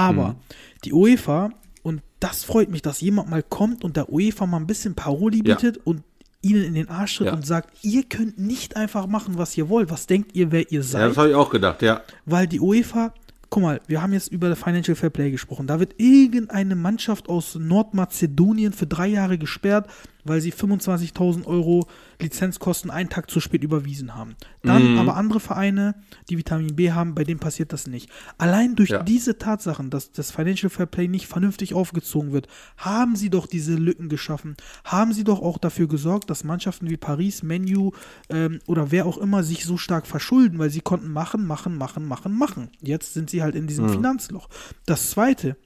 Aber 0.01 0.29
Hm. 0.29 0.35
die 0.85 0.93
UEFA, 0.93 1.51
und 1.83 2.03
das 2.21 2.45
freut 2.45 2.71
mich, 2.71 2.83
dass 2.83 3.01
jemand 3.01 3.31
mal 3.31 3.43
kommt 3.43 3.85
und 3.85 3.97
der 3.97 4.13
UEFA 4.13 4.47
mal 4.47 4.59
ein 4.59 4.67
bisschen 4.67 4.95
Paroli 4.95 5.39
Ja. 5.45 5.55
bietet 5.55 5.79
und 5.87 6.03
ihnen 6.43 6.65
in 6.65 6.75
den 6.75 6.89
Arsch 6.89 7.17
tritt 7.17 7.27
Ja. 7.29 7.35
und 7.35 7.45
sagt, 7.47 7.85
ihr 7.85 8.03
könnt 8.05 8.39
nicht 8.39 8.77
einfach 8.77 9.07
machen, 9.07 9.37
was 9.37 9.57
ihr 9.59 9.69
wollt. 9.69 9.91
Was 9.91 10.07
denkt 10.07 10.35
ihr, 10.35 10.51
wer 10.53 10.71
ihr 10.73 10.83
seid? 10.83 11.03
ja, 11.03 11.09
das 11.09 11.17
habe 11.19 11.29
ich 11.31 11.35
auch 11.35 11.51
gedacht, 11.51 11.83
ja. 11.83 12.01
Weil 12.25 12.47
die 12.47 12.61
UEFA, 12.61 13.13
guck 13.51 13.63
mal, 13.63 13.81
wir 13.89 14.01
haben 14.01 14.13
jetzt 14.15 14.29
über 14.33 14.55
Financial 14.57 14.95
Fair 14.95 15.11
Play 15.11 15.31
gesprochen. 15.31 15.67
Da 15.67 15.81
wird 15.81 15.95
irgendeine 15.99 16.77
Mannschaft 16.77 17.29
aus 17.29 17.57
Nordmazedonien 17.57 18.73
für 18.73 18.87
drei 18.87 19.09
Jahre 19.09 19.37
gesperrt, 19.39 19.89
weil 20.25 20.41
sie 20.41 20.53
25.000 20.53 21.47
Euro 21.47 21.87
Lizenzkosten 22.21 22.91
einen 22.91 23.09
Tag 23.09 23.31
zu 23.31 23.41
spät 23.41 23.63
überwiesen 23.65 24.15
haben. 24.15 24.37
Dann 24.63 24.99
aber 24.99 25.17
andere 25.17 25.41
Vereine, 25.41 25.95
die 26.29 26.37
Vitamin 26.39 26.77
B 26.77 26.93
haben, 26.93 27.15
bei 27.15 27.25
denen 27.25 27.41
passiert 27.41 27.73
das 27.73 27.87
nicht. 27.87 28.11
Allein 28.39 28.77
durch 28.77 28.91
Ja. 28.91 29.03
diese 29.03 29.39
Tatsachen, 29.39 29.91
dass 29.91 30.13
das 30.13 30.31
Financial 30.31 30.69
Fair 30.71 30.87
Play 30.87 31.09
nicht 31.09 31.27
vernünftig 31.27 31.75
aufgezogen 31.75 32.33
wird, 32.33 32.47
haben 32.77 33.17
sie 33.17 33.31
doch 33.31 33.47
diese 33.47 33.75
Lücken 33.75 34.09
geschaffen. 34.09 34.57
Haben 34.85 35.13
sie 35.13 35.25
doch 35.25 35.41
auch 35.41 35.59
dafür 35.59 35.89
gesorgt, 35.89 36.29
dass 36.31 36.45
Mannschaften 36.45 36.91
wie 36.91 36.97
Paris, 36.97 37.43
Menu 37.43 37.93
ähm, 38.29 38.59
oder 38.67 38.91
wer 38.91 39.07
auch 39.07 39.17
immer 39.19 39.43
sich 39.43 39.65
so 39.65 39.77
stark 39.77 40.07
verschulden, 40.07 40.59
weil 40.59 40.71
sie 40.71 40.81
konnten 40.81 41.11
machen, 41.11 41.47
machen, 41.47 41.77
machen, 41.79 42.07
machen, 42.07 42.37
machen. 42.37 42.69
Jetzt 42.83 43.15
sind 43.15 43.31
sie 43.31 43.43
halt 43.43 43.55
in 43.55 43.67
diesem 43.67 43.89
Finanzloch. 43.89 44.49
Das 44.87 45.11
zweite, 45.11 45.57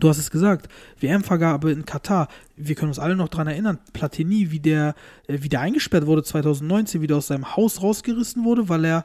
Du 0.00 0.08
hast 0.08 0.18
es 0.18 0.30
gesagt, 0.30 0.68
WM-Vergabe 1.00 1.70
in 1.70 1.84
Katar. 1.84 2.28
Wir 2.56 2.74
können 2.74 2.90
uns 2.90 2.98
alle 2.98 3.16
noch 3.16 3.28
dran 3.28 3.46
erinnern, 3.46 3.78
Platini, 3.92 4.50
wie 4.50 4.60
der, 4.60 4.94
äh, 5.26 5.38
wie 5.40 5.48
der 5.48 5.60
eingesperrt 5.60 6.06
wurde 6.06 6.22
2019, 6.22 7.02
wie 7.02 7.06
der 7.06 7.18
aus 7.18 7.28
seinem 7.28 7.56
Haus 7.56 7.82
rausgerissen 7.82 8.44
wurde, 8.44 8.68
weil 8.68 8.84
er 8.84 9.04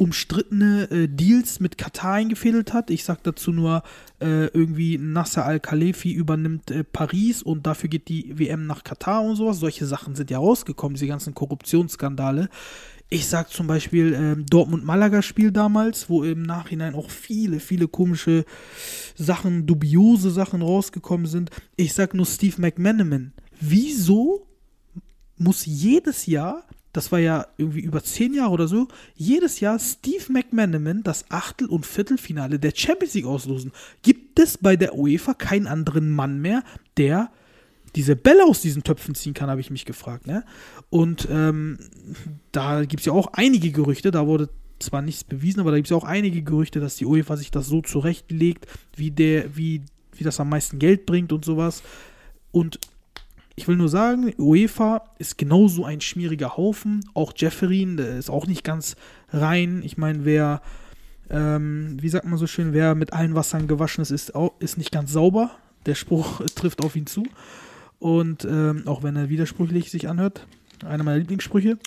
umstrittene 0.00 0.88
äh, 0.90 1.08
Deals 1.08 1.58
mit 1.58 1.76
Katar 1.76 2.14
eingefädelt 2.14 2.72
hat. 2.72 2.88
Ich 2.90 3.04
sag 3.04 3.22
dazu 3.24 3.50
nur, 3.50 3.82
äh, 4.20 4.46
irgendwie 4.46 4.96
Nasser 4.96 5.44
Al-Khalefi 5.44 6.12
übernimmt 6.12 6.70
äh, 6.70 6.84
Paris 6.84 7.42
und 7.42 7.66
dafür 7.66 7.88
geht 7.88 8.08
die 8.08 8.38
WM 8.38 8.66
nach 8.66 8.84
Katar 8.84 9.22
und 9.22 9.34
sowas. 9.34 9.58
Solche 9.58 9.86
Sachen 9.86 10.14
sind 10.14 10.30
ja 10.30 10.38
rausgekommen, 10.38 10.94
diese 10.94 11.08
ganzen 11.08 11.34
Korruptionsskandale. 11.34 12.48
Ich 13.10 13.26
sag 13.26 13.50
zum 13.50 13.66
Beispiel 13.66 14.12
ähm, 14.12 14.44
Dortmund-Malaga-Spiel 14.44 15.50
damals, 15.50 16.10
wo 16.10 16.24
im 16.24 16.42
Nachhinein 16.42 16.94
auch 16.94 17.08
viele, 17.10 17.58
viele 17.58 17.88
komische 17.88 18.44
Sachen, 19.16 19.66
dubiose 19.66 20.30
Sachen 20.30 20.60
rausgekommen 20.60 21.26
sind. 21.26 21.50
Ich 21.76 21.94
sag 21.94 22.12
nur 22.12 22.26
Steve 22.26 22.60
McManaman. 22.60 23.32
Wieso 23.60 24.46
muss 25.38 25.64
jedes 25.64 26.26
Jahr, 26.26 26.66
das 26.92 27.10
war 27.10 27.18
ja 27.18 27.46
irgendwie 27.56 27.80
über 27.80 28.04
zehn 28.04 28.34
Jahre 28.34 28.52
oder 28.52 28.68
so, 28.68 28.88
jedes 29.14 29.60
Jahr 29.60 29.78
Steve 29.78 30.24
McManaman 30.28 31.02
das 31.02 31.30
Achtel- 31.30 31.68
und 31.68 31.86
Viertelfinale 31.86 32.58
der 32.58 32.72
Champions 32.74 33.14
League 33.14 33.24
auslosen? 33.24 33.72
Gibt 34.02 34.38
es 34.38 34.58
bei 34.58 34.76
der 34.76 34.94
UEFA 34.98 35.32
keinen 35.32 35.66
anderen 35.66 36.10
Mann 36.10 36.42
mehr, 36.42 36.62
der 36.98 37.30
diese 37.94 38.16
Bälle 38.16 38.44
aus 38.44 38.60
diesen 38.60 38.82
Töpfen 38.84 39.14
ziehen 39.14 39.34
kann, 39.34 39.50
habe 39.50 39.60
ich 39.60 39.70
mich 39.70 39.84
gefragt. 39.84 40.26
Ne? 40.26 40.44
Und 40.90 41.28
ähm, 41.30 41.78
da 42.52 42.84
gibt 42.84 43.00
es 43.00 43.06
ja 43.06 43.12
auch 43.12 43.28
einige 43.32 43.70
Gerüchte, 43.70 44.10
da 44.10 44.26
wurde 44.26 44.48
zwar 44.78 45.02
nichts 45.02 45.24
bewiesen, 45.24 45.60
aber 45.60 45.70
da 45.70 45.76
gibt 45.76 45.86
es 45.86 45.90
ja 45.90 45.96
auch 45.96 46.04
einige 46.04 46.42
Gerüchte, 46.42 46.80
dass 46.80 46.96
die 46.96 47.06
UEFA 47.06 47.36
sich 47.36 47.50
das 47.50 47.66
so 47.66 47.82
zurechtlegt, 47.82 48.66
wie, 48.96 49.10
der, 49.10 49.56
wie, 49.56 49.82
wie 50.12 50.24
das 50.24 50.40
am 50.40 50.48
meisten 50.48 50.78
Geld 50.78 51.06
bringt 51.06 51.32
und 51.32 51.44
sowas. 51.44 51.82
Und 52.52 52.78
ich 53.56 53.66
will 53.66 53.76
nur 53.76 53.88
sagen, 53.88 54.32
UEFA 54.38 55.02
ist 55.18 55.36
genauso 55.36 55.84
ein 55.84 56.00
schmieriger 56.00 56.56
Haufen. 56.56 57.04
Auch 57.14 57.32
Jefferin, 57.36 57.96
der 57.96 58.16
ist 58.16 58.30
auch 58.30 58.46
nicht 58.46 58.62
ganz 58.62 58.94
rein. 59.30 59.82
Ich 59.84 59.98
meine, 59.98 60.24
wer, 60.24 60.62
ähm, 61.28 61.96
wie 62.00 62.08
sagt 62.08 62.24
man 62.24 62.38
so 62.38 62.46
schön, 62.46 62.72
wer 62.72 62.94
mit 62.94 63.12
allen 63.12 63.34
Wassern 63.34 63.66
gewaschen 63.66 64.02
ist, 64.02 64.12
ist, 64.12 64.34
auch, 64.36 64.52
ist 64.60 64.78
nicht 64.78 64.92
ganz 64.92 65.12
sauber. 65.12 65.50
Der 65.86 65.96
Spruch 65.96 66.40
trifft 66.54 66.84
auf 66.84 66.94
ihn 66.94 67.06
zu. 67.06 67.24
Und 67.98 68.44
ähm, 68.44 68.82
auch 68.86 69.02
wenn 69.02 69.16
er 69.16 69.28
widersprüchlich 69.28 69.90
sich 69.90 70.08
anhört, 70.08 70.46
einer 70.84 71.04
meiner 71.04 71.18
Lieblingssprüche. 71.18 71.78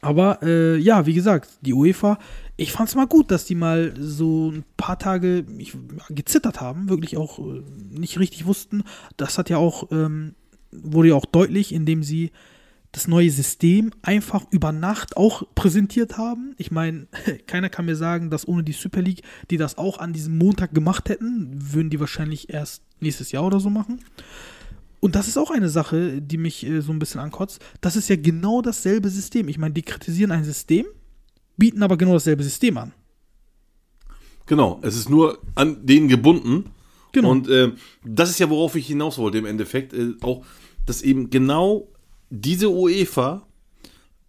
Aber 0.00 0.42
äh, 0.42 0.78
ja, 0.78 1.06
wie 1.06 1.14
gesagt, 1.14 1.50
die 1.60 1.74
UEFA, 1.74 2.18
ich 2.56 2.72
fand 2.72 2.88
es 2.88 2.94
mal 2.94 3.06
gut, 3.06 3.30
dass 3.30 3.44
die 3.44 3.54
mal 3.54 3.94
so 3.98 4.50
ein 4.50 4.64
paar 4.76 4.98
Tage 4.98 5.44
ich, 5.58 5.74
gezittert 6.08 6.60
haben, 6.60 6.88
wirklich 6.88 7.16
auch 7.16 7.38
äh, 7.38 7.62
nicht 7.90 8.18
richtig 8.18 8.46
wussten. 8.46 8.82
Das 9.16 9.38
hat 9.38 9.50
ja 9.50 9.58
auch, 9.58 9.90
ähm, 9.90 10.34
wurde 10.72 11.10
ja 11.10 11.14
auch 11.14 11.26
deutlich, 11.26 11.72
indem 11.72 12.02
sie 12.02 12.32
das 12.92 13.06
neue 13.06 13.30
System 13.30 13.92
einfach 14.02 14.46
über 14.50 14.72
Nacht 14.72 15.16
auch 15.16 15.44
präsentiert 15.54 16.18
haben. 16.18 16.54
Ich 16.56 16.70
meine, 16.70 17.06
keiner 17.46 17.68
kann 17.68 17.84
mir 17.84 17.96
sagen, 17.96 18.30
dass 18.30 18.48
ohne 18.48 18.64
die 18.64 18.72
Super 18.72 19.02
League, 19.02 19.22
die 19.50 19.58
das 19.58 19.78
auch 19.78 19.98
an 19.98 20.12
diesem 20.12 20.38
Montag 20.38 20.74
gemacht 20.74 21.08
hätten, 21.08 21.50
würden 21.72 21.90
die 21.90 22.00
wahrscheinlich 22.00 22.52
erst 22.52 22.82
nächstes 23.00 23.32
Jahr 23.32 23.44
oder 23.44 23.60
so 23.60 23.70
machen. 23.70 24.00
Und 25.00 25.14
das 25.14 25.28
ist 25.28 25.38
auch 25.38 25.50
eine 25.50 25.70
Sache, 25.70 26.20
die 26.20 26.36
mich 26.36 26.64
äh, 26.66 26.80
so 26.82 26.92
ein 26.92 26.98
bisschen 26.98 27.20
ankotzt. 27.20 27.60
Das 27.80 27.96
ist 27.96 28.08
ja 28.08 28.16
genau 28.16 28.62
dasselbe 28.62 29.08
System. 29.08 29.48
Ich 29.48 29.58
meine, 29.58 29.74
die 29.74 29.82
kritisieren 29.82 30.30
ein 30.30 30.44
System, 30.44 30.86
bieten 31.56 31.82
aber 31.82 31.96
genau 31.96 32.12
dasselbe 32.12 32.44
System 32.44 32.76
an. 32.76 32.92
Genau, 34.46 34.78
es 34.82 34.96
ist 34.96 35.08
nur 35.08 35.38
an 35.54 35.86
den 35.86 36.08
gebunden. 36.08 36.70
Genau. 37.12 37.30
Und 37.30 37.48
äh, 37.48 37.72
das 38.04 38.30
ist 38.30 38.38
ja, 38.38 38.50
worauf 38.50 38.76
ich 38.76 38.86
hinaus 38.86 39.18
wollte 39.18 39.38
im 39.38 39.46
Endeffekt. 39.46 39.92
Äh, 39.92 40.14
auch, 40.20 40.44
dass 40.86 41.02
eben 41.02 41.30
genau 41.30 41.88
diese 42.28 42.70
UEFA 42.70 43.46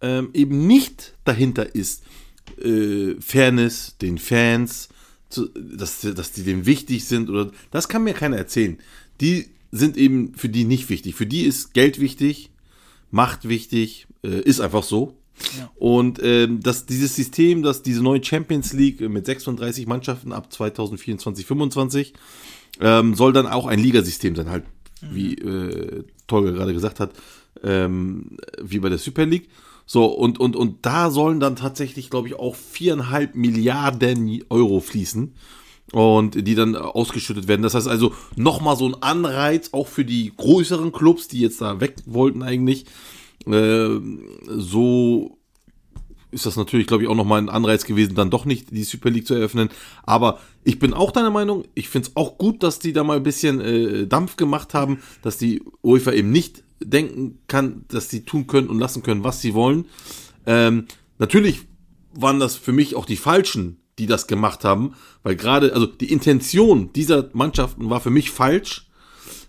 ähm, 0.00 0.30
eben 0.32 0.66
nicht 0.66 1.14
dahinter 1.24 1.74
ist, 1.74 2.04
äh, 2.62 3.14
Fairness 3.20 3.96
den 3.98 4.18
Fans, 4.18 4.88
zu, 5.28 5.48
dass, 5.48 6.00
dass 6.00 6.32
die 6.32 6.42
dem 6.42 6.66
wichtig 6.66 7.06
sind 7.06 7.30
oder 7.30 7.50
das 7.70 7.88
kann 7.88 8.04
mir 8.04 8.14
keiner 8.14 8.36
erzählen. 8.36 8.78
Die 9.20 9.46
sind 9.72 9.96
eben 9.96 10.34
für 10.34 10.48
die 10.48 10.64
nicht 10.64 10.88
wichtig. 10.90 11.14
Für 11.16 11.26
die 11.26 11.42
ist 11.42 11.74
Geld 11.74 11.98
wichtig, 11.98 12.50
Macht 13.10 13.46
wichtig, 13.46 14.06
äh, 14.22 14.40
ist 14.40 14.60
einfach 14.60 14.82
so. 14.82 15.18
Und 15.74 16.20
ähm, 16.22 16.60
dass 16.60 16.86
dieses 16.86 17.16
System, 17.16 17.62
dass 17.62 17.82
diese 17.82 18.02
neue 18.02 18.24
Champions 18.24 18.72
League 18.72 19.00
mit 19.00 19.26
36 19.26 19.86
Mannschaften 19.86 20.32
ab 20.32 20.52
2024, 20.52 21.44
25 21.44 22.14
ähm, 22.80 23.14
soll 23.14 23.32
dann 23.32 23.46
auch 23.46 23.66
ein 23.66 23.78
Ligasystem 23.78 24.34
sein, 24.34 24.48
halt 24.48 24.64
wie 25.00 25.34
äh, 25.34 26.04
Tolga 26.26 26.52
gerade 26.52 26.72
gesagt 26.72 27.00
hat, 27.00 27.12
ähm, 27.62 28.36
wie 28.62 28.78
bei 28.78 28.88
der 28.88 28.98
Super 28.98 29.26
League. 29.26 29.48
So, 29.84 30.06
und, 30.06 30.38
und, 30.38 30.54
und 30.54 30.86
da 30.86 31.10
sollen 31.10 31.40
dann 31.40 31.56
tatsächlich, 31.56 32.08
glaube 32.08 32.28
ich, 32.28 32.34
auch 32.34 32.54
viereinhalb 32.54 33.34
Milliarden 33.34 34.42
Euro 34.48 34.80
fließen 34.80 35.34
und 35.92 36.46
die 36.46 36.54
dann 36.54 36.74
ausgeschüttet 36.74 37.48
werden. 37.48 37.62
Das 37.62 37.74
heißt 37.74 37.88
also 37.88 38.14
nochmal 38.36 38.76
so 38.76 38.88
ein 38.88 39.02
Anreiz 39.02 39.70
auch 39.72 39.86
für 39.86 40.04
die 40.04 40.32
größeren 40.36 40.92
Clubs, 40.92 41.28
die 41.28 41.40
jetzt 41.40 41.60
da 41.60 41.80
weg 41.80 41.96
wollten 42.06 42.42
eigentlich. 42.42 42.86
Äh, 43.46 44.00
so 44.48 45.38
ist 46.32 46.46
das 46.46 46.56
natürlich, 46.56 46.86
glaube 46.86 47.02
ich, 47.02 47.08
auch 47.10 47.14
nochmal 47.14 47.40
ein 47.40 47.50
Anreiz 47.50 47.84
gewesen, 47.84 48.14
dann 48.14 48.30
doch 48.30 48.46
nicht 48.46 48.70
die 48.70 48.84
Super 48.84 49.10
League 49.10 49.26
zu 49.26 49.34
eröffnen. 49.34 49.68
Aber 50.02 50.40
ich 50.64 50.78
bin 50.78 50.94
auch 50.94 51.10
deiner 51.10 51.30
Meinung, 51.30 51.64
ich 51.74 51.90
finde 51.90 52.08
es 52.08 52.16
auch 52.16 52.38
gut, 52.38 52.62
dass 52.62 52.78
die 52.78 52.94
da 52.94 53.04
mal 53.04 53.18
ein 53.18 53.22
bisschen 53.22 53.60
äh, 53.60 54.06
Dampf 54.06 54.36
gemacht 54.36 54.72
haben, 54.72 55.00
dass 55.20 55.36
die 55.36 55.62
UEFA 55.82 56.12
eben 56.12 56.32
nicht 56.32 56.64
denken 56.80 57.38
kann, 57.48 57.84
dass 57.88 58.08
sie 58.08 58.24
tun 58.24 58.46
können 58.46 58.68
und 58.68 58.78
lassen 58.78 59.02
können, 59.02 59.24
was 59.24 59.42
sie 59.42 59.52
wollen. 59.52 59.84
Ähm, 60.46 60.86
natürlich 61.18 61.60
waren 62.14 62.40
das 62.40 62.56
für 62.56 62.72
mich 62.72 62.96
auch 62.96 63.04
die 63.04 63.16
Falschen, 63.16 63.81
die 64.02 64.06
das 64.06 64.26
gemacht 64.26 64.64
haben, 64.64 64.94
weil 65.22 65.36
gerade, 65.36 65.72
also 65.74 65.86
die 65.86 66.12
Intention 66.12 66.92
dieser 66.92 67.28
Mannschaften 67.32 67.88
war 67.90 68.00
für 68.00 68.10
mich 68.10 68.30
falsch, 68.30 68.86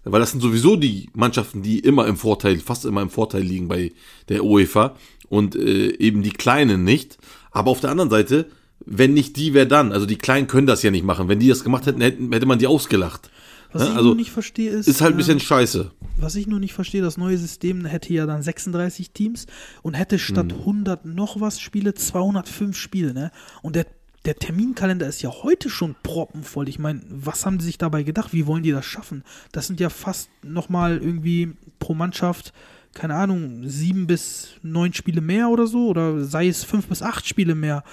weil 0.05 0.19
das 0.19 0.31
sind 0.31 0.41
sowieso 0.41 0.75
die 0.75 1.09
Mannschaften, 1.13 1.61
die 1.61 1.79
immer 1.79 2.07
im 2.07 2.17
Vorteil, 2.17 2.59
fast 2.59 2.85
immer 2.85 3.01
im 3.01 3.09
Vorteil 3.09 3.41
liegen 3.41 3.67
bei 3.67 3.91
der 4.29 4.43
UEFA 4.43 4.95
und 5.29 5.55
äh, 5.55 5.95
eben 5.97 6.23
die 6.23 6.31
Kleinen 6.31 6.83
nicht. 6.83 7.17
Aber 7.51 7.71
auf 7.71 7.79
der 7.79 7.91
anderen 7.91 8.09
Seite, 8.09 8.47
wenn 8.85 9.13
nicht 9.13 9.37
die, 9.37 9.53
wer 9.53 9.65
dann? 9.65 9.91
Also 9.93 10.05
die 10.05 10.17
Kleinen 10.17 10.47
können 10.47 10.67
das 10.67 10.83
ja 10.83 10.91
nicht 10.91 11.05
machen. 11.05 11.29
Wenn 11.29 11.39
die 11.39 11.47
das 11.47 11.63
gemacht 11.63 11.85
hätten, 11.85 12.01
hätte 12.01 12.45
man 12.45 12.59
die 12.59 12.67
ausgelacht. 12.67 13.29
Was 13.71 13.83
Ja, 13.83 13.89
ich 13.89 13.95
also, 13.95 14.07
nur 14.09 14.15
nicht 14.17 14.31
verstehe 14.31 14.69
ist, 14.71 14.87
Ist 14.87 15.01
halt 15.01 15.13
ein 15.15 15.17
bisschen 15.17 15.39
scheiße. 15.39 15.91
was 16.17 16.35
ich 16.35 16.45
nur 16.47 16.59
nicht 16.59 16.73
verstehe, 16.73 17.01
das 17.01 17.17
neue 17.17 17.37
System 17.39 17.85
hätte 17.85 18.13
ja 18.13 18.25
dann 18.27 18.43
36 18.43 19.11
Teams 19.11 19.47
und 19.81 19.93
hätte 19.95 20.19
statt 20.19 20.51
Hm. 20.51 20.59
100 20.59 21.05
noch 21.05 21.39
was 21.41 21.59
Spiele 21.61 21.93
205 21.95 22.77
Spiele, 22.77 23.13
ne? 23.13 23.31
Und 23.63 23.75
der 23.75 23.87
der 24.25 24.35
Terminkalender 24.35 25.07
ist 25.07 25.21
ja 25.21 25.31
heute 25.43 25.69
schon 25.69 25.95
proppenvoll. 26.01 26.69
Ich 26.69 26.79
meine, 26.79 27.01
was 27.09 27.45
haben 27.45 27.57
die 27.57 27.65
sich 27.65 27.77
dabei 27.77 28.03
gedacht? 28.03 28.33
Wie 28.33 28.47
wollen 28.47 28.63
die 28.63 28.71
das 28.71 28.85
schaffen? 28.85 29.23
Das 29.51 29.67
sind 29.67 29.79
ja 29.79 29.89
fast 29.89 30.29
nochmal 30.43 30.97
irgendwie 30.97 31.53
pro 31.79 31.93
Mannschaft, 31.93 32.53
keine 32.93 33.15
Ahnung, 33.15 33.67
sieben 33.67 34.07
bis 34.07 34.55
neun 34.61 34.93
Spiele 34.93 35.19
mehr 35.19 35.49
oder 35.49 35.67
so. 35.67 35.87
Oder 35.87 36.23
sei 36.23 36.47
es 36.47 36.63
fünf 36.63 36.87
bis 36.87 37.01
acht 37.01 37.27
Spiele 37.27 37.55
mehr. 37.55 37.83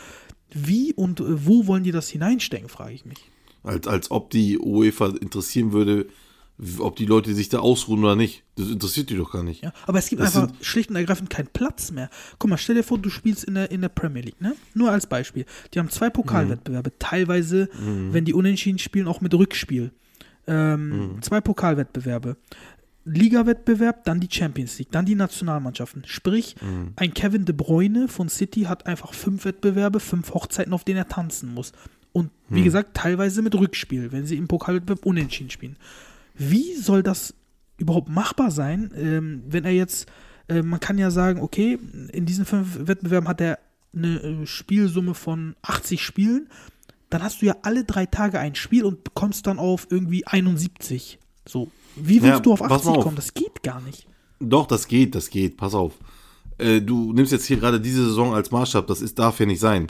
Wie 0.53 0.93
und 0.93 1.21
äh, 1.21 1.47
wo 1.47 1.67
wollen 1.67 1.85
die 1.85 1.93
das 1.93 2.09
hineinstecken, 2.09 2.69
frage 2.69 2.95
ich 2.95 3.05
mich. 3.05 3.19
Als, 3.63 3.87
als 3.89 4.11
ob 4.11 4.31
die 4.31 4.59
UEFA 4.59 5.13
interessieren 5.21 5.73
würde, 5.73 6.07
ob 6.79 6.97
die 6.97 7.07
Leute 7.07 7.35
sich 7.35 7.49
da 7.49 7.61
ausruhen 7.61 8.05
oder 8.05 8.17
nicht. 8.17 8.45
Das 8.57 8.69
interessiert 8.69 9.11
die 9.11 9.17
doch 9.17 9.33
gar 9.33 9.43
nicht. 9.43 9.63
Ja, 9.63 9.73
aber 9.87 9.99
es 9.99 10.09
gibt 10.09 10.21
Das 10.21 10.37
einfach 10.37 10.55
schlicht 10.61 10.91
und 10.91 10.97
ergreifend 10.97 11.31
keinen 11.31 11.49
Platz 11.49 11.91
mehr. 11.91 12.11
Guck 12.39 12.51
mal, 12.51 12.59
stell 12.59 12.75
dir 12.75 12.83
vor, 12.83 12.99
du 12.99 13.09
spielst 13.11 13.45
in 13.45 13.55
der, 13.55 13.71
in 13.71 13.81
der 13.81 13.89
Premier 13.89 14.23
League, 14.23 14.41
ne? 14.41 14.55
Nur 14.75 14.91
als 14.91 15.07
Beispiel. 15.07 15.47
Die 15.73 15.79
haben 15.79 15.89
zwei 15.91 16.11
Pokalwettbewerbe, 16.11 16.93
teilweise, 16.99 17.69
wenn 18.13 18.25
die 18.25 18.35
unentschieden 18.35 18.79
spielen, 18.79 19.09
auch 19.09 19.21
mit 19.21 19.33
Rückspiel. 19.35 19.91
Ähm, 20.47 21.19
Zwei 21.21 21.41
Pokalwettbewerbe. 21.41 22.37
Liga-Wettbewerb, 23.05 24.05
dann 24.05 24.21
die 24.21 24.29
Champions 24.31 24.79
League, 24.79 24.91
dann 24.91 25.07
die 25.07 25.15
Nationalmannschaften. 25.15 26.03
Sprich, 26.07 26.57
ein 26.97 27.15
Kevin 27.15 27.45
De 27.45 27.55
Bruyne 27.55 28.09
von 28.09 28.29
City 28.29 28.63
hat 28.63 28.87
einfach 28.87 29.15
fünf 29.15 29.45
Wettbewerbe, 29.45 30.01
fünf 30.01 30.35
Hochzeiten, 30.35 30.73
auf 30.73 30.85
denen 30.85 30.99
er 30.99 31.09
tanzen 31.09 31.55
muss. 31.55 31.73
Und 32.13 32.31
wie 32.49 32.65
gesagt, 32.65 32.95
teilweise 32.97 33.41
mit 33.43 33.55
Rückspiel, 33.55 34.13
wenn 34.13 34.27
sie 34.27 34.37
im 34.37 34.49
Pokalwettbewerb 34.49 35.07
unentschieden 35.07 35.51
spielen. 35.51 35.77
Wie 36.43 36.75
soll 36.75 37.03
das 37.03 37.35
überhaupt 37.77 38.09
machbar 38.09 38.51
sein, 38.51 38.91
ähm, 38.97 39.43
wenn 39.47 39.65
er 39.67 39.73
jetzt, 39.73 40.07
äh, 40.49 40.63
man 40.63 40.81
kann 40.81 40.97
ja 40.97 41.11
sagen, 41.11 41.41
okay, 41.43 41.79
in 42.13 42.25
diesen 42.25 42.47
fünf 42.47 42.79
Wettbewerben 42.87 43.29
hat 43.29 43.41
er 43.43 43.59
eine 43.95 44.21
äh, 44.23 44.47
Spielsumme 44.47 45.13
von 45.15 45.55
80 45.63 46.03
Spielen, 46.03 46.49
dann 47.11 47.23
hast 47.23 47.43
du 47.43 47.47
ja 47.47 47.57
alle 47.63 47.85
drei 47.85 48.07
Tage 48.07 48.39
ein 48.39 48.55
Spiel 48.55 48.85
und 48.85 49.15
kommst 49.15 49.47
dann 49.47 49.59
auf 49.59 49.87
irgendwie 49.91 50.27
71. 50.27 51.19
So, 51.47 51.71
wie 51.97 52.23
willst 52.23 52.37
Ja, 52.37 52.41
du 52.41 52.53
auf 52.55 52.61
pass 52.61 52.73
80 52.73 52.87
mal 52.91 52.97
auf. 52.99 53.05
kommen? 53.05 53.17
Das 53.17 53.35
geht 53.35 53.63
gar 53.63 53.81
nicht. 53.83 54.07
Doch, 54.39 54.67
das 54.67 54.89
geht, 54.89 55.15
das 55.15 55.29
geht. 55.29 55.59
Pass 55.59 55.75
auf. 55.75 55.93
Äh, 56.57 56.81
du 56.81 57.13
nimmst 57.13 57.33
jetzt 57.33 57.45
hier 57.47 57.59
gerade 57.59 57.81
diese 57.81 58.05
Saison 58.05 58.33
als 58.35 58.51
Maßstab. 58.51 58.87
Das 58.87 59.03
ist, 59.03 59.19
darf 59.19 59.41
ja 59.41 59.47
nicht 59.47 59.61
sein. 59.61 59.89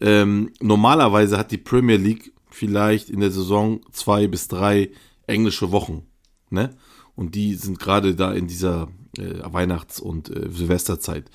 Ähm, 0.00 0.50
normalerweise 0.60 1.38
hat 1.38 1.50
die 1.50 1.58
Premier 1.58 1.96
League 1.96 2.32
vielleicht 2.50 3.10
in 3.10 3.18
der 3.20 3.30
Saison 3.32 3.80
zwei 3.90 4.28
bis 4.28 4.46
drei 4.46 4.90
englische 5.28 5.70
Wochen. 5.72 6.02
Ne? 6.50 6.74
Und 7.14 7.34
die 7.34 7.54
sind 7.54 7.78
gerade 7.78 8.14
da 8.14 8.32
in 8.32 8.46
dieser 8.46 8.88
äh, 9.18 9.40
Weihnachts- 9.52 10.00
und 10.00 10.30
äh, 10.30 10.48
Silvesterzeit. 10.50 11.30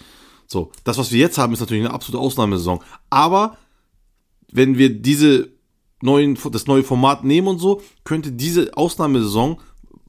So, 0.47 0.71
das, 0.83 0.97
was 0.97 1.11
wir 1.11 1.19
jetzt 1.19 1.37
haben, 1.37 1.53
ist 1.53 1.59
natürlich 1.59 1.83
eine 1.85 1.93
absolute 1.93 2.21
Ausnahmesaison. 2.23 2.79
Aber 3.09 3.57
wenn 4.51 4.77
wir 4.77 4.89
diese 4.89 5.49
neuen, 6.01 6.37
das 6.51 6.67
neue 6.67 6.83
Format 6.83 7.23
nehmen 7.23 7.47
und 7.47 7.59
so, 7.59 7.81
könnte 8.03 8.31
diese 8.31 8.75
Ausnahmesaison 8.77 9.59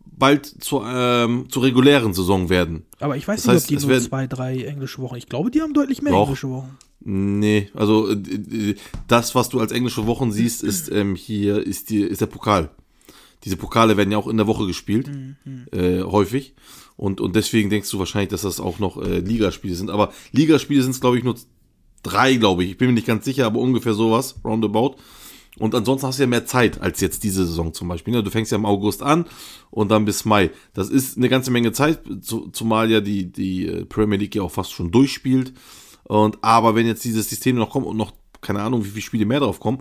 bald 0.04 0.46
zur, 0.46 0.84
ähm, 0.86 1.46
zur 1.50 1.62
regulären 1.64 2.14
Saison 2.14 2.48
werden. 2.48 2.84
Aber 3.00 3.16
ich 3.16 3.26
weiß 3.26 3.42
Das 3.42 3.46
nicht, 3.46 3.54
heißt, 3.54 3.64
ob 3.64 3.68
die 3.68 3.82
nur 3.86 3.88
werden- 3.90 4.08
zwei, 4.08 4.26
drei 4.26 4.62
englische 4.64 5.00
Wochen. 5.02 5.16
Ich 5.16 5.28
glaube, 5.28 5.50
die 5.50 5.60
haben 5.60 5.74
deutlich 5.74 6.02
mehr 6.02 6.12
Doch. 6.12 6.22
englische 6.24 6.50
Wochen. 6.50 6.76
Nee, 7.00 7.68
also 7.74 8.08
äh, 8.10 8.14
äh, 8.14 8.74
das, 9.08 9.34
was 9.34 9.48
du 9.50 9.60
als 9.60 9.72
englische 9.72 10.06
Wochen 10.06 10.32
siehst, 10.32 10.62
ist 10.62 10.90
ähm, 10.90 11.16
hier 11.16 11.58
ist 11.66 11.90
die 11.90 12.00
ist 12.00 12.20
der 12.20 12.26
Pokal. 12.26 12.70
Diese 13.44 13.56
Pokale 13.56 13.96
werden 13.96 14.10
ja 14.10 14.18
auch 14.18 14.28
in 14.28 14.36
der 14.36 14.46
Woche 14.46 14.66
gespielt, 14.66 15.10
äh, 15.72 16.02
häufig. 16.02 16.54
Und, 16.96 17.20
und 17.20 17.34
deswegen 17.36 17.70
denkst 17.70 17.90
du 17.90 17.98
wahrscheinlich, 17.98 18.30
dass 18.30 18.42
das 18.42 18.60
auch 18.60 18.78
noch 18.78 19.02
äh, 19.02 19.18
Ligaspiele 19.18 19.74
sind. 19.74 19.90
Aber 19.90 20.12
Ligaspiele 20.32 20.82
sind 20.82 20.92
es, 20.92 21.00
glaube 21.00 21.18
ich, 21.18 21.24
nur 21.24 21.34
drei, 22.02 22.36
glaube 22.36 22.64
ich. 22.64 22.70
Ich 22.70 22.78
bin 22.78 22.88
mir 22.88 22.94
nicht 22.94 23.06
ganz 23.06 23.24
sicher, 23.24 23.46
aber 23.46 23.58
ungefähr 23.58 23.94
sowas, 23.94 24.36
roundabout. 24.44 24.96
Und 25.58 25.74
ansonsten 25.74 26.06
hast 26.06 26.18
du 26.18 26.24
ja 26.24 26.28
mehr 26.28 26.46
Zeit 26.46 26.80
als 26.80 27.00
jetzt 27.00 27.22
diese 27.22 27.46
Saison 27.46 27.72
zum 27.72 27.88
Beispiel. 27.88 28.12
ne? 28.12 28.22
Du 28.22 28.30
fängst 28.30 28.50
ja 28.50 28.58
im 28.58 28.66
August 28.66 29.02
an 29.02 29.26
und 29.70 29.90
dann 29.90 30.04
bis 30.04 30.24
Mai. 30.24 30.50
Das 30.72 30.90
ist 30.90 31.16
eine 31.16 31.28
ganze 31.28 31.50
Menge 31.50 31.72
Zeit, 31.72 32.00
zu, 32.22 32.48
zumal 32.50 32.90
ja 32.90 33.00
die, 33.00 33.30
die 33.30 33.66
äh, 33.66 33.84
Premier 33.84 34.18
League 34.18 34.34
ja 34.34 34.42
auch 34.42 34.50
fast 34.50 34.72
schon 34.72 34.90
durchspielt. 34.90 35.52
Und 36.04 36.38
aber 36.42 36.74
wenn 36.74 36.86
jetzt 36.86 37.04
dieses 37.04 37.28
System 37.28 37.56
noch 37.56 37.70
kommt 37.70 37.86
und 37.86 37.96
noch 37.96 38.12
keine 38.40 38.62
Ahnung, 38.62 38.84
wie 38.84 38.90
viele 38.90 39.02
Spiele 39.02 39.26
mehr 39.26 39.40
drauf 39.40 39.58
kommen, 39.58 39.78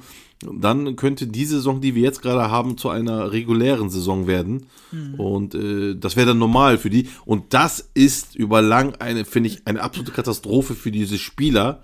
dann 0.52 0.96
könnte 0.96 1.28
die 1.28 1.46
Saison, 1.46 1.82
die 1.82 1.96
wir 1.96 2.04
jetzt 2.04 2.22
gerade 2.22 2.50
haben, 2.50 2.78
zu 2.78 2.90
einer 2.90 3.32
regulären 3.32 3.90
Saison 3.90 4.28
werden. 4.28 4.68
Und 5.18 5.56
äh, 5.56 5.96
das 5.96 6.16
wäre 6.16 6.28
dann 6.28 6.40
normal 6.40 6.78
für 6.78 6.90
die. 6.90 7.10
Und 7.26 7.54
das 7.54 7.90
ist 7.94 8.36
über 8.36 8.62
lang 8.62 8.96
eine, 8.96 9.26
finde 9.26 9.50
ich, 9.50 9.66
eine 9.66 9.82
absolute 9.82 10.12
Katastrophe 10.12 10.76
für 10.76 10.92
diese 10.92 11.18
Spieler, 11.18 11.82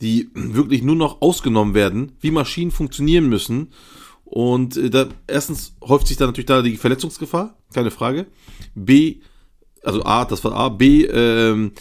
die 0.00 0.28
wirklich 0.34 0.82
nur 0.82 0.96
noch 0.96 1.22
ausgenommen 1.22 1.74
werden, 1.74 2.12
wie 2.20 2.30
Maschinen 2.30 2.70
funktionieren 2.70 3.28
müssen. 3.28 3.68
Und 4.24 4.76
äh, 4.76 4.90
da 4.90 5.08
erstens 5.26 5.74
häuft 5.82 6.08
sich 6.08 6.16
da 6.16 6.26
natürlich 6.26 6.46
da 6.46 6.62
die 6.62 6.76
Verletzungsgefahr, 6.76 7.56
keine 7.72 7.90
Frage. 7.90 8.26
B, 8.74 9.16
also 9.82 10.04
A, 10.04 10.24
das 10.24 10.42
war 10.44 10.52
A, 10.52 10.68
B, 10.68 11.04
ähm, 11.04 11.72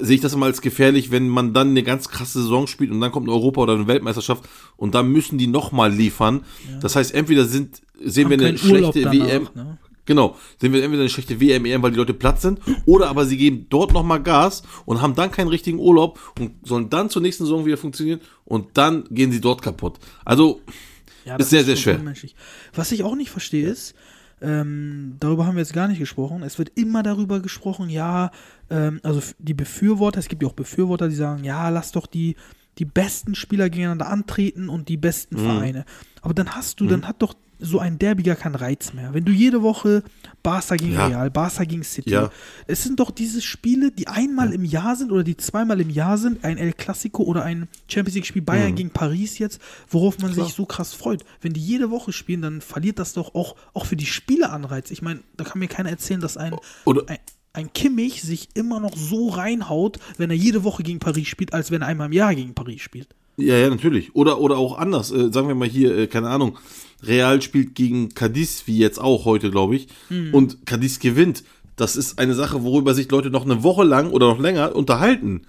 sehe 0.00 0.16
ich 0.16 0.20
das 0.20 0.32
immer 0.34 0.46
als 0.46 0.60
gefährlich, 0.60 1.10
wenn 1.10 1.28
man 1.28 1.52
dann 1.52 1.70
eine 1.70 1.82
ganz 1.82 2.08
krasse 2.08 2.42
Saison 2.42 2.66
spielt 2.66 2.90
und 2.90 3.00
dann 3.00 3.12
kommt 3.12 3.28
eine 3.28 3.36
Europa- 3.36 3.62
oder 3.62 3.74
eine 3.74 3.86
Weltmeisterschaft 3.86 4.44
und 4.76 4.94
dann 4.94 5.10
müssen 5.10 5.38
die 5.38 5.46
nochmal 5.46 5.92
liefern. 5.92 6.44
Das 6.80 6.96
heißt, 6.96 7.14
entweder 7.14 7.44
sind, 7.44 7.82
sehen 8.02 8.30
Haben 8.30 8.40
wir 8.40 8.48
eine 8.48 8.58
schlechte 8.58 9.02
danach, 9.02 9.26
WM, 9.28 9.48
ne? 9.54 9.78
Genau, 10.06 10.36
sehen 10.58 10.72
wir 10.72 10.82
entweder 10.82 11.02
eine 11.02 11.10
schlechte 11.10 11.38
WM, 11.38 11.66
EM, 11.66 11.82
weil 11.82 11.90
die 11.90 11.98
Leute 11.98 12.14
platt 12.14 12.40
sind, 12.40 12.60
oder 12.86 13.10
aber 13.10 13.26
sie 13.26 13.36
geben 13.36 13.66
dort 13.68 13.92
nochmal 13.92 14.22
Gas 14.22 14.62
und 14.86 15.02
haben 15.02 15.14
dann 15.14 15.30
keinen 15.30 15.48
richtigen 15.48 15.78
Urlaub 15.78 16.18
und 16.38 16.52
sollen 16.66 16.88
dann 16.88 17.10
zur 17.10 17.20
nächsten 17.20 17.44
Saison 17.44 17.66
wieder 17.66 17.76
funktionieren 17.76 18.20
und 18.46 18.68
dann 18.78 19.04
gehen 19.10 19.32
sie 19.32 19.40
dort 19.42 19.60
kaputt. 19.60 19.98
Also, 20.24 20.62
Ja, 21.26 21.36
Ist 21.36 21.50
sehr, 21.50 21.62
sehr 21.62 21.76
schon 21.76 22.00
schwer. 22.00 22.30
Was 22.74 22.90
ich 22.90 23.02
auch 23.02 23.16
nicht 23.16 23.28
verstehe 23.28 23.68
ist, 23.68 23.94
ähm, 24.40 25.16
darüber 25.20 25.46
haben 25.46 25.56
wir 25.56 25.62
jetzt 25.62 25.72
gar 25.72 25.88
nicht 25.88 25.98
gesprochen. 25.98 26.42
Es 26.42 26.58
wird 26.58 26.72
immer 26.76 27.02
darüber 27.02 27.40
gesprochen, 27.40 27.88
ja, 27.88 28.30
ähm, 28.70 29.00
also 29.02 29.20
die 29.38 29.54
Befürworter, 29.54 30.18
es 30.20 30.28
gibt 30.28 30.42
ja 30.42 30.48
auch 30.48 30.54
Befürworter, 30.54 31.08
die 31.08 31.14
sagen, 31.14 31.44
ja, 31.44 31.68
lass 31.68 31.92
doch 31.92 32.06
die, 32.06 32.36
die 32.78 32.84
besten 32.84 33.34
Spieler 33.34 33.68
gegeneinander 33.70 34.08
antreten 34.08 34.68
und 34.68 34.88
die 34.88 34.96
besten 34.96 35.36
Mhm. 35.36 35.40
Vereine. 35.40 35.84
Aber 36.22 36.34
dann 36.34 36.54
hast 36.54 36.80
du, 36.80 36.86
dann 36.86 37.06
hat 37.08 37.22
doch 37.22 37.34
so 37.58 37.78
ein 37.78 37.98
Derby 37.98 38.22
gar 38.22 38.36
keinen 38.36 38.54
Reiz 38.54 38.92
mehr. 38.92 39.14
Wenn 39.14 39.24
du 39.24 39.32
jede 39.32 39.62
Woche 39.62 40.02
Barca 40.42 40.76
gegen 40.76 40.92
Ja. 40.92 41.06
Real, 41.08 41.30
Barca 41.30 41.64
gegen 41.64 41.82
City, 41.82 42.10
Ja. 42.10 42.30
es 42.66 42.82
sind 42.84 43.00
doch 43.00 43.10
diese 43.10 43.42
Spiele, 43.42 43.90
die 43.90 44.06
einmal 44.08 44.52
im 44.52 44.64
Jahr 44.64 44.94
sind 44.96 45.10
oder 45.12 45.24
die 45.24 45.36
zweimal 45.36 45.80
im 45.80 45.90
Jahr 45.90 46.18
sind, 46.18 46.44
ein 46.44 46.56
El 46.58 46.72
Clasico 46.72 47.22
oder 47.24 47.42
ein 47.44 47.68
Champions 47.88 48.14
League 48.14 48.26
Spiel 48.26 48.42
Bayern 48.42 48.74
gegen 48.74 48.90
Paris 48.90 49.38
jetzt, 49.38 49.60
worauf 49.90 50.18
man 50.18 50.30
Mhm. 50.30 50.34
Klar. 50.34 50.46
sich 50.46 50.54
so 50.54 50.66
krass 50.66 50.94
freut. 50.94 51.24
Wenn 51.40 51.52
die 51.52 51.60
jede 51.60 51.90
Woche 51.90 52.12
spielen, 52.12 52.42
dann 52.42 52.60
verliert 52.60 52.98
das 52.98 53.12
doch 53.12 53.34
auch, 53.34 53.56
auch 53.74 53.86
für 53.86 53.96
die 53.96 54.06
Spieler 54.06 54.52
Anreiz. 54.52 54.90
Ich 54.90 55.02
meine, 55.02 55.20
da 55.36 55.44
kann 55.44 55.58
mir 55.58 55.68
keiner 55.68 55.90
erzählen, 55.90 56.20
dass 56.20 56.36
ein, 56.36 56.54
Oder- 56.84 57.02
ein, 57.08 57.18
ein 57.54 57.72
Kimmich 57.72 58.22
sich 58.22 58.50
immer 58.54 58.78
noch 58.78 58.96
so 58.96 59.30
reinhaut, 59.30 59.98
wenn 60.16 60.30
er 60.30 60.36
jede 60.36 60.62
Woche 60.62 60.84
gegen 60.84 61.00
Paris 61.00 61.26
spielt, 61.26 61.52
als 61.54 61.70
wenn 61.72 61.82
er 61.82 61.88
einmal 61.88 62.06
im 62.06 62.12
Jahr 62.12 62.34
gegen 62.34 62.54
Paris 62.54 62.80
spielt. 62.82 63.08
Ja, 63.36 63.56
ja, 63.56 63.68
natürlich. 63.70 64.14
Oder, 64.16 64.40
oder 64.40 64.58
auch 64.58 64.78
anders. 64.78 65.10
Äh, 65.12 65.32
sagen 65.32 65.48
wir 65.48 65.54
mal 65.54 65.68
hier, 65.68 65.96
äh, 65.96 66.06
keine 66.08 66.28
Ahnung, 66.28 66.58
Real 67.02 67.40
spielt 67.42 67.74
gegen 67.74 68.10
Cadiz, 68.10 68.64
wie 68.66 68.78
jetzt 68.78 69.00
auch 69.00 69.24
heute, 69.24 69.50
glaube 69.50 69.76
ich. 69.76 69.88
Und 70.32 70.66
Cadiz 70.66 70.98
gewinnt. 70.98 71.44
Das 71.76 71.94
ist 71.96 72.18
eine 72.18 72.34
Sache, 72.34 72.64
worüber 72.64 72.92
sich 72.94 73.08
Leute 73.10 73.30
noch 73.30 73.44
eine 73.44 73.62
Woche 73.62 73.84
lang 73.84 74.10
oder 74.10 74.26
noch 74.26 74.40
länger 74.40 74.74
unterhalten. 74.74 75.42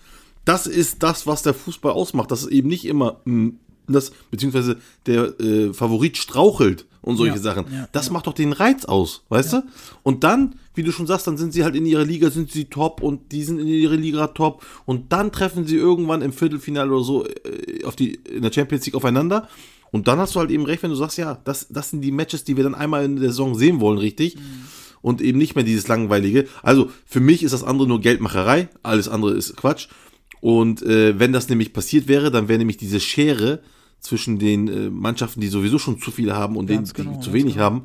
Das 0.45 0.67
ist 0.67 1.01
das, 1.01 1.25
was 1.25 1.41
der 1.41 1.53
Fußball 1.55 1.91
ausmacht. 1.91 2.29
Das 2.31 2.43
ist 2.43 2.51
eben 2.51 2.69
nicht 2.69 2.85
immer 2.85 3.19
mh, 3.25 3.53
das, 3.87 4.11
beziehungsweise 4.29 4.77
der 5.07 5.39
äh, 5.39 5.73
Favorit 5.73 6.17
strauchelt 6.17 6.85
und 7.01 7.17
solche 7.17 7.35
Ja, 7.37 7.41
Sachen. 7.41 7.65
ja, 7.73 7.87
das 7.91 8.11
macht 8.11 8.27
doch 8.27 8.33
den 8.33 8.53
Reiz 8.53 8.85
aus, 8.85 9.23
weißt 9.29 9.53
du? 9.53 9.63
Und 10.03 10.23
dann, 10.23 10.55
wie 10.75 10.83
du 10.83 10.91
schon 10.91 11.07
sagst, 11.07 11.25
dann 11.25 11.37
sind 11.37 11.53
sie 11.53 11.63
halt 11.63 11.75
in 11.75 11.85
ihrer 11.87 12.05
Liga, 12.05 12.29
sind 12.29 12.51
sie 12.51 12.65
top 12.65 13.01
und 13.01 13.31
die 13.31 13.43
sind 13.43 13.57
in 13.59 13.67
ihrer 13.67 13.95
Liga 13.95 14.27
top 14.27 14.63
und 14.85 15.11
dann 15.11 15.31
treffen 15.31 15.65
sie 15.65 15.77
irgendwann 15.77 16.21
im 16.21 16.31
Viertelfinale 16.33 16.91
oder 16.91 17.03
so 17.03 17.25
äh, 17.25 17.83
auf 17.85 17.95
die, 17.95 18.13
in 18.15 18.43
der 18.43 18.51
Champions 18.53 18.85
League 18.85 18.95
aufeinander. 18.95 19.49
Und 19.91 20.07
dann 20.07 20.19
hast 20.19 20.35
du 20.35 20.39
halt 20.39 20.51
eben 20.51 20.65
recht, 20.65 20.83
wenn 20.83 20.91
du 20.91 20.95
sagst, 20.95 21.17
ja, 21.17 21.39
das, 21.43 21.67
das 21.69 21.89
sind 21.89 22.01
die 22.01 22.11
Matches, 22.11 22.43
die 22.43 22.55
wir 22.57 22.63
dann 22.63 22.75
einmal 22.75 23.05
in 23.05 23.15
der 23.15 23.29
Saison 23.29 23.55
sehen 23.55 23.79
wollen, 23.79 23.97
richtig? 23.97 24.37
Und 25.01 25.21
eben 25.21 25.37
nicht 25.37 25.55
mehr 25.55 25.63
dieses 25.63 25.87
langweilige. 25.87 26.45
Also 26.61 26.89
für 27.05 27.19
mich 27.21 27.41
ist 27.43 27.53
das 27.53 27.63
andere 27.63 27.87
nur 27.87 28.01
Geldmacherei, 28.01 28.67
alles 28.83 29.07
andere 29.07 29.31
ist 29.33 29.55
Quatsch. 29.55 29.87
Und 30.41 30.81
äh, 30.83 31.17
wenn 31.19 31.33
das 31.33 31.49
nämlich 31.49 31.73
passiert 31.73 32.07
wäre, 32.07 32.31
dann 32.31 32.47
wäre 32.47 32.59
nämlich 32.59 32.77
diese 32.77 32.99
Schere 32.99 33.61
zwischen 33.99 34.39
den 34.39 34.67
äh, 34.67 34.89
Mannschaften, 34.89 35.41
die 35.41 35.47
sowieso 35.47 35.79
schon 35.79 35.99
zu 35.99 36.11
viele 36.11 36.35
haben 36.35 36.55
und 36.55 36.67
Ganz 36.67 36.93
denen, 36.93 37.07
genau, 37.07 37.17
die 37.17 37.23
zu 37.23 37.31
ganz 37.31 37.41
wenig 37.41 37.53
genau. 37.55 37.65
haben, 37.65 37.81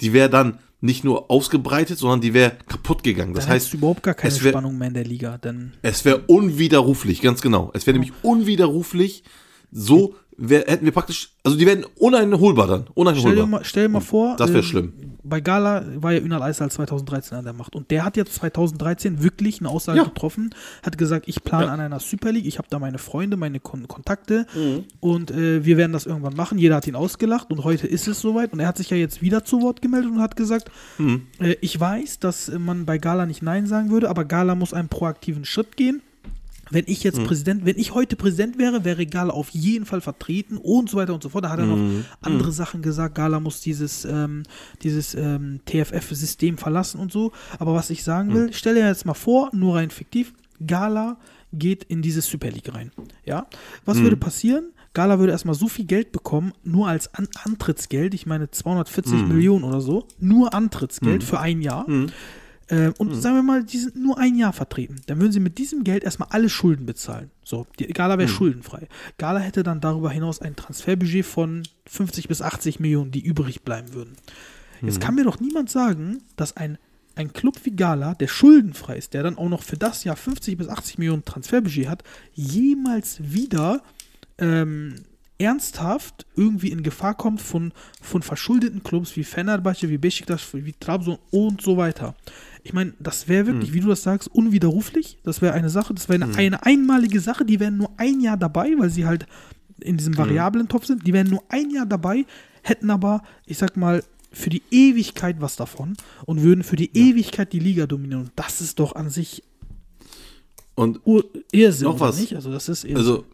die 0.00 0.12
wäre 0.12 0.30
dann 0.30 0.58
nicht 0.82 1.04
nur 1.04 1.30
ausgebreitet, 1.30 1.98
sondern 1.98 2.22
die 2.22 2.32
wäre 2.32 2.52
kaputt 2.68 3.02
gegangen. 3.02 3.34
Das 3.34 3.44
Dann 3.44 3.54
heißt, 3.54 3.74
überhaupt 3.74 4.02
gar 4.02 4.14
keine 4.14 4.32
wär- 4.42 4.50
Spannung 4.52 4.78
mehr 4.78 4.88
in 4.88 4.94
der 4.94 5.04
Liga. 5.04 5.36
Denn 5.36 5.72
es 5.82 6.06
wäre 6.06 6.22
unwiderruflich, 6.26 7.20
ganz 7.20 7.42
genau. 7.42 7.70
Es 7.74 7.86
wäre 7.86 7.98
nämlich 7.98 8.12
unwiderruflich, 8.22 9.24
so 9.70 10.14
wär, 10.42 10.64
hätten 10.66 10.84
wir 10.84 10.92
praktisch, 10.92 11.32
also 11.44 11.56
die 11.56 11.66
wären 11.66 11.84
uneinholbar 11.98 12.66
dann. 12.66 12.80
stell 12.82 12.94
dir 12.94 13.00
Uneinholbar. 13.00 13.46
mal, 13.46 13.60
stell 13.64 13.82
dir 13.84 13.88
mal 13.90 14.00
vor, 14.00 14.36
Das 14.36 14.48
wäre 14.48 14.58
ähm, 14.60 14.64
schlimm. 14.64 14.92
bei 15.22 15.40
Gala 15.40 15.84
war 15.96 16.12
ja 16.12 16.20
Ünal 16.20 16.42
Aysal 16.42 16.70
2013 16.70 17.36
an 17.38 17.44
der 17.44 17.52
Macht 17.52 17.76
und 17.76 17.90
der 17.90 18.04
hat 18.04 18.16
jetzt 18.16 18.34
2013 18.34 19.22
wirklich 19.22 19.60
eine 19.60 19.68
Aussage 19.68 19.98
Ja. 19.98 20.04
getroffen, 20.04 20.54
hat 20.82 20.96
gesagt, 20.98 21.28
ich 21.28 21.44
plane 21.44 21.66
Ja. 21.66 21.72
an 21.72 21.80
einer 21.80 22.00
Super 22.00 22.32
League, 22.32 22.46
ich 22.46 22.58
habe 22.58 22.68
da 22.70 22.78
meine 22.78 22.98
Freunde, 22.98 23.36
meine 23.36 23.60
Kon 23.60 23.86
Kontakte 23.86 24.46
Mhm. 24.54 24.84
und 25.00 25.30
äh, 25.30 25.64
wir 25.64 25.76
werden 25.76 25.92
das 25.92 26.06
irgendwann 26.06 26.34
machen. 26.34 26.58
Jeder 26.58 26.76
hat 26.76 26.86
ihn 26.86 26.96
ausgelacht 26.96 27.50
und 27.50 27.62
heute 27.64 27.86
ist 27.86 28.08
es 28.08 28.20
soweit 28.20 28.52
und 28.52 28.60
er 28.60 28.66
hat 28.68 28.78
sich 28.78 28.88
ja 28.90 28.96
jetzt 28.96 29.20
wieder 29.22 29.44
zu 29.44 29.60
Wort 29.62 29.82
gemeldet 29.82 30.10
und 30.10 30.20
hat 30.20 30.36
gesagt, 30.36 30.70
Mhm. 30.98 31.26
äh, 31.38 31.56
ich 31.60 31.78
weiß, 31.78 32.18
dass 32.18 32.48
äh, 32.48 32.58
man 32.58 32.86
bei 32.86 32.96
Gala 32.98 33.26
nicht 33.26 33.42
Nein 33.42 33.66
sagen 33.66 33.90
würde, 33.90 34.08
aber 34.08 34.24
Gala 34.24 34.54
muss 34.54 34.72
einen 34.72 34.88
proaktiven 34.88 35.44
Schritt 35.44 35.76
gehen. 35.76 36.00
Wenn 36.70 36.84
ich 36.86 37.00
Mhm. 37.00 37.04
jetzt 37.10 37.24
Präsident, 37.24 37.66
wenn 37.66 37.78
ich 37.78 37.94
heute 37.94 38.16
Präsident 38.16 38.58
wäre, 38.58 38.84
wäre 38.84 39.04
Gala 39.06 39.32
auf 39.32 39.50
jeden 39.50 39.86
Fall 39.86 40.00
vertreten 40.00 40.56
und 40.56 40.88
so 40.88 40.96
weiter 40.96 41.12
und 41.14 41.22
so 41.22 41.28
fort. 41.28 41.44
Da 41.44 41.50
hat 41.50 41.58
er 41.58 41.66
noch 41.66 41.76
Mhm. 41.76 42.04
andere 42.22 42.52
Sachen 42.52 42.80
gesagt. 42.82 43.14
Gala 43.16 43.40
muss 43.40 43.60
dieses, 43.60 44.04
ähm, 44.04 44.44
dieses 44.82 45.14
ähm, 45.14 45.60
TFF-System 45.66 46.58
verlassen 46.58 47.00
und 47.00 47.12
so. 47.12 47.32
Aber 47.58 47.74
was 47.74 47.90
ich 47.90 48.02
sagen 48.04 48.28
Mhm. 48.30 48.34
will, 48.34 48.52
stell 48.52 48.74
dir 48.74 48.86
jetzt 48.86 49.04
mal 49.06 49.14
vor, 49.14 49.50
nur 49.52 49.76
rein 49.76 49.90
fiktiv, 49.90 50.32
Gala 50.66 51.16
geht 51.52 51.84
in 51.84 52.00
diese 52.02 52.20
Super 52.20 52.50
League 52.50 52.72
rein. 52.72 52.92
Ja? 53.24 53.46
Was 53.84 53.98
Mhm. 53.98 54.02
würde 54.04 54.16
passieren? 54.16 54.66
Gala 54.92 55.18
würde 55.20 55.32
erstmal 55.32 55.54
so 55.54 55.68
viel 55.68 55.84
Geld 55.84 56.10
bekommen, 56.12 56.52
nur 56.64 56.88
als 56.88 57.14
An 57.14 57.28
Antrittsgeld, 57.44 58.12
ich 58.14 58.26
meine 58.26 58.50
240 58.50 59.22
Mhm. 59.22 59.28
Millionen 59.28 59.64
oder 59.64 59.80
so, 59.80 60.06
nur 60.18 60.52
Antrittsgeld 60.52 61.22
für 61.24 61.38
ein 61.40 61.60
Jahr. 61.62 61.86
Äh, 62.70 62.92
und 62.98 63.08
Mhm. 63.10 63.20
sagen 63.20 63.36
wir 63.36 63.42
mal, 63.42 63.64
die 63.64 63.78
sind 63.78 63.96
nur 63.96 64.18
ein 64.18 64.36
Jahr 64.36 64.52
vertreten. 64.52 64.96
Dann 65.06 65.20
würden 65.20 65.32
sie 65.32 65.40
mit 65.40 65.58
diesem 65.58 65.82
Geld 65.84 66.04
erstmal 66.04 66.28
alle 66.30 66.48
Schulden 66.48 66.86
bezahlen. 66.86 67.30
So, 67.44 67.66
die 67.78 67.86
Gala 67.88 68.14
Mhm. 68.14 68.20
wäre 68.20 68.28
schuldenfrei. 68.28 68.88
Gala 69.18 69.40
hätte 69.40 69.62
dann 69.62 69.80
darüber 69.80 70.10
hinaus 70.10 70.40
ein 70.40 70.54
Transferbudget 70.56 71.26
von 71.26 71.64
50 71.86 72.28
bis 72.28 72.40
80 72.42 72.78
Millionen, 72.80 73.10
die 73.10 73.20
übrig 73.24 73.62
bleiben 73.62 73.92
würden. 73.92 74.12
Jetzt 74.82 74.96
Mhm. 74.98 75.00
kann 75.02 75.14
mir 75.16 75.24
doch 75.24 75.40
niemand 75.40 75.68
sagen, 75.68 76.22
dass 76.36 76.56
ein, 76.56 76.78
ein 77.16 77.32
Club 77.32 77.56
wie 77.64 77.72
Gala, 77.72 78.14
der 78.14 78.28
schuldenfrei 78.28 78.96
ist, 78.96 79.14
der 79.14 79.24
dann 79.24 79.36
auch 79.36 79.48
noch 79.48 79.62
für 79.64 79.76
das 79.76 80.04
Jahr 80.04 80.16
50 80.16 80.56
bis 80.56 80.68
80 80.68 80.96
Millionen 80.96 81.24
Transferbudget 81.24 81.88
hat, 81.88 82.04
jemals 82.34 83.18
wieder 83.20 83.82
ähm, 84.38 84.94
ernsthaft 85.38 86.26
irgendwie 86.36 86.70
in 86.70 86.82
Gefahr 86.82 87.14
kommt 87.14 87.40
von, 87.40 87.72
von 88.00 88.22
verschuldeten 88.22 88.82
Clubs 88.82 89.16
wie 89.16 89.24
Fenerbahce, 89.24 89.88
wie 89.88 89.98
Besiktas, 89.98 90.42
wie 90.52 90.74
Trabzon 90.78 91.18
und 91.30 91.62
so 91.62 91.76
weiter. 91.76 92.14
Ich 92.62 92.72
meine, 92.72 92.92
das 92.98 93.26
wäre 93.28 93.46
wirklich, 93.46 93.72
wie 93.72 93.80
du 93.80 93.88
das 93.88 94.02
sagst, 94.02 94.28
unwiderruflich. 94.28 95.18
Das 95.24 95.40
wäre 95.40 95.54
eine 95.54 95.70
Sache, 95.70 95.94
das 95.94 96.08
wäre 96.08 96.22
eine, 96.22 96.36
eine 96.36 96.64
einmalige 96.66 97.20
Sache. 97.20 97.44
Die 97.44 97.58
wären 97.60 97.76
nur 97.78 97.90
ein 97.96 98.20
Jahr 98.20 98.36
dabei, 98.36 98.72
weil 98.76 98.90
sie 98.90 99.06
halt 99.06 99.26
in 99.80 99.96
diesem 99.96 100.16
variablen 100.18 100.68
Topf 100.68 100.86
sind. 100.86 101.06
Die 101.06 101.12
wären 101.12 101.28
nur 101.28 101.42
ein 101.48 101.70
Jahr 101.70 101.86
dabei, 101.86 102.26
hätten 102.62 102.90
aber, 102.90 103.22
ich 103.46 103.56
sag 103.58 103.76
mal, 103.76 104.02
für 104.32 104.50
die 104.50 104.62
Ewigkeit 104.70 105.40
was 105.40 105.56
davon 105.56 105.96
und 106.26 106.42
würden 106.42 106.62
für 106.62 106.76
die 106.76 106.90
Ewigkeit 106.96 107.52
die 107.52 107.58
Liga 107.58 107.86
dominieren. 107.86 108.22
Und 108.24 108.32
das 108.36 108.60
ist 108.60 108.78
doch 108.78 108.94
an 108.94 109.10
sich 109.10 109.42
Und 110.74 111.00
Irrsinn, 111.52 111.88
Noch 111.88 112.00
was. 112.00 112.18
nicht? 112.20 112.34
Also 112.36 112.52
das 112.52 112.68
ist 112.68 112.84
Irrsinn. 112.84 112.96
Also, 112.96 113.24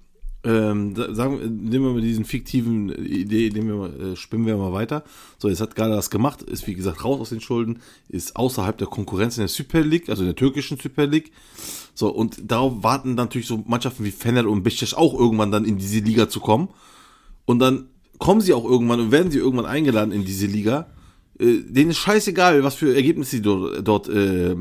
ähm, 0.46 0.94
sagen, 0.94 1.38
nehmen 1.64 1.84
wir 1.84 1.92
mal 1.92 2.00
diesen 2.00 2.24
fiktiven 2.24 2.90
Idee, 2.90 3.50
nehmen 3.50 3.68
wir 3.68 3.74
mal, 3.74 4.12
äh, 4.12 4.16
spinnen 4.16 4.46
wir 4.46 4.56
mal 4.56 4.72
weiter. 4.72 5.02
So, 5.38 5.48
jetzt 5.48 5.60
hat 5.60 5.74
Gala 5.74 5.96
das 5.96 6.08
gemacht, 6.08 6.42
ist 6.42 6.66
wie 6.68 6.74
gesagt 6.74 7.04
raus 7.04 7.20
aus 7.20 7.30
den 7.30 7.40
Schulden, 7.40 7.80
ist 8.08 8.36
außerhalb 8.36 8.78
der 8.78 8.86
Konkurrenz 8.86 9.36
in 9.38 9.42
der 9.42 9.48
Super 9.48 9.80
League, 9.80 10.08
also 10.08 10.22
in 10.22 10.28
der 10.28 10.36
türkischen 10.36 10.78
Super 10.78 11.06
League. 11.06 11.32
So, 11.94 12.08
und 12.08 12.50
darauf 12.50 12.84
warten 12.84 13.14
natürlich 13.14 13.48
so 13.48 13.64
Mannschaften 13.66 14.04
wie 14.04 14.12
Fener 14.12 14.48
und 14.48 14.62
Beşiktaş 14.62 14.94
auch 14.94 15.18
irgendwann 15.18 15.50
dann 15.50 15.64
in 15.64 15.78
diese 15.78 15.98
Liga 15.98 16.28
zu 16.28 16.38
kommen. 16.38 16.68
Und 17.44 17.58
dann 17.58 17.88
kommen 18.18 18.40
sie 18.40 18.54
auch 18.54 18.64
irgendwann 18.64 19.00
und 19.00 19.10
werden 19.10 19.32
sie 19.32 19.38
irgendwann 19.38 19.66
eingeladen 19.66 20.12
in 20.12 20.24
diese 20.24 20.46
Liga. 20.46 20.86
Äh, 21.40 21.62
denen 21.68 21.90
ist 21.90 21.98
scheißegal, 21.98 22.62
was 22.62 22.76
für 22.76 22.94
Ergebnisse 22.94 23.32
sie 23.32 23.42
dort, 23.42 23.86
dort 23.86 24.08
äh, 24.08 24.54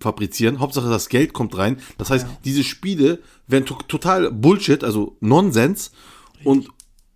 fabrizieren. 0.00 0.60
Hauptsache 0.60 0.88
das 0.88 1.08
Geld 1.08 1.32
kommt 1.32 1.56
rein. 1.56 1.78
Das 1.96 2.10
heißt, 2.10 2.26
diese 2.44 2.64
Spiele 2.64 3.20
werden 3.46 3.66
to 3.66 3.76
total 3.88 4.30
Bullshit, 4.30 4.84
also 4.84 5.16
Nonsens. 5.20 5.92
Und 6.44 6.68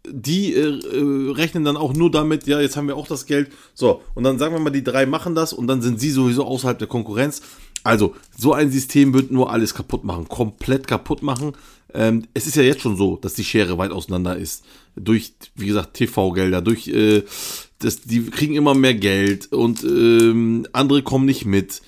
die 0.09 0.53
äh, 0.55 0.61
äh, 0.61 1.31
rechnen 1.33 1.65
dann 1.65 1.77
auch 1.77 1.95
nur 1.95 2.11
damit, 2.11 2.47
ja, 2.47 2.61
jetzt 2.61 2.77
haben 2.77 2.89
wir 2.89 2.97
auch 2.97 3.07
das 3.07 3.27
Geld. 3.27 3.53
So, 3.75 4.03
und 4.15 4.25
dann 4.25 4.39
sagen 4.39 4.55
wir 4.55 4.61
mal, 4.61 4.71
die 4.71 4.83
drei 4.83 5.07
machen 5.07 5.35
das 5.35 5.53
und 5.53 5.67
dann 5.67 5.81
sind 5.83 6.01
sie 6.01 6.11
sowieso 6.11 6.45
außerhalb 6.45 6.79
der 6.79 6.89
Konkurrenz. 6.89 7.43
Also, 7.85 8.15
so 8.37 8.53
ein 8.53 8.71
System 8.71 9.13
wird 9.15 9.31
nur 9.31 9.51
alles 9.51 9.75
kaputt 9.75 10.05
machen, 10.05 10.29
komplett 10.29 10.87
kaputt 10.87 11.23
machen. 11.23 11.53
Ähm, 11.95 12.27
es 12.33 12.47
ist 12.47 12.57
ja 12.57 12.63
jetzt 12.63 12.81
schon 12.81 12.97
so, 12.97 13.17
dass 13.17 13.35
die 13.35 13.45
Schere 13.45 13.79
weit 13.79 13.91
auseinander 13.91 14.37
ist. 14.37 14.65
Durch, 14.97 15.35
wie 15.55 15.67
gesagt, 15.67 15.95
TV-Gelder, 15.95 16.63
durch, 16.63 16.89
äh, 16.89 17.23
das, 17.79 18.03
die 18.03 18.25
kriegen 18.25 18.55
immer 18.55 18.75
mehr 18.75 18.95
Geld 18.95 19.53
und 19.53 19.83
ähm, 19.85 20.67
andere 20.73 21.03
kommen 21.03 21.27
nicht 21.27 21.45
mit. 21.45 21.83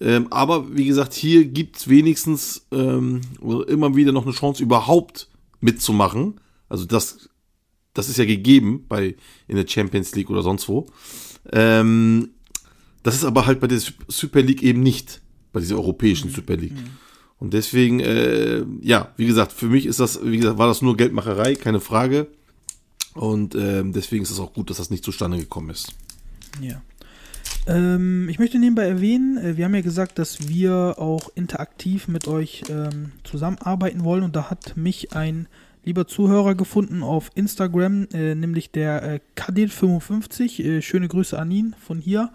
Ähm, 0.00 0.28
aber 0.30 0.76
wie 0.76 0.86
gesagt, 0.86 1.14
hier 1.14 1.44
gibt's 1.44 1.88
wenigstens 1.88 2.66
ähm, 2.70 3.20
immer 3.40 3.96
wieder 3.96 4.12
noch 4.12 4.24
eine 4.24 4.34
Chance, 4.34 4.62
überhaupt 4.62 5.28
mitzumachen. 5.60 6.40
Also 6.68 6.84
das, 6.84 7.28
das 7.94 8.08
ist 8.08 8.18
ja 8.18 8.24
gegeben 8.24 8.84
bei 8.88 9.16
in 9.48 9.56
der 9.56 9.66
Champions 9.66 10.14
League 10.14 10.30
oder 10.30 10.42
sonst 10.42 10.68
wo. 10.68 10.86
Ähm, 11.52 12.30
das 13.02 13.14
ist 13.14 13.24
aber 13.24 13.46
halt 13.46 13.60
bei 13.60 13.66
der 13.66 13.80
Super 14.08 14.42
League 14.42 14.62
eben 14.62 14.82
nicht, 14.82 15.20
bei 15.52 15.60
dieser 15.60 15.76
europäischen 15.76 16.30
Super 16.30 16.56
League. 16.56 16.76
Und 17.38 17.54
deswegen, 17.54 18.00
äh, 18.00 18.64
ja, 18.82 19.12
wie 19.16 19.26
gesagt, 19.26 19.52
für 19.52 19.66
mich 19.66 19.86
ist 19.86 20.00
das, 20.00 20.20
wie 20.24 20.38
gesagt, 20.38 20.58
war 20.58 20.66
das 20.66 20.82
nur 20.82 20.96
Geldmacherei, 20.96 21.54
keine 21.54 21.80
Frage. 21.80 22.26
Und 23.14 23.54
ähm, 23.54 23.92
deswegen 23.92 24.24
ist 24.24 24.30
es 24.30 24.40
auch 24.40 24.52
gut, 24.52 24.70
dass 24.70 24.76
das 24.76 24.90
nicht 24.90 25.04
zustande 25.04 25.38
gekommen 25.38 25.70
ist. 25.70 25.94
Ja. 26.60 26.82
Ähm, 27.68 28.28
ich 28.30 28.38
möchte 28.38 28.58
nebenbei 28.58 28.84
erwähnen, 28.88 29.36
äh, 29.36 29.56
wir 29.56 29.66
haben 29.66 29.74
ja 29.74 29.82
gesagt, 29.82 30.18
dass 30.18 30.48
wir 30.48 30.96
auch 30.98 31.30
interaktiv 31.34 32.08
mit 32.08 32.26
euch 32.26 32.64
ähm, 32.70 33.12
zusammenarbeiten 33.24 34.04
wollen 34.04 34.22
und 34.24 34.34
da 34.34 34.50
hat 34.50 34.76
mich 34.76 35.12
ein 35.14 35.46
lieber 35.84 36.06
Zuhörer 36.06 36.54
gefunden 36.54 37.02
auf 37.02 37.30
Instagram, 37.34 38.08
äh, 38.12 38.34
nämlich 38.34 38.70
der 38.72 39.02
äh, 39.02 39.20
Kadil55. 39.36 40.62
Äh, 40.64 40.82
schöne 40.82 41.08
Grüße 41.08 41.38
an 41.38 41.50
ihn 41.50 41.74
von 41.78 41.98
hier. 41.98 42.30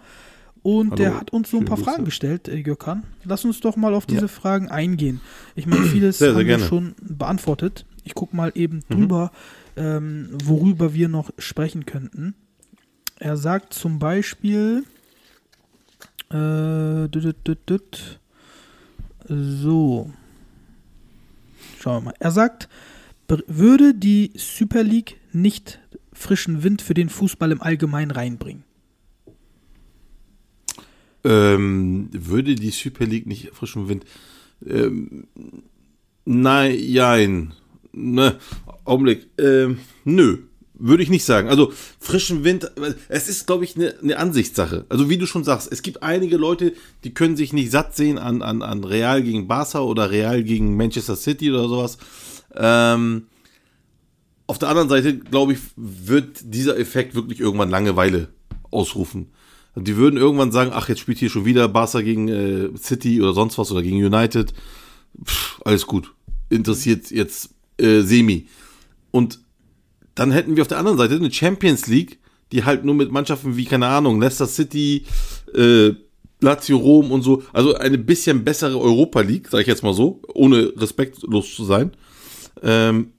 Und 0.62 0.92
Hallo, 0.92 0.96
der 0.96 1.20
hat 1.20 1.30
uns 1.30 1.50
so 1.50 1.58
ein 1.58 1.64
paar 1.66 1.76
Grüße. 1.76 1.90
Fragen 1.90 2.04
gestellt, 2.04 2.48
äh, 2.48 2.62
Gökhan. 2.62 3.02
Lass 3.24 3.44
uns 3.44 3.60
doch 3.60 3.76
mal 3.76 3.92
auf 3.94 4.06
diese 4.06 4.22
Ja. 4.22 4.28
Fragen 4.28 4.68
eingehen. 4.70 5.20
Ich 5.56 5.66
meine, 5.66 5.84
vieles 5.84 6.18
Sehr, 6.18 6.28
sehr 6.28 6.34
haben 6.34 6.38
wir 6.38 6.44
gerne. 6.46 6.64
schon 6.64 6.94
beantwortet. 7.02 7.84
ich 8.06 8.14
gucke 8.14 8.36
mal 8.36 8.52
eben 8.54 8.82
drüber, 8.90 9.30
ähm, 9.76 10.28
worüber 10.44 10.92
wir 10.94 11.08
noch 11.08 11.30
sprechen 11.38 11.86
könnten. 11.86 12.34
Er 13.18 13.36
sagt 13.36 13.72
zum 13.72 13.98
Beispiel, 13.98 14.84
äh, 16.34 17.08
düt, 17.08 17.36
düt, 17.46 17.70
düt, 17.70 18.20
so, 19.28 20.10
schauen 21.80 21.96
wir 22.02 22.06
mal. 22.10 22.14
Er 22.18 22.30
sagt, 22.30 22.68
"Ber- 23.26 23.42
würde 23.46 23.94
die 23.94 24.32
Super 24.36 24.82
League 24.82 25.16
nicht 25.32 25.80
frischen 26.12 26.62
Wind 26.62 26.82
für 26.82 26.94
den 26.94 27.08
Fußball 27.08 27.52
im 27.52 27.62
Allgemeinen 27.62 28.10
reinbringen? 28.10 28.64
Ähm, 31.24 32.08
würde 32.12 32.54
die 32.54 32.70
Super 32.70 33.06
League 33.06 33.26
nicht 33.26 33.50
frischen 33.54 33.88
Wind? 33.88 34.04
Ähm, 34.66 35.26
nein, 36.24 36.76
jein. 36.78 37.54
Ne, 37.92 38.38
Augenblick. 38.84 39.28
Ähm, 39.38 39.78
nö, 40.04 40.38
würde 40.74 41.02
ich 41.02 41.10
nicht 41.10 41.24
sagen. 41.24 41.48
Also 41.48 41.72
frischen 42.00 42.44
Wind, 42.44 42.70
es 43.08 43.28
ist, 43.28 43.46
glaube 43.46 43.64
ich, 43.64 43.76
eine 43.76 43.94
ne 44.02 44.18
Ansichtssache. 44.18 44.84
Also 44.88 45.08
wie 45.08 45.18
du 45.18 45.26
schon 45.26 45.44
sagst, 45.44 45.70
es 45.70 45.82
gibt 45.82 46.02
einige 46.02 46.36
Leute, 46.36 46.74
die 47.04 47.14
können 47.14 47.36
sich 47.36 47.52
nicht 47.52 47.70
satt 47.70 47.94
sehen 47.96 48.18
an, 48.18 48.42
an, 48.42 48.62
an 48.62 48.84
Real 48.84 49.22
gegen 49.22 49.46
Barca 49.46 49.80
oder 49.80 50.10
Real 50.10 50.42
gegen 50.42 50.76
Manchester 50.76 51.16
City 51.16 51.50
oder 51.50 51.68
sowas. 51.68 51.98
Ähm, 52.54 53.26
auf 54.46 54.58
der 54.58 54.68
anderen 54.68 54.88
Seite, 54.88 55.16
glaube 55.16 55.54
ich, 55.54 55.58
wird 55.76 56.40
dieser 56.42 56.78
Effekt 56.78 57.14
wirklich 57.14 57.40
irgendwann 57.40 57.70
Langeweile 57.70 58.28
ausrufen. 58.70 59.30
Die 59.76 59.96
würden 59.96 60.16
irgendwann 60.16 60.52
sagen, 60.52 60.70
ach, 60.72 60.88
jetzt 60.88 61.00
spielt 61.00 61.18
hier 61.18 61.30
schon 61.30 61.44
wieder 61.44 61.68
Barca 61.68 62.00
gegen 62.00 62.28
äh, 62.28 62.68
City 62.76 63.20
oder 63.20 63.32
sonst 63.32 63.58
was 63.58 63.72
oder 63.72 63.82
gegen 63.82 64.04
United. 64.04 64.52
Pff, 65.24 65.60
alles 65.64 65.86
gut. 65.86 66.12
Interessiert 66.48 67.10
jetzt 67.10 67.50
äh, 67.78 68.02
semi. 68.02 68.46
Und 69.10 69.40
dann 70.14 70.30
hätten 70.30 70.56
wir 70.56 70.62
auf 70.62 70.68
der 70.68 70.78
anderen 70.78 70.98
Seite 70.98 71.16
eine 71.16 71.32
Champions 71.32 71.86
League, 71.86 72.18
die 72.52 72.64
halt 72.64 72.84
nur 72.84 72.94
mit 72.94 73.10
Mannschaften 73.10 73.56
wie, 73.56 73.64
keine 73.64 73.88
Ahnung, 73.88 74.20
Leicester 74.20 74.46
City, 74.46 75.04
äh, 75.54 75.92
Lazio 76.40 76.76
Rom 76.76 77.10
und 77.10 77.22
so, 77.22 77.42
also 77.52 77.74
eine 77.74 77.98
bisschen 77.98 78.44
bessere 78.44 78.78
Europa 78.78 79.20
League, 79.20 79.48
sage 79.48 79.62
ich 79.62 79.68
jetzt 79.68 79.82
mal 79.82 79.94
so, 79.94 80.20
ohne 80.34 80.72
respektlos 80.76 81.54
zu 81.54 81.64
sein. 81.64 81.92
Ähm, 82.62 83.12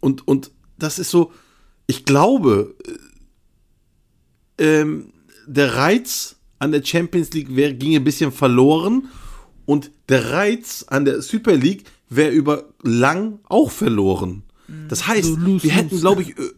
und, 0.00 0.26
und 0.26 0.50
das 0.78 0.98
ist 0.98 1.10
so, 1.10 1.32
ich 1.86 2.04
glaube, 2.04 2.74
äh, 4.58 4.80
ähm, 4.80 5.12
der 5.46 5.74
Reiz 5.74 6.36
an 6.58 6.72
der 6.72 6.84
Champions 6.84 7.32
League 7.32 7.54
wär, 7.54 7.72
ginge 7.72 7.96
ein 7.96 8.04
bisschen 8.04 8.32
verloren 8.32 9.08
und 9.66 9.90
der 10.08 10.32
Reiz 10.32 10.84
an 10.88 11.04
der 11.04 11.22
Super 11.22 11.54
League 11.54 11.84
wäre 12.08 12.30
über 12.30 12.64
lang 12.82 13.40
auch 13.48 13.70
verloren. 13.70 14.44
Das 14.88 15.06
heißt, 15.06 15.24
So 15.28 15.36
lose, 15.36 15.64
wir 15.64 15.70
hätten, 15.72 15.98
glaube 16.00 16.22
ich, 16.22 16.30
äh, 16.30 16.50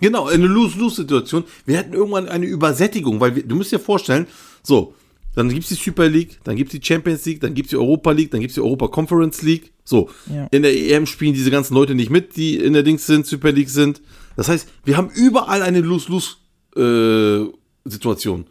genau, 0.00 0.26
eine 0.26 0.46
Lose-Lose-Situation. 0.46 1.44
Wir 1.66 1.78
hätten 1.78 1.92
irgendwann 1.92 2.28
eine 2.28 2.46
Übersättigung, 2.46 3.20
weil 3.20 3.36
wir, 3.36 3.42
du 3.46 3.56
musst 3.56 3.72
dir 3.72 3.78
vorstellen, 3.78 4.26
so, 4.62 4.94
dann 5.34 5.48
gibt's 5.50 5.68
die 5.68 5.74
Super 5.74 6.08
League, 6.08 6.38
dann 6.44 6.56
gibt's 6.56 6.72
die 6.72 6.80
Champions 6.82 7.24
League, 7.26 7.40
dann 7.40 7.54
gibt's 7.54 7.70
die 7.70 7.76
Europa 7.76 8.10
League, 8.12 8.30
dann 8.30 8.40
gibt's 8.40 8.54
die 8.54 8.60
Europa 8.60 8.88
Conference 8.88 9.42
League. 9.42 9.72
So, 9.84 10.10
Ja. 10.32 10.46
in 10.50 10.62
der 10.62 10.74
EM 10.74 11.06
spielen 11.06 11.34
diese 11.34 11.50
ganzen 11.50 11.74
Leute 11.74 11.94
nicht 11.94 12.10
mit, 12.10 12.36
die 12.36 12.56
in 12.56 12.72
der 12.72 12.82
Dings 12.82 13.06
sind, 13.06 13.26
Super 13.26 13.52
League 13.52 13.70
sind. 13.70 14.00
Das 14.36 14.48
heißt, 14.48 14.68
wir 14.84 14.96
haben 14.96 15.10
überall 15.14 15.62
eine 15.62 15.80
Lose-Lose-Situation. 15.80 18.46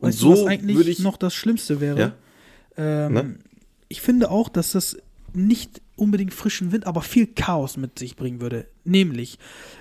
Und 0.00 0.08
Weißt 0.08 0.18
so 0.18 0.34
du, 0.34 0.40
was 0.42 0.46
eigentlich 0.46 0.76
würde 0.76 0.90
ich 0.90 1.00
noch 1.00 1.16
das 1.16 1.34
Schlimmste 1.34 1.80
wäre? 1.80 2.14
Ja? 2.76 3.06
Ähm? 3.08 3.38
Ich 3.88 4.00
finde 4.00 4.30
auch, 4.30 4.48
dass 4.48 4.72
das 4.72 4.96
nicht 5.32 5.80
unbedingt 5.98 6.34
frischen 6.34 6.72
Wind, 6.72 6.86
aber 6.86 7.02
viel 7.02 7.26
Chaos 7.26 7.76
mit 7.76 7.98
sich 7.98 8.16
bringen 8.16 8.40
würde. 8.40 8.68
Nämlich, 8.84 9.38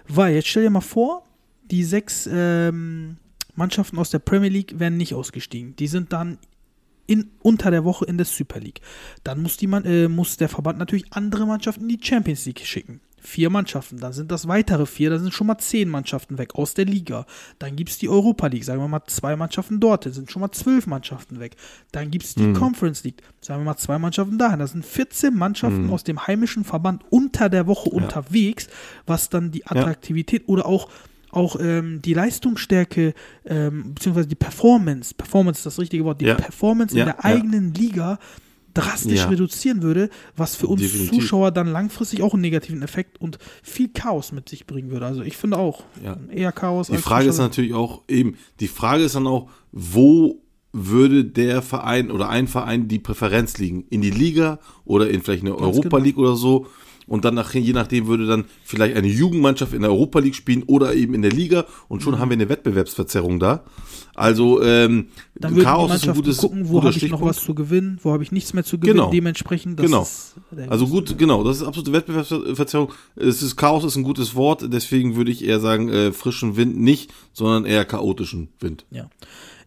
weil, 0.07 0.35
jetzt 0.35 0.47
stell 0.47 0.63
dir 0.63 0.69
mal 0.69 0.81
vor, 0.81 1.23
die 1.69 1.83
sechs 1.83 2.29
ähm, 2.31 3.17
Mannschaften 3.55 3.97
aus 3.97 4.09
der 4.09 4.19
Premier 4.19 4.49
League 4.49 4.79
werden 4.79 4.97
nicht 4.97 5.13
ausgestiegen. 5.13 5.75
Die 5.75 5.87
sind 5.87 6.13
dann 6.13 6.37
in, 7.07 7.31
unter 7.41 7.71
der 7.71 7.83
Woche 7.85 8.05
in 8.05 8.17
der 8.17 8.25
Super 8.25 8.59
League. 8.59 8.81
Dann 9.23 9.41
muss, 9.41 9.57
die, 9.57 9.65
äh, 9.65 10.07
muss 10.07 10.37
der 10.37 10.49
Verband 10.49 10.77
natürlich 10.77 11.11
andere 11.11 11.45
Mannschaften 11.45 11.89
in 11.89 11.97
die 11.97 12.05
Champions 12.05 12.45
League 12.45 12.59
schicken. 12.65 13.01
Vier 13.19 13.49
Mannschaften, 13.49 13.97
dann 13.97 14.13
sind 14.13 14.31
das 14.31 14.47
weitere 14.47 14.85
vier, 14.85 15.09
dann 15.09 15.19
sind 15.19 15.33
schon 15.33 15.47
mal 15.47 15.57
zehn 15.57 15.89
Mannschaften 15.89 16.37
weg 16.37 16.55
aus 16.55 16.75
der 16.75 16.85
Liga. 16.85 17.25
Dann 17.59 17.75
gibt 17.75 17.89
es 17.89 17.97
die 17.97 18.09
Europa 18.09 18.47
League, 18.47 18.63
sagen 18.63 18.79
wir 18.79 18.87
mal 18.87 19.03
zwei 19.07 19.35
Mannschaften 19.35 19.79
dort, 19.79 20.05
dann 20.05 20.13
sind 20.13 20.31
schon 20.31 20.41
mal 20.41 20.51
zwölf 20.51 20.85
Mannschaften 20.87 21.39
weg. 21.39 21.55
Dann 21.91 22.11
gibt 22.11 22.25
es 22.25 22.35
die 22.35 22.53
Conference 22.53 23.03
League, 23.03 23.23
sagen 23.41 23.61
wir 23.61 23.65
mal 23.65 23.77
zwei 23.77 23.97
Mannschaften 23.97 24.37
dahin. 24.37 24.59
Das 24.59 24.71
sind 24.71 24.85
14 24.85 25.35
Mannschaften 25.35 25.89
aus 25.89 26.03
dem 26.03 26.27
heimischen 26.27 26.63
Verband 26.63 27.03
unter 27.09 27.49
der 27.49 27.65
Woche 27.67 27.89
unterwegs, 27.89 28.67
was 29.05 29.29
dann 29.29 29.51
die 29.51 29.65
Attraktivität 29.65 30.43
oder 30.47 30.65
auch 30.65 30.89
auch 31.29 31.57
ähm, 31.59 32.01
die 32.01 32.13
Leistungsstärke, 32.13 33.13
ähm, 33.45 33.93
beziehungsweise 33.93 34.29
die 34.29 34.35
Performance, 34.35 35.13
Performance 35.13 35.59
ist 35.59 35.65
das 35.65 35.77
richtige 35.77 36.05
Wort, 36.05 36.21
die 36.21 36.25
Ja. 36.25 36.35
Performance 36.35 36.95
Ja, 36.95 37.01
in 37.03 37.05
der 37.07 37.15
ja. 37.17 37.23
eigenen 37.25 37.73
Liga 37.73 38.17
drastisch 38.77 39.19
Ja. 39.19 39.27
reduzieren 39.27 39.81
würde, 39.81 40.09
was 40.35 40.55
für 40.55 40.67
uns 40.67 40.81
Definitiv. 40.81 41.19
Zuschauer 41.21 41.51
dann 41.51 41.67
langfristig 41.67 42.21
auch 42.21 42.33
einen 42.33 42.41
negativen 42.41 42.81
Effekt 42.81 43.19
und 43.19 43.37
viel 43.63 43.89
Chaos 43.89 44.31
mit 44.31 44.47
sich 44.49 44.65
bringen 44.67 44.91
würde. 44.91 45.05
Also 45.05 45.21
ich 45.21 45.37
finde 45.37 45.57
auch 45.57 45.83
Ja. 46.03 46.17
eher 46.31 46.51
Chaos 46.51 46.87
Die 46.87 46.97
Frage 46.97 47.29
ist 47.29 47.37
natürlich 47.37 47.73
auch 47.73 48.03
eben, 48.07 48.37
die 48.59 48.67
Frage 48.67 49.03
ist 49.03 49.15
dann 49.15 49.27
auch, 49.27 49.49
wo 49.71 50.41
würde 50.73 51.25
der 51.25 51.61
Verein 51.61 52.11
oder 52.11 52.29
ein 52.29 52.47
Verein 52.47 52.87
die 52.87 52.99
Präferenz 52.99 53.57
liegen? 53.57 53.85
In 53.89 54.01
die 54.01 54.11
Liga 54.11 54.59
oder 54.85 55.09
in 55.09 55.21
vielleicht 55.21 55.43
eine 55.43 55.55
Europa 55.55 55.81
genau. 55.89 55.97
League 55.97 56.17
oder 56.17 56.35
so? 56.35 56.67
Und 57.07 57.23
dann 57.23 57.35
nach, 57.35 57.53
je 57.53 57.71
nachdem 57.73 58.07
würde 58.07 58.25
dann 58.27 58.45
vielleicht 58.63 58.95
eine 58.97 59.07
Jugendmannschaft 59.07 59.73
in 59.73 59.81
der 59.81 59.91
Europa 59.91 60.19
League 60.19 60.35
spielen 60.35 60.63
oder 60.63 60.93
eben 60.93 61.13
in 61.13 61.21
der 61.21 61.31
Liga 61.31 61.65
und 61.87 61.99
Mhm. 61.99 62.03
schon 62.03 62.19
haben 62.19 62.29
wir 62.29 62.35
eine 62.35 62.49
Wettbewerbsverzerrung 62.49 63.39
da. 63.39 63.63
Also 64.13 64.61
ähm, 64.61 65.07
dann 65.35 65.57
Chaos 65.59 65.93
ist 65.93 66.07
ein 66.07 66.15
gutes, 66.15 66.37
gucken, 66.37 66.67
wo 66.69 66.83
habe 66.83 66.91
ich 66.91 67.09
noch 67.09 67.21
was 67.21 67.37
zu 67.37 67.53
gewinnen, 67.55 67.99
wo 68.01 68.11
habe 68.11 68.23
ich 68.23 68.31
nichts 68.31 68.53
mehr 68.53 68.63
zu 68.63 68.77
gewinnen. 68.79 68.97
Genau. 68.97 69.11
Dementsprechend, 69.11 69.79
das 69.79 69.85
Genau. 69.85 70.01
ist 70.01 70.35
Also 70.69 70.87
gut, 70.87 71.17
genau, 71.17 71.43
das 71.43 71.57
ist 71.57 71.63
absolute 71.63 71.93
Wettbewerbsverzerrung. 71.93 72.91
Es 73.15 73.41
ist 73.41 73.55
Chaos 73.55 73.83
ist 73.83 73.95
ein 73.95 74.03
gutes 74.03 74.35
Wort, 74.35 74.65
deswegen 74.73 75.15
würde 75.15 75.31
ich 75.31 75.45
eher 75.45 75.59
sagen, 75.59 75.89
äh, 75.89 76.11
frischen 76.11 76.57
Wind 76.57 76.77
nicht, 76.77 77.13
sondern 77.31 77.65
eher 77.65 77.85
chaotischen 77.85 78.49
Wind. 78.59 78.85
Ja. 78.91 79.09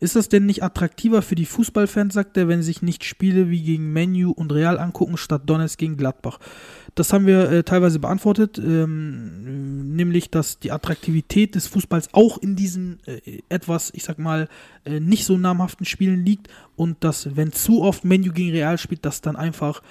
Ist 0.03 0.17
das 0.17 0.31
denn 0.31 0.47
nicht 0.47 0.63
attraktiver 0.63 1.21
für 1.21 1.35
die 1.35 1.45
Fußballfans, 1.45 2.15
sagt 2.15 2.37
er, 2.39 2.49
wenn 2.49 2.63
sie 2.63 2.67
sich 2.69 2.81
nicht 2.81 3.05
Spiele 3.05 3.51
wie 3.51 3.61
gegen 3.63 3.93
Menu 3.93 4.31
und 4.31 4.51
Real 4.51 4.79
angucken, 4.79 5.19
statt 5.19 5.43
Donetsk 5.45 5.79
gegen 5.79 5.99
Gladbach? 5.99 6.39
Das 6.95 7.13
haben 7.13 7.27
wir 7.27 7.51
äh, 7.51 7.63
teilweise 7.63 7.99
beantwortet, 7.99 8.59
ähm, 8.59 9.95
nämlich, 9.95 10.31
dass 10.31 10.59
die 10.59 10.73
Attraktivität 10.73 11.55
des 11.55 11.67
Fußballs 11.67 12.13
auch 12.13 12.39
in 12.39 12.57
diesen 12.57 13.01
äh, 13.07 13.43
etwas, 13.49 13.91
ich 13.95 14.05
sag 14.05 14.19
mal, 14.19 14.49
äh, 14.85 15.01
nicht 15.01 15.25
so 15.25 15.39
namhaften 15.39 15.87
Spielen 15.87 16.25
liegt 16.25 16.49
und 16.77 17.03
dass, 17.05 17.37
wenn 17.37 17.53
zu 17.53 17.83
oft 17.83 18.05
Menu 18.05 18.33
gegen 18.33 18.51
Real 18.51 18.79
spielt, 18.79 19.05
dass 19.05 19.21
dann 19.21 19.37
einfach 19.37 19.83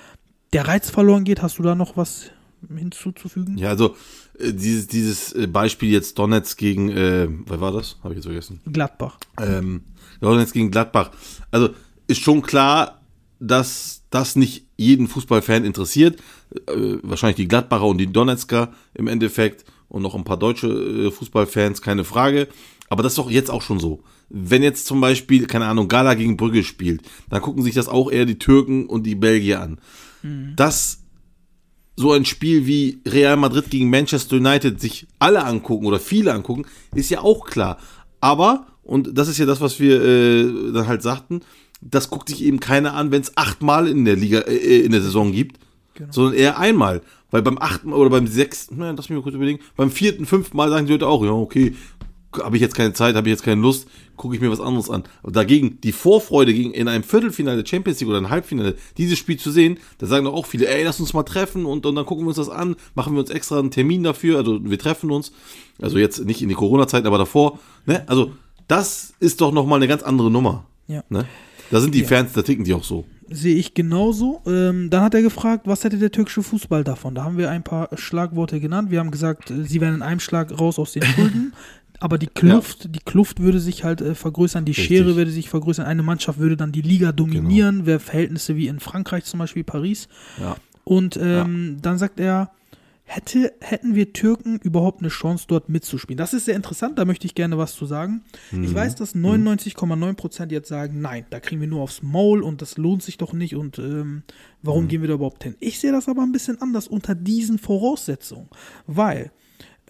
der 0.54 0.68
Reiz 0.68 0.90
verloren 0.90 1.24
geht. 1.24 1.42
Hast 1.42 1.60
du 1.60 1.64
da 1.64 1.76
noch 1.76 1.98
was 1.98 2.32
hinzuzufügen? 2.68 3.58
Ja, 3.58 3.70
also 3.70 3.96
äh, 4.38 4.54
dieses, 4.54 4.88
dieses 4.88 5.34
äh, 5.34 5.48
Beispiel 5.48 5.92
jetzt 5.92 6.18
Donetsk 6.18 6.58
gegen, 6.58 6.90
äh, 6.90 7.28
wer 7.46 7.62
war 7.62 7.72
das? 7.72 7.98
Habe 8.04 8.14
ich 8.14 8.18
jetzt 8.18 8.26
vergessen. 8.26 8.62
Gladbach. 8.72 9.20
Ähm, 9.40 9.82
Donetsk 10.22 10.54
gegen 10.54 10.72
Gladbach. 10.72 11.12
Also 11.52 11.70
ist 12.08 12.22
schon 12.22 12.42
klar, 12.42 13.02
dass 13.40 14.04
das 14.10 14.36
nicht 14.36 14.66
jeden 14.80 15.08
Fußballfan 15.08 15.66
interessiert. 15.66 16.20
Äh, 16.68 16.98
wahrscheinlich 17.04 17.38
die 17.38 17.48
Gladbacher 17.48 17.86
und 17.86 17.98
die 17.98 18.12
Donetsker 18.12 18.74
im 18.94 19.08
Endeffekt 19.08 19.66
und 19.88 20.02
noch 20.02 20.16
ein 20.16 20.24
paar 20.24 20.38
deutsche 20.38 20.68
äh, 20.68 21.12
Fußballfans, 21.12 21.82
keine 21.82 22.04
Frage. 22.04 22.48
Aber 22.90 23.04
das 23.04 23.14
ist 23.14 23.18
doch 23.18 23.30
jetzt 23.30 23.52
auch 23.52 23.62
schon 23.62 23.80
so. 23.80 24.04
Wenn 24.30 24.64
jetzt 24.64 24.86
zum 24.86 25.02
Beispiel, 25.02 25.48
keine 25.48 25.66
Ahnung, 25.66 25.88
Gala 25.88 26.14
gegen 26.14 26.38
Brügge 26.38 26.64
spielt, 26.64 27.02
dann 27.30 27.42
gucken 27.42 27.64
sich 27.64 27.76
das 27.76 27.88
auch 27.88 28.12
eher 28.12 28.26
die 28.26 28.40
Türken 28.40 28.86
und 28.86 29.04
die 29.04 29.16
Belgier 29.16 29.62
an. 29.62 29.80
Das 30.56 31.00
so 31.96 32.14
ein 32.14 32.24
Spiel 32.24 32.66
wie 32.66 33.02
Real 33.06 33.36
Madrid 33.36 33.70
gegen 33.70 33.90
Manchester 33.90 34.38
United 34.38 34.80
sich 34.80 35.06
alle 35.20 35.44
angucken 35.44 35.86
oder 35.86 36.00
viele 36.00 36.34
angucken, 36.34 36.66
ist 36.96 37.10
ja 37.10 37.20
auch 37.20 37.46
klar. 37.46 37.78
Aber, 38.22 38.68
und 38.84 39.18
das 39.18 39.28
ist 39.28 39.38
ja 39.38 39.46
das, 39.46 39.60
was 39.60 39.82
wir 39.82 40.02
äh, 40.02 40.72
dann 40.72 40.88
halt 40.88 41.02
sagten, 41.02 41.42
das 41.82 42.10
guckt 42.10 42.30
sich 42.30 42.44
eben 42.44 42.60
keiner 42.60 42.94
an, 42.94 43.12
wenn 43.12 43.22
es 43.22 43.38
achtmal 43.38 43.88
in 43.88 44.06
der 44.06 44.16
Liga, 44.16 44.40
äh, 44.40 44.80
in 44.82 44.92
der 44.92 45.02
Saison 45.02 45.32
gibt, 45.32 45.60
sondern 46.10 46.34
eher 46.34 46.58
einmal. 46.58 47.02
Weil 47.32 47.42
beim 47.42 47.58
achten 47.60 47.94
oder 47.94 48.10
beim 48.10 48.28
sechsten, 48.28 48.78
na, 48.80 48.92
lass 48.92 49.10
mich 49.10 49.18
mal 49.18 49.22
kurz 49.22 49.36
überlegen, 49.36 49.60
beim 49.76 49.92
vierten, 49.92 50.26
fünften 50.26 50.58
Mal 50.58 50.70
sagen 50.70 50.88
die 50.88 50.94
Leute 50.94 51.08
auch, 51.08 51.24
ja, 51.24 51.32
okay, 51.32 51.76
habe 52.38 52.56
ich 52.56 52.62
jetzt 52.62 52.76
keine 52.76 52.94
Zeit, 52.94 53.16
habe 53.16 53.28
ich 53.28 53.32
jetzt 53.32 53.44
keine 53.44 53.62
Lust, 53.62 53.88
gucke 54.16 54.36
ich 54.36 54.42
mir 54.42 54.52
was 54.52 54.60
anderes 54.60 54.90
an. 54.90 55.04
Aber 55.24 55.32
dagegen 55.32 55.80
die 55.82 55.92
Vorfreude 55.92 56.54
gegen 56.54 56.72
in 56.72 56.88
einem 56.88 57.04
Viertelfinale 57.04 57.66
Champions 57.66 58.00
League 58.00 58.10
oder 58.10 58.20
ein 58.20 58.30
Halbfinale 58.30 58.76
dieses 58.98 59.18
Spiel 59.18 59.38
zu 59.38 59.52
sehen, 59.52 59.80
da 59.98 60.06
sagen 60.06 60.26
doch 60.26 60.34
auch 60.34 60.46
viele, 60.46 60.68
ey, 60.68 60.84
lass 60.84 61.00
uns 61.00 61.14
mal 61.14 61.24
treffen 61.24 61.66
und, 61.66 61.86
und 61.86 61.96
dann 61.96 62.06
gucken 62.06 62.26
wir 62.26 62.30
uns 62.30 62.38
das 62.38 62.50
an, 62.50 62.76
machen 62.96 63.14
wir 63.14 63.22
uns 63.22 63.30
extra 63.30 63.60
einen 63.60 63.72
Termin 63.72 64.04
dafür, 64.04 64.38
also 64.38 64.60
wir 64.64 64.78
treffen 64.78 65.12
uns, 65.12 65.32
also 65.82 65.98
jetzt 65.98 66.24
nicht 66.26 66.42
in 66.42 66.50
die 66.50 66.56
Corona-Zeit, 66.56 67.06
aber 67.06 67.18
davor, 67.18 67.60
ne? 67.86 68.04
Also 68.08 68.34
das 68.68 69.14
ist 69.20 69.42
doch 69.42 69.52
nochmal 69.52 69.78
eine 69.78 69.88
ganz 69.88 70.04
andere 70.04 70.30
Nummer. 70.30 70.66
Ja. 70.88 71.04
Ne? 71.10 71.26
Da 71.72 71.80
sind 71.82 71.94
die 71.96 72.02
Ja. 72.02 72.08
Fans, 72.08 72.34
da 72.34 72.42
ticken 72.42 72.64
die 72.66 72.74
auch 72.74 72.84
so. 72.84 73.06
Sehe 73.30 73.56
ich 73.56 73.74
genauso. 73.76 74.42
Ähm, 74.48 74.90
dann 74.90 75.04
hat 75.04 75.14
er 75.14 75.22
gefragt, 75.22 75.68
was 75.68 75.84
hätte 75.84 75.98
der 75.98 76.12
türkische 76.12 76.42
Fußball 76.42 76.84
davon? 76.84 77.14
Da 77.14 77.24
haben 77.24 77.38
wir 77.38 77.52
ein 77.52 77.64
paar 77.64 77.90
Schlagworte 77.96 78.60
genannt. 78.60 78.90
Wir 78.90 79.00
haben 79.00 79.12
gesagt, 79.12 79.52
äh, 79.52 79.64
sie 79.64 79.80
wären 79.82 79.96
in 79.96 80.02
einem 80.02 80.20
Schlag 80.20 80.58
raus 80.60 80.80
aus 80.80 80.94
den 80.94 81.04
Schulden. 81.04 81.54
Aber 82.02 82.18
die 82.18 82.28
Kluft, 82.28 82.96
die 82.96 83.00
Kluft 83.00 83.42
würde 83.42 83.60
sich 83.60 83.84
halt 83.84 84.00
äh, 84.02 84.16
vergrößern, 84.16 84.64
die 84.64 84.72
Richtig. 84.72 84.88
Schere 84.88 85.16
würde 85.18 85.32
sich 85.32 85.50
vergrößern. 85.50 85.86
Eine 85.86 86.02
Mannschaft 86.02 86.40
würde 86.40 86.56
dann 86.56 86.72
die 86.72 86.82
Liga 86.82 87.12
dominieren, 87.12 87.86
wäre 87.86 88.00
Verhältnisse 88.00 88.56
wie 88.56 88.68
in 88.68 88.80
Frankreich 88.80 89.26
zum 89.26 89.40
Beispiel, 89.40 89.66
Paris. 89.66 90.08
Ja. 90.40 90.56
Und 90.86 91.20
ähm, 91.22 91.78
dann 91.82 91.98
sagt 91.98 92.20
er, 92.20 92.52
hätte, 93.10 93.54
hätten 93.60 93.96
wir 93.96 94.14
Türken 94.14 94.60
überhaupt 94.60 95.02
eine 95.02 95.10
Chance, 95.10 95.46
dort 95.48 95.68
mitzuspielen? 95.68 96.18
Das 96.18 96.34
ist 96.34 96.46
sehr 96.46 96.56
interessant, 96.56 97.00
da 97.00 97.06
möchte 97.06 97.26
ich 97.26 97.34
gerne 97.34 97.58
was 97.58 97.74
zu 97.74 97.86
sagen. 97.86 98.24
Ich 98.52 98.74
weiß, 98.74 98.96
dass 98.96 99.16
99,9% 99.16 100.52
jetzt 100.52 100.70
sagen, 100.70 101.02
nein, 101.02 101.26
da 101.32 101.40
kriegen 101.40 101.60
wir 101.60 101.68
nur 101.68 101.82
aufs 101.82 102.04
Maul 102.04 102.44
und 102.44 102.62
das 102.62 102.78
lohnt 102.78 103.02
sich 103.02 103.18
doch 103.18 103.34
nicht 103.34 103.56
und 103.56 103.80
ähm, 103.80 104.24
warum 104.62 104.88
gehen 104.88 105.02
wir 105.02 105.08
da 105.08 105.16
überhaupt 105.16 105.44
hin? 105.44 105.56
Ich 105.60 105.80
sehe 105.80 105.92
das 105.92 106.08
aber 106.08 106.22
ein 106.22 106.32
bisschen 106.32 106.62
anders 106.62 106.88
unter 106.88 107.16
diesen 107.16 107.58
Voraussetzungen, 107.58 108.48
weil 108.86 109.32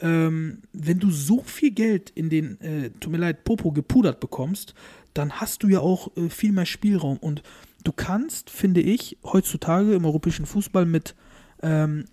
ähm, 0.01 0.61
wenn 0.71 0.99
du 0.99 1.11
so 1.11 1.43
viel 1.43 1.71
Geld 1.71 2.09
in 2.11 2.29
den, 2.29 2.59
äh, 2.61 2.89
tut 3.01 3.11
mir 3.11 3.17
leid, 3.17 3.43
Popo 3.43 3.73
gepudert 3.73 4.21
bekommst, 4.21 4.73
dann 5.13 5.41
hast 5.41 5.63
du 5.63 5.67
ja 5.67 5.81
auch 5.81 6.15
äh, 6.15 6.29
viel 6.29 6.53
mehr 6.53 6.65
Spielraum. 6.65 7.17
Und 7.17 7.43
du 7.83 7.91
kannst, 7.91 8.49
finde 8.49 8.79
ich, 8.79 9.17
heutzutage 9.25 9.93
im 9.93 10.05
europäischen 10.05 10.45
Fußball 10.45 10.85
mit 10.85 11.15
ähm, 11.61 12.05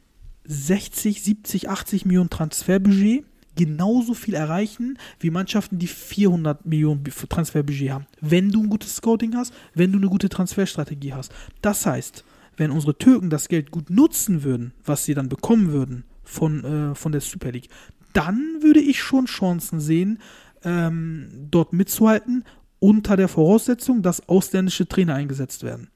60, 0.49 1.23
70, 1.23 1.69
80 1.69 2.05
Millionen 2.07 2.31
Transferbudget 2.31 3.25
genauso 3.57 4.13
viel 4.15 4.35
erreichen 4.35 4.99
wie 5.19 5.31
Mannschaften, 5.31 5.79
die 5.79 5.87
400 5.87 6.67
Millionen 6.67 7.05
Transferbudget 7.05 7.91
haben. 7.91 8.07
Wenn 8.21 8.51
du 8.51 8.63
ein 8.63 8.69
gutes 8.69 8.97
Scouting 8.97 9.35
hast, 9.35 9.53
wenn 9.75 9.93
du 9.93 9.99
eine 9.99 10.09
gute 10.09 10.29
Transferstrategie 10.29 11.15
hast. 11.15 11.33
Das 11.63 11.87
heißt, 11.87 12.25
wenn 12.59 12.71
unsere 12.71 12.97
Türken 12.97 13.31
das 13.31 13.49
Geld 13.49 13.71
gut 13.71 13.91
nutzen 13.91 14.43
würden, 14.43 14.73
was 14.85 15.05
sie 15.05 15.15
dann 15.15 15.29
bekommen 15.29 15.73
würden 15.73 16.05
von, 16.23 16.65
äh, 16.65 16.95
von 16.95 17.13
der 17.13 17.21
Super 17.23 17.53
League, 17.53 17.69
dann 18.13 18.59
würde 18.61 18.81
ich 18.81 19.01
schon 19.03 19.27
Chancen 19.27 19.81
sehen, 19.81 20.19
ähm, 20.65 21.29
dort 21.51 21.73
mitzuhalten, 21.73 22.45
unter 22.79 23.17
der 23.17 23.29
Voraussetzung, 23.29 24.03
dass 24.03 24.29
ausländische 24.29 24.87
Trainer 24.87 25.15
eingesetzt 25.15 25.63
werden. 25.63 25.89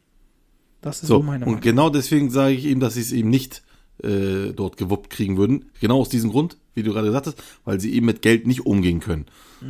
Das 0.81 1.03
ist 1.03 1.09
so, 1.09 1.19
So, 1.19 1.23
meine 1.23 1.45
und 1.45 1.51
Meinung. 1.53 1.61
genau 1.61 1.91
deswegen 1.91 2.31
sage 2.31 2.55
ich 2.55 2.65
ihm, 2.67 2.81
dass 2.81 2.95
sie 2.95 3.01
es 3.03 3.13
eben 3.13 3.29
nicht 3.29 3.63
äh, 4.03 4.53
dort 4.55 4.77
gewuppt 4.77 5.11
kriegen 5.11 5.37
würden. 5.37 5.67
Genau 5.81 6.01
aus 6.01 6.09
diesem 6.09 6.31
Grund, 6.31 6.57
wie 6.75 6.83
du 6.83 6.93
gerade 6.93 7.07
gesagt 7.09 7.27
hast, 7.27 7.43
weil 7.65 7.81
sie 7.81 7.93
eben 7.95 8.07
mit 8.07 8.23
Geld 8.23 8.47
nicht 8.47 8.67
umgehen 8.67 9.01
können. 9.01 9.27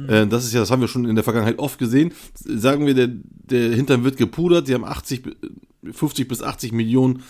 Äh, 0.08 0.26
das 0.26 0.44
ist 0.44 0.52
ja, 0.52 0.60
das 0.60 0.70
haben 0.70 0.80
wir 0.80 0.88
schon 0.88 1.04
in 1.04 1.14
der 1.16 1.24
Vergangenheit 1.24 1.58
oft 1.58 1.78
gesehen. 1.78 2.12
Sagen 2.34 2.86
wir, 2.86 2.94
der, 2.94 3.08
der 3.08 3.74
Hintern 3.74 4.04
wird 4.04 4.16
gepudert, 4.16 4.66
sie 4.66 4.74
haben 4.74 4.84
80, 4.84 5.22
bi- 5.22 5.36
50 5.92 6.28
bis 6.28 6.42
80 6.42 6.72
Millionen 6.72 7.22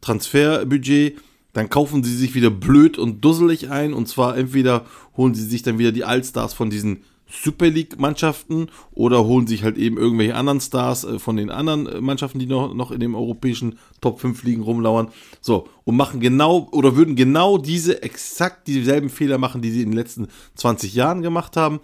Transferbudget, 0.00 1.18
dann 1.52 1.68
kaufen 1.70 2.04
sie 2.04 2.14
sich 2.14 2.34
wieder 2.34 2.50
blöd 2.50 2.98
und 2.98 3.24
dusselig 3.24 3.70
ein 3.70 3.92
und 3.94 4.08
zwar 4.08 4.36
entweder 4.36 4.84
holen 5.16 5.34
sie 5.34 5.44
sich 5.44 5.62
dann 5.62 5.78
wieder 5.78 5.92
die 5.92 6.04
Allstars 6.04 6.54
von 6.54 6.70
diesen 6.70 6.98
Super 7.28 7.68
League-Mannschaften 7.68 8.70
oder 8.92 9.24
holen 9.24 9.46
sich 9.46 9.64
halt 9.64 9.76
eben 9.76 9.98
irgendwelche 9.98 10.34
anderen 10.34 10.60
Stars 10.60 11.04
äh, 11.04 11.18
von 11.18 11.36
den 11.36 11.50
anderen 11.50 11.86
äh, 11.86 12.00
Mannschaften, 12.00 12.38
die 12.38 12.46
noch, 12.46 12.74
noch 12.74 12.90
in 12.90 13.00
dem 13.00 13.14
europäischen 13.14 13.78
Top 14.00 14.20
5 14.20 14.42
Ligen 14.44 14.62
rumlauern. 14.62 15.08
So, 15.40 15.68
und 15.84 15.96
machen 15.96 16.20
genau 16.20 16.68
oder 16.72 16.96
würden 16.96 17.16
genau 17.16 17.58
diese 17.58 18.02
exakt 18.02 18.68
dieselben 18.68 19.10
Fehler 19.10 19.38
machen, 19.38 19.62
die 19.62 19.70
sie 19.70 19.82
in 19.82 19.90
den 19.90 19.96
letzten 19.96 20.28
20 20.54 20.94
Jahren 20.94 21.22
gemacht 21.22 21.56
haben. 21.56 21.80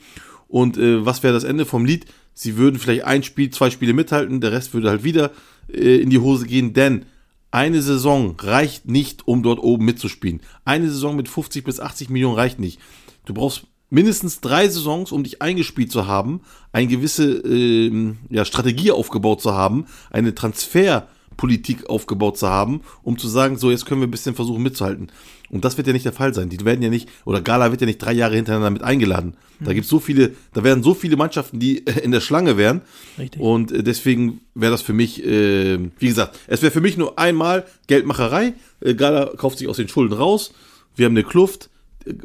Und 0.48 0.76
äh, 0.78 1.04
was 1.04 1.22
wäre 1.22 1.34
das 1.34 1.44
Ende 1.44 1.64
vom 1.64 1.84
Lied? 1.84 2.06
Sie 2.34 2.56
würden 2.56 2.78
vielleicht 2.78 3.04
ein 3.04 3.22
Spiel, 3.22 3.50
zwei 3.50 3.70
Spiele 3.70 3.92
mithalten, 3.92 4.40
der 4.40 4.52
Rest 4.52 4.74
würde 4.74 4.90
halt 4.90 5.04
wieder 5.04 5.32
äh, 5.72 5.96
in 5.96 6.10
die 6.10 6.18
Hose 6.18 6.46
gehen, 6.46 6.72
denn 6.72 7.06
eine 7.50 7.82
Saison 7.82 8.36
reicht 8.38 8.88
nicht, 8.88 9.28
um 9.28 9.42
dort 9.42 9.58
oben 9.58 9.84
mitzuspielen. 9.84 10.40
Eine 10.64 10.88
Saison 10.88 11.16
mit 11.16 11.28
50 11.28 11.64
bis 11.64 11.80
80 11.80 12.08
Millionen 12.08 12.34
reicht 12.34 12.58
nicht. 12.58 12.80
Du 13.26 13.34
brauchst 13.34 13.66
mindestens 13.92 14.40
drei 14.40 14.68
Saisons, 14.68 15.12
um 15.12 15.22
dich 15.22 15.42
eingespielt 15.42 15.92
zu 15.92 16.06
haben, 16.06 16.40
eine 16.72 16.86
gewisse 16.86 17.24
ähm, 17.30 18.16
ja, 18.30 18.46
Strategie 18.46 18.90
aufgebaut 18.90 19.42
zu 19.42 19.52
haben, 19.52 19.84
eine 20.10 20.34
Transferpolitik 20.34 21.90
aufgebaut 21.90 22.38
zu 22.38 22.48
haben, 22.48 22.80
um 23.02 23.18
zu 23.18 23.28
sagen, 23.28 23.58
so 23.58 23.70
jetzt 23.70 23.84
können 23.84 24.00
wir 24.00 24.08
ein 24.08 24.10
bisschen 24.10 24.34
versuchen 24.34 24.62
mitzuhalten. 24.62 25.12
Und 25.50 25.66
das 25.66 25.76
wird 25.76 25.86
ja 25.86 25.92
nicht 25.92 26.06
der 26.06 26.14
Fall 26.14 26.32
sein. 26.32 26.48
Die 26.48 26.64
werden 26.64 26.82
ja 26.82 26.88
nicht, 26.88 27.10
oder 27.26 27.42
Gala 27.42 27.70
wird 27.70 27.82
ja 27.82 27.86
nicht 27.86 27.98
drei 27.98 28.14
Jahre 28.14 28.34
hintereinander 28.34 28.70
mit 28.70 28.82
eingeladen. 28.82 29.34
Da 29.60 29.74
gibt's 29.74 29.90
so 29.90 30.00
viele, 30.00 30.32
da 30.54 30.64
werden 30.64 30.82
so 30.82 30.94
viele 30.94 31.18
Mannschaften, 31.18 31.60
die 31.60 31.86
äh, 31.86 32.00
in 32.00 32.12
der 32.12 32.22
Schlange 32.22 32.56
wären. 32.56 32.80
Richtig. 33.18 33.42
Und 33.42 33.72
äh, 33.72 33.82
deswegen 33.82 34.40
wäre 34.54 34.72
das 34.72 34.80
für 34.80 34.94
mich, 34.94 35.22
äh, 35.22 35.78
wie 35.98 36.08
gesagt, 36.08 36.38
es 36.46 36.62
wäre 36.62 36.72
für 36.72 36.80
mich 36.80 36.96
nur 36.96 37.18
einmal 37.18 37.66
Geldmacherei. 37.88 38.54
Äh, 38.80 38.94
Gala 38.94 39.32
kauft 39.36 39.58
sich 39.58 39.68
aus 39.68 39.76
den 39.76 39.88
Schulden 39.88 40.14
raus. 40.14 40.54
Wir 40.96 41.04
haben 41.04 41.12
eine 41.12 41.24
Kluft. 41.24 41.68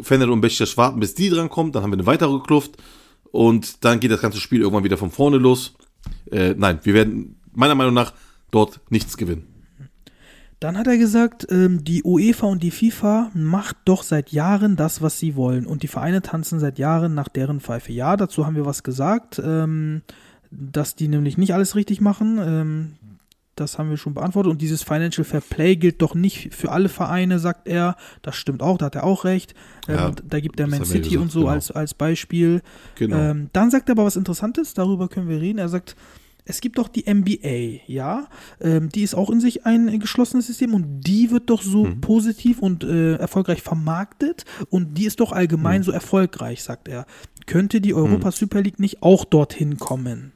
Fener 0.01 0.29
und 0.29 0.41
Besiktas 0.41 0.77
warten, 0.77 0.99
bis 0.99 1.15
die 1.15 1.29
dran 1.29 1.49
kommt. 1.49 1.75
Dann 1.75 1.83
haben 1.83 1.91
wir 1.91 1.97
eine 1.97 2.05
weitere 2.05 2.39
Kluft. 2.39 2.77
Und 3.31 3.83
dann 3.83 3.99
geht 3.99 4.11
das 4.11 4.21
ganze 4.21 4.39
Spiel 4.39 4.61
irgendwann 4.61 4.83
wieder 4.83 4.97
von 4.97 5.11
vorne 5.11 5.37
los. 5.37 5.75
Äh, 6.31 6.55
nein, 6.57 6.79
wir 6.83 6.93
werden 6.93 7.39
meiner 7.53 7.75
Meinung 7.75 7.93
nach 7.93 8.13
dort 8.51 8.79
nichts 8.89 9.17
gewinnen. 9.17 9.47
Dann 10.59 10.77
hat 10.77 10.87
er 10.87 10.97
gesagt, 10.97 11.45
ähm, 11.51 11.83
die 11.83 12.03
UEFA 12.03 12.47
und 12.47 12.63
die 12.63 12.71
FIFA 12.71 13.29
macht 13.35 13.77
doch 13.85 14.01
seit 14.01 14.31
Jahren 14.31 14.75
das, 14.75 15.03
was 15.03 15.19
sie 15.19 15.35
wollen. 15.35 15.67
Und 15.67 15.83
die 15.83 15.87
Vereine 15.87 16.23
tanzen 16.23 16.59
seit 16.59 16.79
Jahren 16.79 17.13
nach 17.13 17.27
deren 17.27 17.59
Pfeife. 17.59 17.93
Ja, 17.93 18.17
dazu 18.17 18.45
haben 18.45 18.55
wir 18.55 18.65
was 18.65 18.81
gesagt, 18.81 19.39
ähm, 19.43 20.01
dass 20.49 20.95
die 20.95 21.09
nämlich 21.09 21.37
nicht 21.37 21.53
alles 21.53 21.75
richtig 21.75 22.01
machen. 22.01 22.39
Ähm, 22.41 22.95
das 23.59 23.77
haben 23.77 23.89
wir 23.89 23.97
schon 23.97 24.13
beantwortet. 24.13 24.51
Und 24.51 24.61
dieses 24.61 24.83
Financial 24.83 25.25
Fair 25.25 25.41
Play 25.41 25.75
gilt 25.75 26.01
doch 26.01 26.15
nicht 26.15 26.53
für 26.53 26.71
alle 26.71 26.89
Vereine, 26.89 27.39
sagt 27.39 27.67
er. 27.67 27.97
Das 28.21 28.35
stimmt 28.35 28.61
auch, 28.61 28.77
da 28.77 28.85
hat 28.85 28.95
er 28.95 29.03
auch 29.03 29.25
recht. 29.25 29.53
Ähm, 29.87 29.95
Ja, 29.95 30.11
da 30.11 30.39
gibt 30.39 30.59
er 30.59 30.67
Man 30.67 30.85
City 30.85 31.09
gesagt, 31.09 31.21
und 31.23 31.31
so 31.31 31.39
genau. 31.41 31.51
als, 31.51 31.71
als 31.71 31.93
Beispiel. 31.93 32.61
Genau. 32.95 33.17
Ähm, 33.17 33.49
dann 33.53 33.69
sagt 33.71 33.89
er 33.89 33.93
aber 33.93 34.05
was 34.05 34.15
Interessantes, 34.15 34.73
darüber 34.73 35.07
können 35.09 35.27
wir 35.27 35.41
reden. 35.41 35.59
Er 35.59 35.69
sagt, 35.69 35.95
es 36.49 36.61
gibt 36.61 36.77
doch 36.77 36.87
die 36.87 37.03
NBA, 37.13 37.81
ja, 37.87 38.27
ähm, 38.61 38.87
die 38.87 39.01
ist 39.03 39.15
auch 39.15 39.29
in 39.29 39.41
sich 39.41 39.65
ein 39.65 39.99
geschlossenes 39.99 40.47
System 40.47 40.73
und 40.73 41.01
die 41.01 41.29
wird 41.29 41.49
doch 41.49 41.61
so 41.61 41.83
Mhm. 41.83 41.99
positiv 41.99 42.59
und 42.59 42.85
äh, 42.85 43.15
erfolgreich 43.15 43.61
vermarktet 43.61 44.45
und 44.69 44.97
die 44.97 45.05
ist 45.05 45.19
doch 45.19 45.31
Mhm. 45.31 45.37
allgemein 45.37 45.83
so 45.83 45.91
erfolgreich, 45.91 46.63
sagt 46.63 46.87
er. 46.87 47.05
Könnte 47.47 47.81
die 47.81 47.93
Europa 47.93 48.31
Super 48.31 48.61
League 48.61 48.79
nicht 48.79 49.03
auch 49.03 49.25
dorthin 49.25 49.77
kommen? 49.77 50.31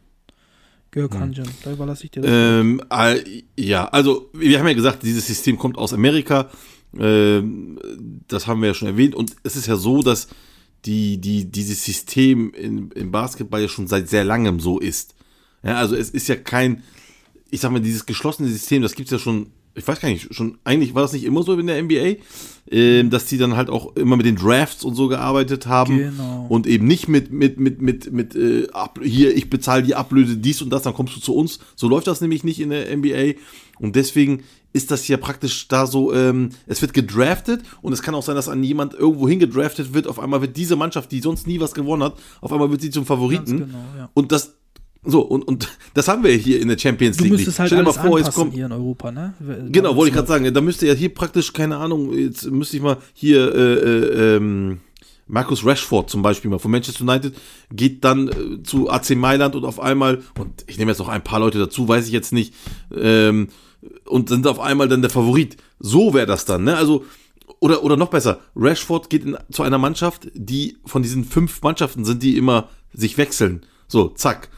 Görkanjan, 0.92 1.48
da 1.64 1.72
überlasse 1.72 2.04
ich 2.04 2.12
dir 2.12 2.22
das. 2.22 2.32
Ähm, 2.32 2.82
äh, 2.90 3.44
ja, 3.58 3.86
also 3.86 4.30
wir 4.34 4.60
haben 4.60 4.68
ja 4.68 4.74
gesagt, 4.74 5.04
dieses 5.04 5.26
System 5.26 5.58
kommt 5.58 5.78
aus 5.78 5.94
Amerika. 5.94 6.50
Ähm, 7.00 7.80
das 8.28 8.48
haben 8.48 8.62
wir 8.62 8.68
ja 8.68 8.74
schon 8.74 8.90
erwähnt. 8.90 9.16
Und 9.16 9.36
es 9.44 9.56
ist 9.56 9.68
ja 9.68 9.78
so, 9.78 10.02
dass 10.02 10.28
die, 10.86 11.18
die, 11.20 11.46
dieses 11.46 11.86
System 11.86 12.54
in, 12.54 12.92
im 12.92 13.12
Basketball 13.12 13.62
ja 13.62 13.70
schon 13.70 13.88
seit 13.88 14.10
sehr 14.10 14.26
langem 14.26 14.60
so 14.60 14.80
ist. 14.80 15.16
Ja, 15.64 15.76
also 15.76 15.96
es 15.96 16.10
ist 16.10 16.28
ja 16.28 16.36
kein, 16.36 16.84
ich 17.50 17.62
sag 17.62 17.72
mal, 17.72 17.82
dieses 17.82 18.06
geschlossene 18.06 18.50
System, 18.50 18.82
das 18.82 18.96
gibt's 18.96 19.12
ja 19.12 19.20
schon, 19.20 19.48
ich 19.76 19.88
weiß 19.88 20.00
gar 20.02 20.10
nicht, 20.10 20.34
schon, 20.34 20.58
eigentlich 20.64 20.94
war 20.94 21.02
das 21.02 21.14
nicht 21.14 21.24
immer 21.24 21.44
so 21.44 21.58
in 21.58 21.68
der 21.68 21.82
NBA, 21.82 22.18
ähm, 22.70 23.10
dass 23.10 23.26
die 23.26 23.38
dann 23.38 23.56
halt 23.56 23.70
auch 23.70 23.96
immer 23.96 24.18
mit 24.18 24.26
den 24.26 24.36
Drafts 24.36 24.84
und 24.84 24.96
so 24.96 25.08
gearbeitet 25.08 25.66
haben 25.68 25.98
Genau. 25.98 26.46
und 26.50 26.68
eben 26.68 26.88
nicht 26.88 27.08
mit, 27.08 27.32
mit, 27.32 27.60
mit, 27.60 27.82
mit, 27.82 28.12
mit, 28.12 28.36
äh, 28.36 28.68
ab, 28.72 29.00
hier, 29.02 29.36
ich 29.36 29.50
bezahle 29.50 29.84
die 29.84 29.96
Ablöse, 29.96 30.38
dies 30.38 30.62
und 30.62 30.70
das, 30.72 30.84
dann 30.84 30.94
kommst 30.94 31.16
du 31.16 31.20
zu 31.20 31.36
uns. 31.36 31.60
So 31.76 31.88
läuft 31.88 32.08
das 32.08 32.22
nämlich 32.22 32.44
nicht 32.44 32.60
in 32.60 32.70
der 32.70 32.96
NBA 32.96 33.40
und 33.80 33.96
deswegen 33.96 34.44
ist 34.74 34.90
das 34.92 35.08
ja 35.08 35.18
praktisch 35.18 35.68
da 35.68 35.86
so, 35.86 36.14
ähm, 36.14 36.50
es 36.66 36.82
wird 36.82 36.94
gedraftet 36.94 37.62
und 37.82 37.92
es 37.94 38.02
kann 38.02 38.16
auch 38.16 38.24
sein, 38.24 38.36
dass 38.36 38.48
an 38.48 38.64
jemand 38.64 38.94
irgendwo 38.94 39.28
hingedraftet 39.28 39.94
wird, 39.94 40.08
auf 40.08 40.20
einmal 40.20 40.42
wird 40.42 40.56
diese 40.56 40.76
Mannschaft, 40.78 41.12
die 41.12 41.20
sonst 41.20 41.46
nie 41.46 41.60
was 41.60 41.74
gewonnen 41.74 42.04
hat, 42.04 42.16
auf 42.40 42.54
einmal 42.54 42.72
wird 42.72 42.82
sie 42.82 42.90
zum 42.90 43.06
Favoriten 43.06 43.60
genau, 43.60 43.78
ja. 43.98 44.10
und 44.14 44.32
das, 44.32 44.56
so, 45.04 45.22
und, 45.22 45.44
und 45.44 45.68
das 45.94 46.08
haben 46.08 46.24
wir 46.24 46.32
hier 46.32 46.60
in 46.60 46.68
der 46.68 46.78
Champions 46.78 47.18
Du 47.18 47.24
League. 47.24 47.34
müsstest 47.34 47.60
halt 47.60 47.70
Stell 47.70 47.80
alles 47.80 47.96
mal 47.96 48.02
vor, 48.04 48.18
jetzt 48.18 48.28
anpassen 48.28 48.44
kommt, 48.44 48.54
hier 48.54 48.66
in 48.66 48.72
Europa, 48.72 49.12
ne? 49.12 49.34
Genau, 49.72 49.96
wollte 49.96 50.10
ich 50.10 50.16
gerade 50.16 50.28
sagen. 50.28 50.54
Da 50.54 50.62
müsste 50.62 50.88
ja 50.88 50.94
hier 50.94 51.14
praktisch, 51.14 51.54
keine 51.54 51.78
Ahnung, 51.78 52.14
jetzt 52.18 52.50
müsste 52.50 52.78
ich 52.78 52.84
mal 52.84 52.98
hier, 53.14 53.54
äh, 53.54 53.74
äh, 53.74 54.36
ähm, 54.38 54.80
Markus 55.28 55.66
Rashford 55.66 56.10
zum 56.10 56.22
Beispiel 56.22 56.52
mal 56.52 56.60
von 56.60 56.72
Manchester 56.72 57.04
United 57.04 57.34
geht 57.72 58.04
dann 58.04 58.28
äh, 58.28 58.64
zu 58.64 58.90
AC 58.90 59.12
Mailand 59.12 59.56
und 59.56 59.64
auf 59.64 59.80
einmal, 59.80 60.22
und 60.38 60.66
ich 60.68 60.78
nehme 60.78 60.92
jetzt 60.92 61.00
noch 61.00 61.08
ein 61.08 61.24
paar 61.24 61.40
Leute 61.40 61.58
dazu, 61.58 61.88
weiß 61.88 62.06
ich 62.06 62.12
jetzt 62.12 62.34
nicht, 62.34 62.54
ähm, 62.94 63.48
und 64.06 64.30
sind 64.30 64.46
auf 64.46 64.60
einmal 64.60 64.88
dann 64.90 65.02
der 65.02 65.10
Favorit. 65.10 65.58
So 65.80 66.14
wäre 66.14 66.28
das 66.28 66.46
dann, 66.46 66.66
ne? 66.66 66.76
Also, 66.76 67.06
oder, 67.60 67.84
oder 67.84 67.96
noch 67.98 68.10
besser, 68.10 68.42
Rashford 68.56 69.10
geht 69.10 69.24
in, 69.24 69.38
zu 69.52 69.64
einer 69.64 69.78
Mannschaft, 69.78 70.28
die 70.34 70.78
von 70.86 71.02
diesen 71.02 71.24
fünf 71.24 71.62
Mannschaften 71.62 72.06
sind, 72.06 72.22
die 72.22 72.38
immer 72.38 72.70
sich 72.94 73.18
wechseln. 73.18 73.62
So, 73.88 74.10
zack. 74.10 74.50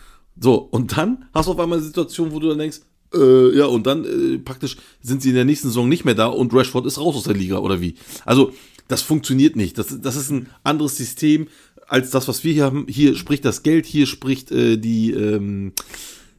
So, 0.44 0.56
und 0.56 0.98
dann 0.98 1.24
hast 1.34 1.46
du 1.46 1.54
auf 1.54 1.60
einmal 1.60 1.78
eine 1.78 1.88
Situation, 1.88 2.34
wo 2.34 2.40
du 2.40 2.50
dann 2.50 2.58
denkst, 2.58 2.82
äh, 3.14 3.58
ja, 3.58 3.66
und 3.66 3.88
dann 3.88 4.04
äh, 4.04 4.38
praktisch 4.40 4.76
sind 5.02 5.22
sie 5.22 5.30
in 5.30 5.36
der 5.36 5.46
nächsten 5.46 5.70
Saison 5.70 5.88
nicht 5.88 6.04
mehr 6.04 6.16
da 6.16 6.26
und 6.26 6.54
Rashford 6.54 6.86
ist 6.86 7.00
raus 7.00 7.16
aus 7.16 7.24
der 7.24 7.34
Liga, 7.34 7.60
oder 7.60 7.80
wie? 7.80 7.96
Also, 8.26 8.52
das 8.90 9.04
funktioniert 9.04 9.56
nicht. 9.56 9.78
Das, 9.78 10.02
das 10.02 10.18
ist 10.18 10.32
ein 10.32 10.50
anderes 10.66 10.98
System 10.98 11.48
als 11.88 12.10
das, 12.10 12.28
was 12.28 12.44
wir 12.44 12.52
hier 12.52 12.66
haben. 12.66 12.88
Hier 12.90 13.16
spricht 13.16 13.46
das 13.46 13.64
Geld, 13.64 13.86
hier 13.86 14.06
spricht 14.06 14.52
äh, 14.52 14.76
die, 14.76 15.12
ähm, 15.12 15.72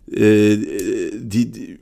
äh, 0.06 0.56
die, 1.14 1.50
die, 1.50 1.78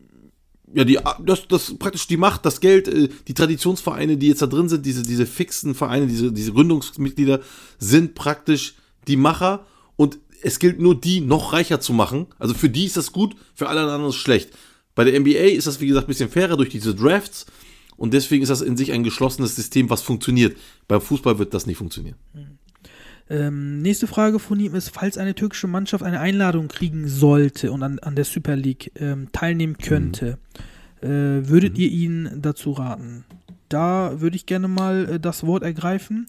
ja, 0.74 0.84
die, 0.84 1.00
das, 1.26 1.48
das 1.48 1.74
praktisch 1.76 2.06
die 2.06 2.18
Macht, 2.18 2.46
das 2.46 2.60
Geld, 2.60 2.86
äh, 2.86 3.08
die 3.26 3.34
Traditionsvereine, 3.34 4.16
die 4.16 4.28
jetzt 4.28 4.42
da 4.42 4.46
drin 4.46 4.68
sind, 4.68 4.86
diese, 4.86 5.02
diese 5.02 5.26
fixen 5.26 5.74
Vereine, 5.74 6.06
diese, 6.06 6.30
diese 6.30 6.52
Gründungsmitglieder, 6.52 7.40
sind 7.80 8.14
praktisch 8.14 8.74
die 9.08 9.16
Macher 9.16 9.66
es 10.42 10.58
gilt 10.58 10.80
nur, 10.80 11.00
die 11.00 11.20
noch 11.20 11.52
reicher 11.52 11.80
zu 11.80 11.92
machen. 11.92 12.26
Also 12.38 12.54
für 12.54 12.68
die 12.68 12.84
ist 12.86 12.96
das 12.96 13.12
gut, 13.12 13.34
für 13.54 13.68
alle 13.68 13.80
anderen 13.80 14.04
ist 14.04 14.16
es 14.16 14.20
schlecht. 14.20 14.50
Bei 14.94 15.04
der 15.04 15.18
NBA 15.18 15.54
ist 15.56 15.66
das, 15.66 15.80
wie 15.80 15.86
gesagt, 15.86 16.06
ein 16.06 16.08
bisschen 16.08 16.28
fairer 16.28 16.56
durch 16.56 16.68
diese 16.68 16.94
Drafts 16.94 17.46
und 17.96 18.12
deswegen 18.12 18.42
ist 18.42 18.48
das 18.48 18.60
in 18.60 18.76
sich 18.76 18.92
ein 18.92 19.04
geschlossenes 19.04 19.54
System, 19.56 19.88
was 19.90 20.02
funktioniert. 20.02 20.56
Beim 20.88 21.00
Fußball 21.00 21.38
wird 21.38 21.54
das 21.54 21.66
nicht 21.66 21.78
funktionieren. 21.78 22.16
Ähm, 23.30 23.80
nächste 23.80 24.06
Frage 24.06 24.38
von 24.38 24.58
ihm 24.60 24.74
ist, 24.74 24.90
falls 24.90 25.16
eine 25.16 25.34
türkische 25.34 25.66
Mannschaft 25.68 26.04
eine 26.04 26.20
Einladung 26.20 26.68
kriegen 26.68 27.08
sollte 27.08 27.72
und 27.72 27.82
an, 27.82 27.98
an 28.00 28.14
der 28.16 28.24
Super 28.24 28.56
League 28.56 28.92
ähm, 28.96 29.28
teilnehmen 29.32 29.78
könnte, 29.78 30.38
äh, 31.00 31.06
würdet 31.08 31.78
ihr 31.78 31.88
ihnen 31.88 32.42
dazu 32.42 32.72
raten? 32.72 33.24
Da 33.68 34.20
würde 34.20 34.36
ich 34.36 34.44
gerne 34.44 34.68
mal 34.68 35.08
äh, 35.08 35.20
das 35.20 35.46
Wort 35.46 35.62
ergreifen. 35.62 36.26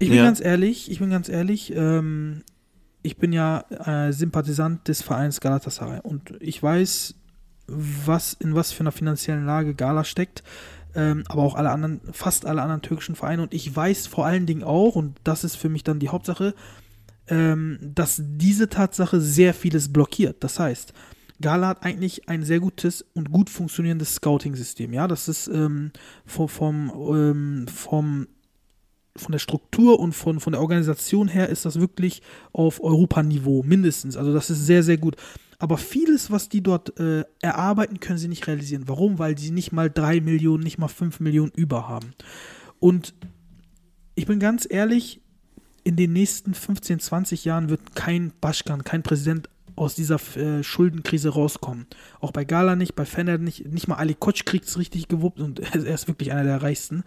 Ich 0.00 0.08
bin 0.08 0.16
Ja. 0.18 0.24
ganz 0.24 0.40
ehrlich, 0.40 0.90
ich 0.90 0.98
bin 0.98 1.10
ganz 1.10 1.28
ehrlich, 1.28 1.72
ähm, 1.76 2.42
ich 3.02 3.16
bin 3.16 3.32
ja 3.32 3.64
äh, 3.70 4.12
Sympathisant 4.12 4.86
des 4.88 5.02
Vereins 5.02 5.40
Galatasaray 5.40 6.00
und 6.02 6.34
ich 6.40 6.62
weiß, 6.62 7.14
was 7.66 8.32
in 8.34 8.54
was 8.54 8.72
für 8.72 8.80
einer 8.80 8.92
finanziellen 8.92 9.46
Lage 9.46 9.74
Gala 9.74 10.04
steckt, 10.04 10.42
ähm, 10.94 11.24
aber 11.28 11.42
auch 11.42 11.54
alle 11.54 11.70
anderen, 11.70 12.00
fast 12.12 12.46
alle 12.46 12.62
anderen 12.62 12.82
türkischen 12.82 13.14
Vereine 13.14 13.42
und 13.42 13.54
ich 13.54 13.74
weiß 13.74 14.06
vor 14.06 14.26
allen 14.26 14.46
Dingen 14.46 14.62
auch, 14.62 14.94
und 14.94 15.18
das 15.24 15.44
ist 15.44 15.56
für 15.56 15.68
mich 15.68 15.84
dann 15.84 15.98
die 15.98 16.10
Hauptsache, 16.10 16.54
ähm, 17.28 17.78
dass 17.80 18.20
diese 18.22 18.68
Tatsache 18.68 19.20
sehr 19.20 19.54
vieles 19.54 19.92
blockiert. 19.92 20.42
Das 20.44 20.58
heißt, 20.58 20.92
Gala 21.40 21.68
hat 21.68 21.82
eigentlich 21.82 22.28
ein 22.28 22.44
sehr 22.44 22.60
gutes 22.60 23.04
und 23.14 23.30
gut 23.30 23.50
funktionierendes 23.50 24.16
Scouting-System. 24.16 24.92
Ja, 24.92 25.08
das 25.08 25.28
ist 25.28 25.48
ähm, 25.48 25.92
vom, 26.24 26.48
vom, 26.48 26.92
ähm, 27.14 27.66
vom 27.68 28.28
von 29.16 29.32
der 29.32 29.38
Struktur 29.38 30.00
und 30.00 30.12
von, 30.12 30.40
von 30.40 30.52
der 30.52 30.62
Organisation 30.62 31.28
her 31.28 31.48
ist 31.48 31.64
das 31.64 31.80
wirklich 31.80 32.22
auf 32.52 32.82
Europaniveau 32.82 33.62
mindestens. 33.62 34.16
Also 34.16 34.32
das 34.32 34.50
ist 34.50 34.66
sehr, 34.66 34.82
sehr 34.82 34.96
gut. 34.96 35.16
Aber 35.58 35.78
vieles, 35.78 36.30
was 36.30 36.48
die 36.48 36.62
dort 36.62 36.98
äh, 36.98 37.24
erarbeiten, 37.40 38.00
können 38.00 38.18
sie 38.18 38.28
nicht 38.28 38.46
realisieren. 38.46 38.84
Warum? 38.86 39.18
Weil 39.18 39.38
sie 39.38 39.50
nicht 39.50 39.70
mal 39.70 39.90
drei 39.90 40.20
Millionen, 40.20 40.64
nicht 40.64 40.78
mal 40.78 40.88
fünf 40.88 41.20
Millionen 41.20 41.52
über 41.54 41.88
haben. 41.88 42.14
Und 42.80 43.14
ich 44.14 44.26
bin 44.26 44.40
ganz 44.40 44.66
ehrlich, 44.68 45.20
in 45.84 45.96
den 45.96 46.12
nächsten 46.12 46.54
15, 46.54 47.00
20 47.00 47.44
Jahren 47.44 47.68
wird 47.68 47.94
kein 47.94 48.32
Baschkan, 48.40 48.84
kein 48.84 49.02
Präsident 49.02 49.48
aus 49.76 49.94
dieser 49.94 50.20
äh, 50.36 50.62
Schuldenkrise 50.62 51.30
rauskommen. 51.30 51.86
Auch 52.20 52.32
bei 52.32 52.44
Gala 52.44 52.76
nicht, 52.76 52.94
bei 52.94 53.04
Fener 53.04 53.38
nicht. 53.38 53.66
Nicht 53.66 53.88
mal 53.88 53.96
Ali 53.96 54.14
Koç 54.14 54.44
kriegt 54.44 54.66
es 54.66 54.78
richtig 54.78 55.08
gewuppt 55.08 55.40
und 55.40 55.60
er 55.74 55.94
ist 55.94 56.08
wirklich 56.08 56.32
einer 56.32 56.44
der 56.44 56.62
reichsten. 56.62 57.04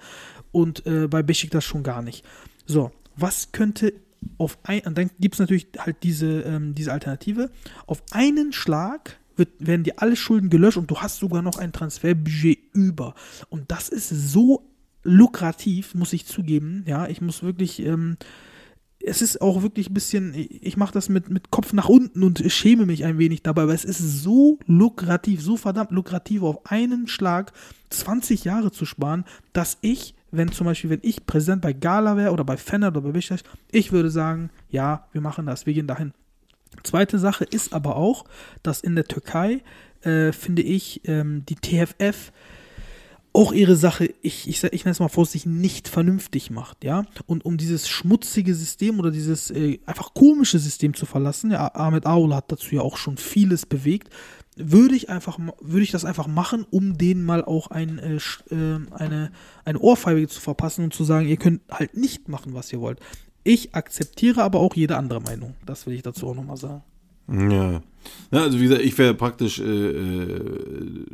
Und 0.55 0.85
äh, 0.85 1.09
bei 1.09 1.21
Besiktas 1.21 1.65
schon 1.65 1.83
gar 1.83 2.01
nicht. 2.01 2.23
So, 2.65 2.93
was 3.17 3.51
könnte 3.51 3.91
auf 4.37 4.57
ein, 4.63 4.79
und 4.85 4.97
dann 4.97 5.11
gibt 5.19 5.35
es 5.35 5.39
natürlich 5.39 5.67
halt 5.77 5.97
diese, 6.01 6.43
ähm, 6.43 6.73
diese 6.73 6.93
Alternative. 6.93 7.51
Auf 7.87 8.01
einen 8.11 8.53
Schlag 8.53 9.17
wird, 9.35 9.49
werden 9.59 9.83
dir 9.83 9.95
alle 9.97 10.15
Schulden 10.15 10.49
gelöscht 10.49 10.77
und 10.77 10.89
du 10.89 10.95
hast 10.97 11.17
sogar 11.17 11.41
noch 11.41 11.57
ein 11.57 11.73
Transferbudget 11.73 12.57
über. 12.71 13.15
Und 13.49 13.69
das 13.69 13.89
ist 13.89 14.07
so 14.07 14.63
lukrativ, 15.03 15.93
muss 15.93 16.13
ich 16.13 16.25
zugeben. 16.25 16.85
Ja, 16.87 17.05
ich 17.07 17.19
muss 17.19 17.43
wirklich, 17.43 17.81
ähm, 17.81 18.15
es 19.03 19.21
ist 19.21 19.41
auch 19.41 19.61
wirklich 19.61 19.89
ein 19.89 19.93
bisschen, 19.93 20.33
ich 20.33 20.77
mache 20.77 20.93
das 20.93 21.09
mit, 21.09 21.29
mit 21.29 21.51
Kopf 21.51 21.73
nach 21.73 21.89
unten 21.89 22.23
und 22.23 22.41
schäme 22.49 22.85
mich 22.85 23.03
ein 23.03 23.17
wenig 23.17 23.43
dabei, 23.43 23.63
aber 23.63 23.73
es 23.73 23.83
ist 23.83 23.99
so 23.99 24.57
lukrativ, 24.67 25.41
so 25.41 25.57
verdammt 25.57 25.91
lukrativ, 25.91 26.43
auf 26.43 26.65
einen 26.65 27.09
Schlag 27.09 27.51
20 27.89 28.45
Jahre 28.45 28.71
zu 28.71 28.85
sparen, 28.85 29.25
dass 29.53 29.77
ich, 29.81 30.15
wenn 30.37 30.51
zum 30.51 30.65
Beispiel, 30.65 30.89
wenn 30.89 30.99
ich 31.03 31.25
Präsident 31.25 31.61
bei 31.61 31.73
Gala 31.73 32.17
wäre 32.17 32.31
oder 32.31 32.43
bei 32.43 32.57
Fenner 32.57 32.87
oder 32.87 33.01
bei 33.01 33.11
Besiktas, 33.11 33.43
ich 33.71 33.91
würde 33.91 34.09
sagen, 34.09 34.49
ja, 34.69 35.07
wir 35.11 35.21
machen 35.21 35.45
das, 35.45 35.65
wir 35.65 35.73
gehen 35.73 35.87
dahin. 35.87 36.13
Zweite 36.83 37.19
Sache 37.19 37.45
ist 37.45 37.73
aber 37.73 37.95
auch, 37.95 38.25
dass 38.63 38.81
in 38.81 38.95
der 38.95 39.05
Türkei, 39.05 39.61
äh, 40.01 40.31
finde 40.31 40.61
ich, 40.61 41.01
ähm, 41.05 41.45
die 41.45 41.55
TFF 41.55 42.31
auch 43.35 43.51
ihre 43.51 43.75
Sache, 43.75 44.13
ich, 44.21 44.47
ich, 44.47 44.63
ich 44.63 44.85
nenne 44.85 44.93
es 44.93 44.99
mal 45.01 45.09
vorsichtig, 45.09 45.45
nicht 45.45 45.89
vernünftig 45.89 46.51
macht, 46.51 46.85
ja. 46.85 47.05
Und 47.25 47.43
um 47.43 47.57
dieses 47.57 47.89
schmutzige 47.89 48.55
System 48.55 48.97
oder 48.97 49.11
dieses 49.11 49.51
äh, 49.51 49.79
einfach 49.85 50.13
komische 50.13 50.57
System 50.57 50.93
zu 50.93 51.05
verlassen, 51.05 51.51
ja, 51.51 51.75
Ahmed 51.75 52.05
Aoula 52.05 52.37
hat 52.37 52.51
dazu 52.51 52.75
ja 52.75 52.81
auch 52.81 52.95
schon 52.95 53.17
vieles 53.17 53.65
bewegt, 53.65 54.09
würde 54.55 54.95
ich 54.95 55.09
einfach, 55.09 55.37
würde 55.61 55.81
ich 55.81 55.91
das 55.91 56.05
einfach 56.05 56.27
machen, 56.27 56.65
um 56.69 56.97
denen 56.97 57.25
mal 57.25 57.43
auch 57.43 57.67
ein, 57.67 57.99
äh, 57.99 58.17
sch- 58.17 58.41
äh, 58.51 58.79
eine, 58.93 59.31
eine 59.65 59.79
Ohrfeige 59.79 60.27
zu 60.27 60.39
verpassen 60.39 60.85
und 60.85 60.93
zu 60.93 61.03
sagen, 61.03 61.27
ihr 61.27 61.37
könnt 61.37 61.61
halt 61.69 61.97
nicht 61.97 62.29
machen, 62.29 62.53
was 62.53 62.71
ihr 62.71 62.79
wollt. 62.79 62.99
Ich 63.43 63.75
akzeptiere 63.75 64.41
aber 64.43 64.59
auch 64.59 64.75
jede 64.75 64.97
andere 64.97 65.21
Meinung. 65.21 65.55
Das 65.65 65.85
will 65.85 65.93
ich 65.93 66.01
dazu 66.03 66.27
auch 66.27 66.35
nochmal 66.35 66.57
sagen. 66.57 66.83
Ja. 67.27 67.73
ja. 67.73 67.81
Also 68.31 68.59
wie 68.59 68.63
gesagt, 68.63 68.81
ich 68.81 68.97
wäre 68.97 69.13
praktisch, 69.13 69.59
äh, 69.59 69.63
äh, 69.63 71.05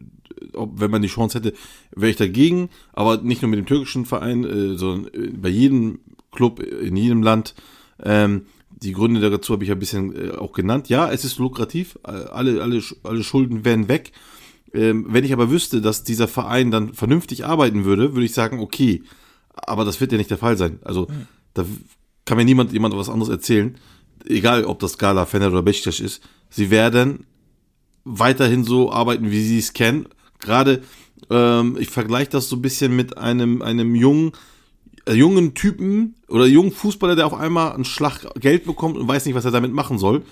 ob, 0.54 0.80
wenn 0.80 0.92
man 0.92 1.02
die 1.02 1.08
Chance 1.08 1.40
hätte, 1.40 1.54
wäre 1.96 2.10
ich 2.12 2.18
dagegen, 2.18 2.70
aber 2.94 3.18
nicht 3.22 3.42
nur 3.42 3.50
mit 3.50 3.60
dem 3.60 3.66
türkischen 3.66 4.06
Verein, 4.06 4.44
äh, 4.44 4.78
sondern 4.78 5.14
äh, 5.14 5.30
bei 5.30 5.50
jedem 5.50 6.00
Club 6.32 6.60
in 6.62 6.96
jedem 6.96 7.24
Land. 7.24 7.56
Ähm, 8.04 8.46
die 8.84 8.94
Gründe 8.94 9.30
dazu 9.30 9.54
habe 9.54 9.64
ich 9.64 9.70
ja 9.70 9.76
ein 9.76 9.80
bisschen 9.80 10.16
äh, 10.16 10.32
auch 10.32 10.54
genannt. 10.54 10.90
Ja, 10.90 11.12
es 11.12 11.24
ist 11.24 11.38
lukrativ, 11.38 12.00
alle, 12.04 12.62
alle, 12.62 12.82
alle 13.04 13.24
Schulden 13.24 13.64
wären 13.64 13.88
weg. 13.88 14.12
Ähm, 14.74 15.06
wenn 15.10 15.24
ich 15.24 15.34
aber 15.34 15.52
wüsste, 15.52 15.82
dass 15.82 16.04
dieser 16.04 16.28
Verein 16.28 16.72
dann 16.72 16.94
vernünftig 16.94 17.46
arbeiten 17.46 17.86
würde, 17.86 18.14
würde 18.14 18.26
ich 18.26 18.34
sagen, 18.34 18.60
okay, 18.60 19.04
aber 19.54 19.86
das 19.86 20.00
wird 20.00 20.12
ja 20.12 20.18
nicht 20.18 20.32
der 20.32 20.38
Fall 20.38 20.58
sein. 20.58 20.80
Also 20.84 21.08
da 21.54 21.66
kann 22.26 22.38
mir 22.38 22.46
niemand 22.46 22.72
jemand 22.72 22.96
was 22.96 23.10
anderes 23.10 23.30
erzählen, 23.30 23.78
egal 24.26 24.66
ob 24.66 24.80
das 24.80 24.98
Gala, 24.98 25.26
Fener 25.26 25.48
oder 25.48 25.62
Beşiktaş 25.62 26.00
ist. 26.00 26.24
Sie 26.50 26.70
werden 26.70 27.26
weiterhin 28.04 28.64
so 28.64 28.92
arbeiten, 28.92 29.32
wie 29.32 29.44
sie 29.44 29.60
es 29.60 29.74
kennen. 29.74 30.08
Gerade, 30.40 30.82
ähm, 31.30 31.78
ich 31.80 31.90
vergleiche 31.90 32.32
das 32.32 32.50
so 32.50 32.56
ein 32.56 32.62
bisschen 32.62 32.96
mit 32.96 33.18
einem, 33.18 33.62
einem 33.62 33.96
jungen, 33.96 34.32
jungen 35.10 35.54
Typen 35.54 36.16
oder 36.28 36.46
jungen 36.46 36.72
Fußballer, 36.72 37.16
der 37.16 37.26
auf 37.26 37.34
einmal 37.34 37.74
einen 37.74 37.86
Schlag 37.86 38.28
Geld 38.40 38.66
bekommt 38.66 38.98
und 38.98 39.08
weiß 39.08 39.26
nicht, 39.26 39.36
was 39.36 39.46
er 39.46 39.52
damit 39.52 39.74
machen 39.74 39.98
soll. 39.98 40.24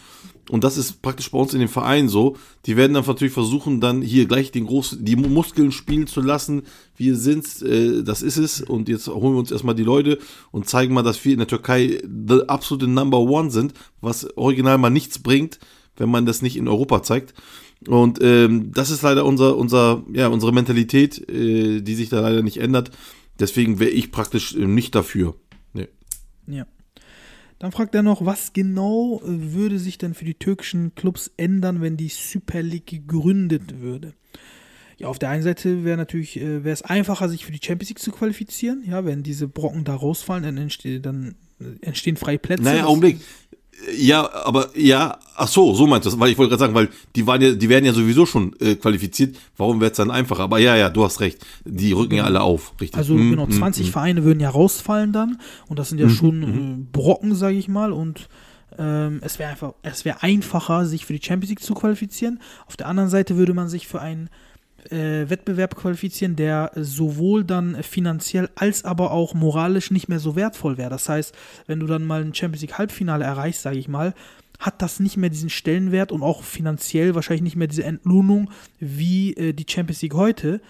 Und 0.49 0.63
das 0.63 0.78
ist 0.78 1.03
praktisch 1.03 1.30
bei 1.30 1.38
uns 1.38 1.53
in 1.53 1.59
dem 1.59 1.70
Verein 1.70 2.09
so. 2.09 2.36
Die 2.65 2.76
werden 2.76 2.93
dann 2.93 3.05
natürlich 3.05 3.34
versuchen, 3.34 3.82
dann 3.82 4.01
hier 4.01 4.26
gleich 4.26 4.51
den 4.51 4.65
großen, 4.65 5.05
die 5.05 5.15
Muskeln 5.15 5.72
spielen 5.72 6.07
zu 6.07 6.22
lassen. 6.22 6.63
Wir 6.97 7.15
sind's, 7.15 7.61
äh, 7.61 8.03
das 8.03 8.24
ist 8.24 8.38
es. 8.38 8.61
Und 8.61 8.89
jetzt 8.89 9.07
holen 9.07 9.34
wir 9.36 9.39
uns 9.39 9.51
erstmal 9.51 9.76
die 9.76 9.84
Leute 9.84 10.17
und 10.51 10.67
zeigen 10.67 10.93
mal, 10.95 11.03
dass 11.03 11.24
wir 11.24 11.34
in 11.34 11.39
der 11.39 11.47
Türkei 11.47 12.01
the 12.03 12.47
absolute 12.47 12.88
Number 12.88 13.20
One 13.20 13.51
sind, 13.51 13.74
was 14.01 14.36
original 14.38 14.80
mal 14.80 14.89
nichts 14.89 15.20
bringt, 15.20 15.59
wenn 15.97 16.09
man 16.09 16.26
das 16.26 16.41
nicht 16.41 16.57
in 16.57 16.67
Europa 16.67 17.03
zeigt. 17.03 17.36
Und 17.88 18.20
ähm, 18.22 18.72
das 18.74 18.89
ist 18.89 19.03
leider 19.03 19.26
unser, 19.26 19.55
unser, 19.55 20.03
ja, 20.11 20.28
unsere 20.28 20.51
Mentalität, 20.51 21.30
äh, 21.30 21.82
die 21.82 21.95
sich 21.95 22.09
da 22.09 22.20
leider 22.22 22.41
nicht 22.41 22.57
ändert. 22.57 22.91
Deswegen 23.39 23.79
wäre 23.79 23.91
ich 23.91 24.11
praktisch 24.11 24.55
äh, 24.55 24.65
nicht 24.65 24.95
dafür. 24.95 25.35
Nee. 25.73 25.87
Ja. 26.47 26.65
Dann 27.59 27.71
fragt 27.71 27.93
er 27.93 28.03
noch, 28.03 28.25
was 28.25 28.53
genau 28.53 29.21
äh, 29.23 29.53
würde 29.53 29.79
sich 29.79 29.97
denn 29.97 30.13
für 30.13 30.25
die 30.25 30.35
türkischen 30.35 30.95
Clubs 30.95 31.31
ändern, 31.37 31.81
wenn 31.81 31.97
die 31.97 32.09
Super 32.09 32.61
League 32.61 32.87
gegründet 32.87 33.79
würde? 33.81 34.13
Ja, 34.97 35.07
auf 35.07 35.19
der 35.19 35.29
einen 35.29 35.43
Seite 35.43 35.83
wäre 35.85 35.97
natürlich, 35.97 36.37
äh, 36.37 36.63
wäre 36.63 36.73
es 36.73 36.81
einfacher, 36.81 37.29
sich 37.29 37.45
für 37.45 37.51
die 37.51 37.61
Champions 37.63 37.89
League 37.89 37.99
zu 37.99 38.11
qualifizieren. 38.11 38.83
Ja, 38.85 39.05
wenn 39.05 39.23
diese 39.23 39.47
Brocken 39.47 39.83
da 39.83 39.95
rausfallen, 39.95 40.43
dann, 40.43 40.57
entsteht, 40.57 41.05
dann 41.05 41.35
entstehen 41.81 42.17
freie 42.17 42.39
Plätze. 42.39 42.63
Naja, 42.63 42.85
Augenblick. 42.85 43.19
Ja, 43.97 44.30
aber 44.45 44.69
ja, 44.75 45.17
ach 45.36 45.47
so, 45.47 45.73
so 45.73 45.88
meinst 45.88 46.05
du 46.05 46.09
das, 46.09 46.19
weil 46.19 46.32
ich 46.32 46.38
wollte 46.38 46.49
gerade 46.49 46.59
sagen, 46.59 46.73
weil 46.73 46.89
die 47.15 47.25
waren 47.25 47.41
ja, 47.41 47.51
die 47.53 47.69
werden 47.69 47.86
ja 47.86 47.93
sowieso 47.93 48.25
schon 48.25 48.53
äh, 48.59 48.75
qualifiziert. 48.75 49.38
Warum 49.57 49.80
wird 49.80 49.91
es 49.91 49.97
dann 49.97 50.11
einfacher? 50.11 50.43
Aber 50.43 50.59
ja, 50.59 50.75
ja, 50.75 50.89
du 50.89 51.03
hast 51.03 51.21
recht. 51.21 51.45
Die 51.65 51.93
rücken 51.93 52.15
ja 52.15 52.25
alle 52.25 52.41
auf, 52.41 52.73
richtig. 52.82 52.97
Also 52.97 53.15
Mm, 53.15 53.30
genau, 53.32 53.45
mm, 53.47 53.51
20 53.51 53.88
mm. 53.88 53.91
Vereine 53.91 54.23
würden 54.25 54.39
ja 54.41 54.49
rausfallen 54.49 55.13
dann 55.13 55.39
und 55.67 55.80
das 55.80 55.89
sind 55.89 55.97
ja 55.99 56.07
Mhm, 56.07 56.11
schon 56.11 56.43
äh, 56.43 56.86
Brocken, 56.91 57.36
sage 57.36 57.55
ich 57.57 57.67
mal. 57.69 57.93
Und 57.93 58.27
ähm, 58.77 59.19
es 59.23 59.39
wäre 59.39 59.49
einfach, 59.49 59.73
es 59.82 60.03
wäre 60.05 60.21
einfacher, 60.23 60.86
sich 60.86 61.05
für 61.05 61.13
die 61.13 61.25
Champions 61.25 61.49
League 61.49 61.63
zu 61.63 61.73
qualifizieren. 61.73 62.39
Auf 62.67 62.75
der 62.77 62.88
anderen 62.88 63.09
Seite 63.09 63.38
würde 63.38 63.53
man 63.53 63.69
sich 63.69 63.88
für 63.88 64.01
einen 64.01 64.30
äh, 64.89 65.30
Wettbewerb 65.30 65.75
qualifizieren, 65.75 66.36
der 66.36 66.71
sowohl 66.75 67.43
dann 67.43 67.82
finanziell 67.84 68.49
als 68.55 68.86
aber 68.86 69.11
auch 69.11 69.34
moralisch 69.34 69.91
nicht 69.91 70.09
mehr 70.09 70.19
so 70.19 70.36
wertvoll 70.36 70.77
wäre. 70.77 70.89
Das 70.89 71.09
heißt, 71.09 71.36
wenn 71.67 71.80
du 71.80 71.88
dann 71.88 72.05
mal 72.05 72.21
ein 72.21 72.34
Champions 72.34 72.61
League 72.61 72.77
Halbfinale 72.77 73.25
erreichst, 73.25 73.61
sage 73.61 73.77
ich 73.77 73.88
mal, 73.88 74.13
hat 74.59 74.82
das 74.82 74.99
nicht 74.99 75.17
mehr 75.17 75.30
diesen 75.30 75.49
Stellenwert 75.49 76.11
und 76.11 76.21
auch 76.21 76.43
finanziell 76.43 77.15
wahrscheinlich 77.15 77.43
nicht 77.43 77.55
mehr 77.55 77.67
diese 77.67 77.86
Entlohnung 77.86 78.51
wie 78.80 79.34
äh, 79.36 79.53
die 79.53 79.65
Champions 79.67 80.01
League 80.01 80.15
heute, 80.15 80.61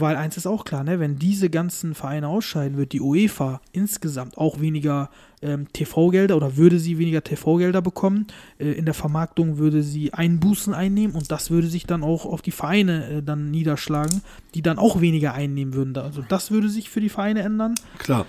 Weil 0.00 0.16
eins 0.16 0.36
ist 0.36 0.46
auch 0.46 0.64
klar, 0.64 0.84
ne? 0.84 1.00
wenn 1.00 1.16
diese 1.16 1.50
ganzen 1.50 1.94
Vereine 1.94 2.28
ausscheiden, 2.28 2.76
wird 2.76 2.92
die 2.92 3.00
UEFA 3.00 3.60
insgesamt 3.72 4.38
auch 4.38 4.60
weniger 4.60 5.10
ähm, 5.42 5.72
TV-Gelder 5.72 6.36
oder 6.36 6.56
würde 6.56 6.78
sie 6.78 6.98
weniger 6.98 7.22
TV-Gelder 7.22 7.82
bekommen. 7.82 8.26
Äh, 8.58 8.72
in 8.72 8.84
der 8.84 8.94
Vermarktung 8.94 9.58
würde 9.58 9.82
sie 9.82 10.12
Einbußen 10.12 10.74
einnehmen 10.74 11.14
und 11.14 11.30
das 11.30 11.50
würde 11.50 11.68
sich 11.68 11.86
dann 11.86 12.02
auch 12.02 12.26
auf 12.26 12.42
die 12.42 12.50
Vereine 12.50 13.08
äh, 13.08 13.22
dann 13.22 13.50
niederschlagen, 13.50 14.22
die 14.54 14.62
dann 14.62 14.78
auch 14.78 15.00
weniger 15.00 15.34
einnehmen 15.34 15.74
würden. 15.74 15.96
Also 15.96 16.22
das 16.28 16.50
würde 16.50 16.68
sich 16.68 16.90
für 16.90 17.00
die 17.00 17.08
Vereine 17.08 17.42
ändern. 17.42 17.74
Klar. 17.98 18.26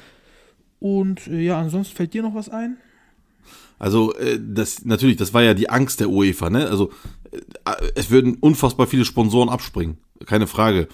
Und 0.79 1.27
äh, 1.27 1.41
ja, 1.41 1.59
ansonsten 1.59 1.95
fällt 1.95 2.13
dir 2.13 2.23
noch 2.23 2.35
was 2.35 2.49
ein? 2.49 2.77
Also 3.79 4.13
äh, 4.15 4.39
das 4.41 4.85
natürlich, 4.85 5.17
das 5.17 5.33
war 5.33 5.41
ja 5.41 5.53
die 5.53 5.69
Angst 5.69 6.01
der 6.01 6.09
UEFA, 6.09 6.49
ne? 6.49 6.67
Also 6.67 6.91
es 7.95 8.09
würden 8.09 8.37
unfassbar 8.39 8.87
viele 8.87 9.05
Sponsoren 9.05 9.49
abspringen, 9.49 9.97
keine 10.25 10.47
Frage. 10.47 10.87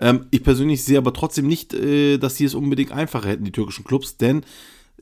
Ähm, 0.00 0.26
ich 0.30 0.42
persönlich 0.42 0.84
sehe 0.84 0.98
aber 0.98 1.12
trotzdem 1.12 1.46
nicht, 1.46 1.74
äh, 1.74 2.18
dass 2.18 2.36
sie 2.36 2.44
es 2.44 2.54
unbedingt 2.54 2.92
einfacher 2.92 3.28
hätten, 3.28 3.44
die 3.44 3.52
türkischen 3.52 3.84
Clubs, 3.84 4.16
denn 4.16 4.42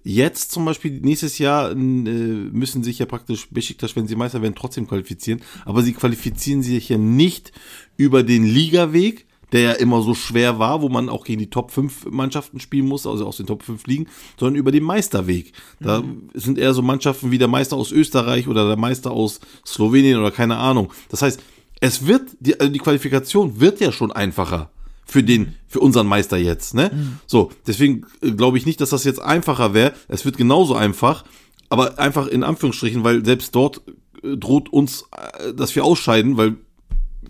jetzt 0.03 0.51
zum 0.51 0.65
Beispiel 0.65 1.01
nächstes 1.01 1.39
Jahr 1.39 1.73
äh, 1.73 1.75
müssen 1.75 2.83
sich 2.83 2.99
ja 2.99 3.07
praktisch 3.07 3.49
Besiktas, 3.51 3.95
wenn 3.97 4.07
sie 4.07 4.17
Meister 4.17 4.43
werden, 4.43 4.55
trotzdem 4.55 4.89
qualifizieren, 4.89 5.41
aber 5.65 5.83
sie 5.83 5.93
qualifizieren 5.93 6.63
sich 6.63 6.89
ja 6.89 6.99
nicht 6.99 7.53
über 7.97 8.23
den 8.23 8.45
Ligaweg, 8.45 9.27
der 9.53 9.61
ja 9.61 9.73
immer 9.73 10.03
so 10.03 10.15
schwer 10.15 10.59
war, 10.59 10.83
wo 10.83 10.89
man 10.89 11.09
auch 11.09 11.25
gegen 11.25 11.39
die 11.39 11.51
Top 11.51 11.71
5 11.71 12.07
Mannschaften 12.11 12.61
spielen 12.61 12.87
muss, 12.87 13.07
also 13.07 13.27
aus 13.27 13.37
den 13.37 13.47
Top 13.47 13.63
5 13.63 13.87
Ligen, 13.87 14.07
sondern 14.39 14.57
über 14.57 14.73
den 14.73 14.85
Meisterweg. 14.85 15.53
Da 15.81 16.03
sind 16.35 16.59
eher 16.59 16.75
so 16.75 16.83
Mannschaften 16.83 17.31
wie 17.31 17.39
der 17.39 17.49
Meister 17.49 17.77
aus 17.77 17.93
Österreich 17.93 18.49
oder 18.49 18.67
der 18.67 18.77
Meister 18.77 19.11
aus 19.11 19.41
Slowenien 19.67 20.19
oder 20.19 20.31
keine 20.31 20.57
Ahnung. 20.57 20.93
Das 21.09 21.23
heißt, 21.23 21.41
es 21.81 22.07
wird, 22.07 22.37
die, 22.41 22.59
also 22.61 22.73
die 22.73 22.79
Qualifikation 22.79 23.59
wird 23.61 23.81
ja 23.81 23.91
schon 23.91 24.13
einfacher 24.13 24.71
für 25.11 25.23
den, 25.23 25.57
für 25.67 25.81
unseren 25.81 26.07
Meister 26.07 26.37
jetzt, 26.37 26.75
ne? 26.75 26.91
So, 27.27 27.51
deswegen 27.67 28.07
äh, 28.23 28.31
glaube 28.31 28.59
ich 28.59 28.67
nicht, 28.67 28.81
dass 28.81 28.91
das 28.91 29.05
jetzt 29.05 29.21
einfacher 29.21 29.75
wäre. 29.75 29.93
Es 30.09 30.25
wird 30.25 30.37
genauso 30.37 30.75
einfach, 30.77 31.25
aber 31.69 31.99
einfach 31.99 32.29
in 32.29 32.45
Anführungsstrichen, 32.45 33.03
weil 33.03 33.25
selbst 33.25 33.55
dort 33.55 33.83
äh, 34.23 34.37
droht 34.37 34.69
uns, 34.69 35.07
äh, 35.13 35.53
dass 35.53 35.75
wir 35.75 35.85
ausscheiden, 35.85 36.37
weil 36.37 36.57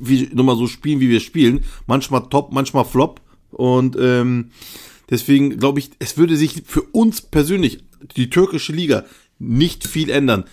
wir 0.01 0.29
nur 0.35 0.45
mal 0.45 0.57
so 0.57 0.67
spielen, 0.67 1.01
wie 1.01 1.09
wir 1.09 1.21
spielen. 1.21 1.65
Manchmal 1.87 2.29
top, 2.29 2.53
manchmal 2.53 2.85
flop. 2.85 3.21
Und 3.51 3.97
ähm, 4.01 4.51
deswegen 5.09 5.59
glaube 5.59 5.81
ich, 5.81 5.91
es 5.99 6.17
würde 6.17 6.37
sich 6.37 6.63
für 6.67 6.83
uns 6.83 7.21
persönlich, 7.21 7.85
die 8.17 8.31
türkische 8.31 8.73
Liga, 8.73 9.05
nicht 9.39 9.87
viel 9.87 10.11
ändern. 10.11 10.45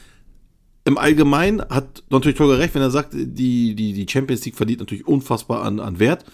Im 0.86 0.98
Allgemeinen 0.98 1.62
hat 1.62 2.04
natürlich 2.10 2.38
Tolga 2.38 2.56
recht, 2.56 2.74
wenn 2.74 2.82
er 2.82 2.92
sagt, 2.92 3.14
die, 3.14 3.76
die, 3.76 3.94
die 3.94 4.08
Champions 4.10 4.46
League 4.46 4.56
verliert 4.56 4.80
natürlich 4.80 5.08
unfassbar 5.08 5.64
an, 5.64 5.80
an 5.80 6.00
Wert. 6.00 6.26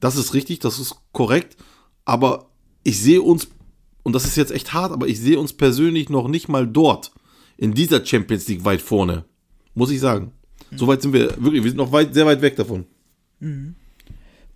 Das 0.00 0.16
ist 0.16 0.34
richtig, 0.34 0.58
das 0.58 0.80
ist 0.80 0.96
korrekt. 1.12 1.56
Aber 2.04 2.50
ich 2.82 2.98
sehe 2.98 3.22
uns, 3.22 3.48
und 4.02 4.14
das 4.14 4.24
ist 4.24 4.36
jetzt 4.36 4.50
echt 4.50 4.72
hart, 4.72 4.90
aber 4.90 5.06
ich 5.06 5.20
sehe 5.20 5.38
uns 5.38 5.52
persönlich 5.52 6.08
noch 6.08 6.26
nicht 6.26 6.48
mal 6.48 6.66
dort, 6.66 7.12
in 7.56 7.74
dieser 7.74 8.04
Champions 8.04 8.48
League 8.48 8.64
weit 8.64 8.82
vorne. 8.82 9.24
Muss 9.74 9.92
ich 9.92 10.00
sagen. 10.00 10.32
So 10.76 10.86
weit 10.86 11.02
sind 11.02 11.12
wir 11.12 11.30
wirklich, 11.42 11.62
wir 11.62 11.70
sind 11.70 11.78
noch 11.78 11.92
weit, 11.92 12.14
sehr 12.14 12.26
weit 12.26 12.42
weg 12.42 12.56
davon. 12.56 12.86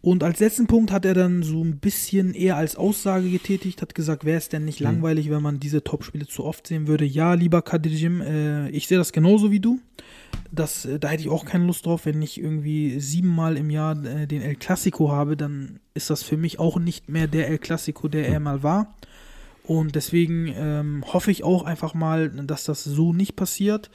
Und 0.06 0.22
als 0.22 0.38
letzten 0.38 0.68
Punkt 0.68 0.92
hat 0.92 1.04
er 1.04 1.14
dann 1.14 1.42
so 1.42 1.64
ein 1.64 1.78
bisschen 1.78 2.32
eher 2.32 2.56
als 2.56 2.76
Aussage 2.76 3.28
getätigt, 3.28 3.82
hat 3.82 3.94
gesagt, 3.94 4.24
wäre 4.24 4.38
es 4.38 4.48
denn 4.48 4.64
nicht 4.64 4.78
langweilig, 4.78 5.30
wenn 5.30 5.42
man 5.42 5.58
diese 5.58 5.82
Topspiele 5.82 6.26
zu 6.26 6.44
oft 6.44 6.66
sehen 6.68 6.86
würde? 6.86 7.04
Ja, 7.04 7.34
lieber 7.34 7.58
Kadir'cim, 7.58 8.22
äh, 8.22 8.70
ich 8.70 8.86
sehe 8.86 8.98
das 8.98 9.12
genauso 9.12 9.50
wie 9.50 9.58
du. 9.58 9.80
Das, 10.52 10.84
äh, 10.84 11.00
da 11.00 11.08
hätte 11.08 11.22
ich 11.22 11.28
auch 11.28 11.44
keine 11.44 11.66
Lust 11.66 11.86
drauf, 11.86 12.06
wenn 12.06 12.22
ich 12.22 12.40
irgendwie 12.40 13.00
siebenmal 13.00 13.56
im 13.56 13.68
Jahr 13.68 14.00
äh, 14.04 14.28
den 14.28 14.42
El 14.42 14.54
Clasico 14.54 15.10
habe, 15.10 15.36
dann 15.36 15.80
ist 15.94 16.08
das 16.08 16.22
für 16.22 16.36
mich 16.36 16.60
auch 16.60 16.78
nicht 16.78 17.08
mehr 17.08 17.26
der 17.26 17.48
El 17.48 17.58
Clasico, 17.58 18.06
der 18.06 18.28
er 18.28 18.38
mal 18.38 18.62
war. 18.62 18.94
Und 19.64 19.96
deswegen 19.96 20.52
ähm, 20.56 21.04
hoffe 21.12 21.32
ich 21.32 21.42
auch 21.42 21.64
einfach 21.64 21.94
mal, 21.94 22.30
dass 22.30 22.62
das 22.62 22.84
so 22.84 23.12
nicht 23.12 23.34
passiert. 23.34 23.90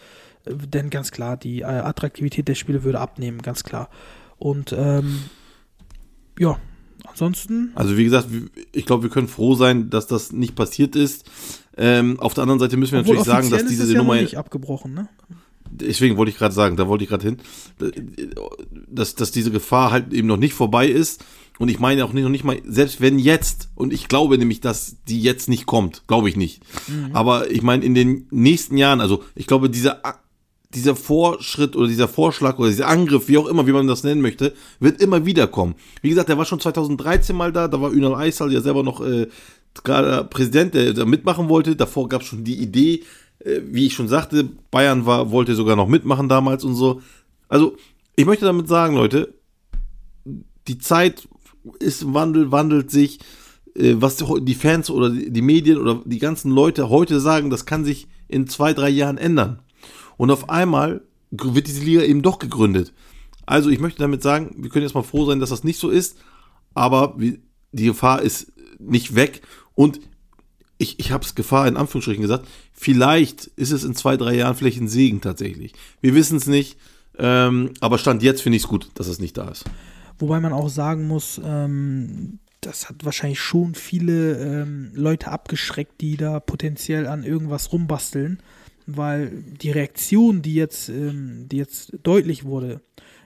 Denn 0.45 0.89
ganz 0.89 1.11
klar, 1.11 1.37
die 1.37 1.61
äh, 1.61 1.65
Attraktivität 1.65 2.47
der 2.47 2.55
Spiele 2.55 2.83
würde 2.83 2.99
abnehmen, 2.99 3.41
ganz 3.41 3.63
klar. 3.63 3.89
Und 4.37 4.73
ähm, 4.77 5.23
ja, 6.39 6.57
ansonsten. 7.05 7.71
Also 7.75 7.97
wie 7.97 8.03
gesagt, 8.03 8.27
ich 8.71 8.85
glaube, 8.85 9.03
wir 9.03 9.09
können 9.09 9.27
froh 9.27 9.55
sein, 9.55 9.89
dass 9.89 10.07
das 10.07 10.31
nicht 10.31 10.55
passiert 10.55 10.95
ist. 10.95 11.29
Ähm, 11.77 12.19
auf 12.19 12.33
der 12.33 12.43
anderen 12.43 12.59
Seite 12.59 12.77
müssen 12.77 12.93
wir 12.93 13.01
Obwohl 13.01 13.17
natürlich 13.17 13.35
sagen, 13.35 13.49
dass 13.51 13.65
diese 13.65 13.83
ist 13.83 13.91
ja 13.91 13.97
Nummer, 13.97 14.15
nicht 14.15 14.37
abgebrochen, 14.37 14.93
ne? 14.93 15.09
deswegen 15.71 16.17
wollte 16.17 16.31
ich 16.31 16.37
gerade 16.37 16.53
sagen, 16.53 16.75
da 16.75 16.87
wollte 16.87 17.03
ich 17.03 17.09
gerade 17.09 17.23
hin, 17.23 17.37
dass, 18.87 19.15
dass 19.15 19.31
diese 19.31 19.51
Gefahr 19.51 19.91
halt 19.91 20.13
eben 20.13 20.27
noch 20.27 20.37
nicht 20.37 20.53
vorbei 20.53 20.87
ist. 20.87 21.23
Und 21.59 21.69
ich 21.69 21.79
meine 21.79 22.03
auch 22.05 22.13
nicht, 22.13 22.23
noch 22.23 22.29
nicht 22.29 22.43
mal, 22.43 22.59
selbst 22.65 23.01
wenn 23.01 23.19
jetzt, 23.19 23.69
und 23.75 23.93
ich 23.93 24.07
glaube 24.07 24.37
nämlich, 24.37 24.61
dass 24.61 24.97
die 25.07 25.21
jetzt 25.21 25.47
nicht 25.47 25.65
kommt, 25.65 26.07
glaube 26.07 26.27
ich 26.27 26.35
nicht. 26.35 26.61
Aber 27.13 27.51
ich 27.51 27.61
meine, 27.61 27.85
in 27.85 27.93
den 27.93 28.25
nächsten 28.31 28.77
Jahren, 28.77 28.99
also 28.99 29.23
ich 29.35 29.47
glaube, 29.47 29.69
dieser, 29.69 30.01
dieser 30.73 30.95
Vorschritt 30.95 31.75
oder 31.75 31.87
dieser 31.87 32.07
Vorschlag 32.07 32.57
oder 32.57 32.69
dieser 32.69 32.87
Angriff, 32.87 33.27
wie 33.27 33.37
auch 33.37 33.47
immer, 33.47 33.67
wie 33.67 33.71
man 33.71 33.87
das 33.87 34.03
nennen 34.03 34.21
möchte, 34.21 34.53
wird 34.79 35.01
immer 35.01 35.25
wieder 35.25 35.47
kommen. 35.47 35.75
Wie 36.01 36.09
gesagt, 36.09 36.29
der 36.29 36.37
war 36.37 36.45
schon 36.45 36.59
2013 36.59 37.35
mal 37.35 37.51
da, 37.51 37.67
da 37.67 37.81
war 37.81 37.91
Ünal 37.91 38.15
Aysal 38.15 38.51
ja 38.51 38.61
selber 38.61 38.83
noch 38.83 39.05
äh, 39.05 39.27
gerade 39.83 40.23
Präsident, 40.25 40.73
der 40.73 40.93
da 40.93 41.05
mitmachen 41.05 41.49
wollte. 41.49 41.75
Davor 41.75 42.07
gab 42.09 42.21
es 42.21 42.27
schon 42.27 42.43
die 42.43 42.61
Idee, 42.61 43.03
äh, 43.39 43.61
wie 43.65 43.87
ich 43.87 43.93
schon 43.93 44.07
sagte, 44.07 44.47
Bayern 44.71 45.05
war, 45.05 45.31
wollte 45.31 45.55
sogar 45.55 45.75
noch 45.75 45.87
mitmachen 45.87 46.29
damals 46.29 46.63
und 46.63 46.75
so. 46.75 47.01
Also, 47.47 47.75
ich 48.15 48.25
möchte 48.25 48.45
damit 48.45 48.67
sagen, 48.67 48.95
Leute, 48.95 49.33
die 50.67 50.77
Zeit 50.77 51.27
ist 51.79 52.03
im 52.03 52.13
Wandel, 52.13 52.51
wandelt 52.51 52.91
sich. 52.91 53.19
Äh, 53.75 53.95
Was 53.97 54.17
die 54.17 54.55
Fans 54.55 54.89
oder 54.89 55.09
die 55.09 55.41
Medien 55.41 55.77
oder 55.77 56.01
die 56.05 56.19
ganzen 56.19 56.51
Leute 56.51 56.89
heute 56.89 57.19
sagen, 57.19 57.49
das 57.49 57.65
kann 57.65 57.85
sich 57.85 58.07
in 58.27 58.47
zwei, 58.47 58.73
drei 58.73 58.89
Jahren 58.89 59.17
ändern. 59.17 59.59
Und 60.21 60.29
auf 60.29 60.51
einmal 60.51 61.01
wird 61.31 61.65
diese 61.65 61.83
Liga 61.83 62.03
eben 62.03 62.21
doch 62.21 62.37
gegründet. 62.37 62.93
Also 63.47 63.71
ich 63.71 63.79
möchte 63.79 63.97
damit 63.97 64.21
sagen, 64.21 64.53
wir 64.55 64.69
können 64.69 64.85
jetzt 64.85 64.93
mal 64.93 65.01
froh 65.01 65.25
sein, 65.25 65.39
dass 65.39 65.49
das 65.49 65.63
nicht 65.63 65.79
so 65.79 65.89
ist, 65.89 66.15
aber 66.75 67.17
die 67.17 67.85
Gefahr 67.85 68.21
ist 68.21 68.51
nicht 68.77 69.15
weg 69.15 69.41
und 69.73 69.99
ich, 70.77 70.99
ich 70.99 71.11
habe 71.11 71.25
es 71.25 71.33
Gefahr 71.33 71.67
in 71.67 71.75
Anführungsstrichen 71.75 72.21
gesagt, 72.21 72.47
vielleicht 72.71 73.45
ist 73.45 73.71
es 73.71 73.83
in 73.83 73.95
zwei, 73.95 74.15
drei 74.15 74.35
Jahren 74.35 74.55
vielleicht 74.55 74.79
ein 74.79 74.87
Segen 74.87 75.21
tatsächlich. 75.21 75.73
Wir 76.01 76.13
wissen 76.13 76.37
es 76.37 76.45
nicht, 76.45 76.77
ähm, 77.17 77.71
aber 77.79 77.97
Stand 77.97 78.21
jetzt 78.21 78.43
finde 78.43 78.57
ich 78.57 78.63
es 78.65 78.69
gut, 78.69 78.91
dass 78.93 79.07
es 79.07 79.17
nicht 79.17 79.39
da 79.39 79.49
ist. 79.49 79.65
Wobei 80.19 80.39
man 80.39 80.53
auch 80.53 80.69
sagen 80.69 81.07
muss, 81.07 81.41
ähm, 81.43 82.37
das 82.59 82.89
hat 82.89 83.03
wahrscheinlich 83.03 83.39
schon 83.39 83.73
viele 83.73 84.37
ähm, 84.37 84.91
Leute 84.93 85.31
abgeschreckt, 85.31 85.99
die 85.99 86.15
da 86.15 86.39
potenziell 86.39 87.07
an 87.07 87.23
irgendwas 87.23 87.73
rumbasteln, 87.73 88.39
weil 88.87 89.43
die 89.61 89.71
Reaktion, 89.71 90.41
die 90.41 90.55
jetzt, 90.55 90.89
ähm, 90.89 91.47
die 91.49 91.57
jetzt 91.57 91.93
deutlich 92.03 92.43
wurde, 92.43 92.81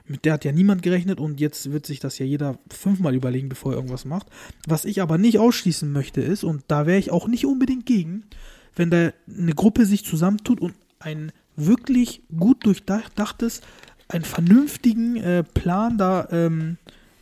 mit 0.06 0.24
der 0.24 0.34
hat 0.34 0.44
ja 0.44 0.52
niemand 0.52 0.82
gerechnet 0.82 1.20
und 1.20 1.40
jetzt 1.40 1.72
wird 1.72 1.86
sich 1.86 1.98
das 2.00 2.18
ja 2.18 2.26
jeder 2.26 2.58
fünfmal 2.70 3.14
überlegen, 3.14 3.48
bevor 3.48 3.72
er 3.72 3.76
irgendwas 3.76 4.04
macht. 4.04 4.28
Was 4.66 4.84
ich 4.84 5.02
aber 5.02 5.18
nicht 5.18 5.38
ausschließen 5.38 5.90
möchte 5.90 6.20
ist, 6.20 6.44
und 6.44 6.62
da 6.68 6.86
wäre 6.86 6.98
ich 6.98 7.10
auch 7.10 7.28
nicht 7.28 7.44
unbedingt 7.44 7.86
gegen, 7.86 8.24
wenn 8.76 8.90
da 8.90 9.10
eine 9.28 9.52
Gruppe 9.54 9.86
sich 9.86 10.04
zusammentut 10.04 10.60
und 10.60 10.74
ein 11.00 11.32
wirklich 11.56 12.22
gut 12.36 12.64
durchdachtes, 12.64 13.62
einen 14.08 14.24
vernünftigen 14.24 15.16
äh, 15.16 15.42
Plan 15.42 15.98
da 15.98 16.28
ähm, 16.30 16.76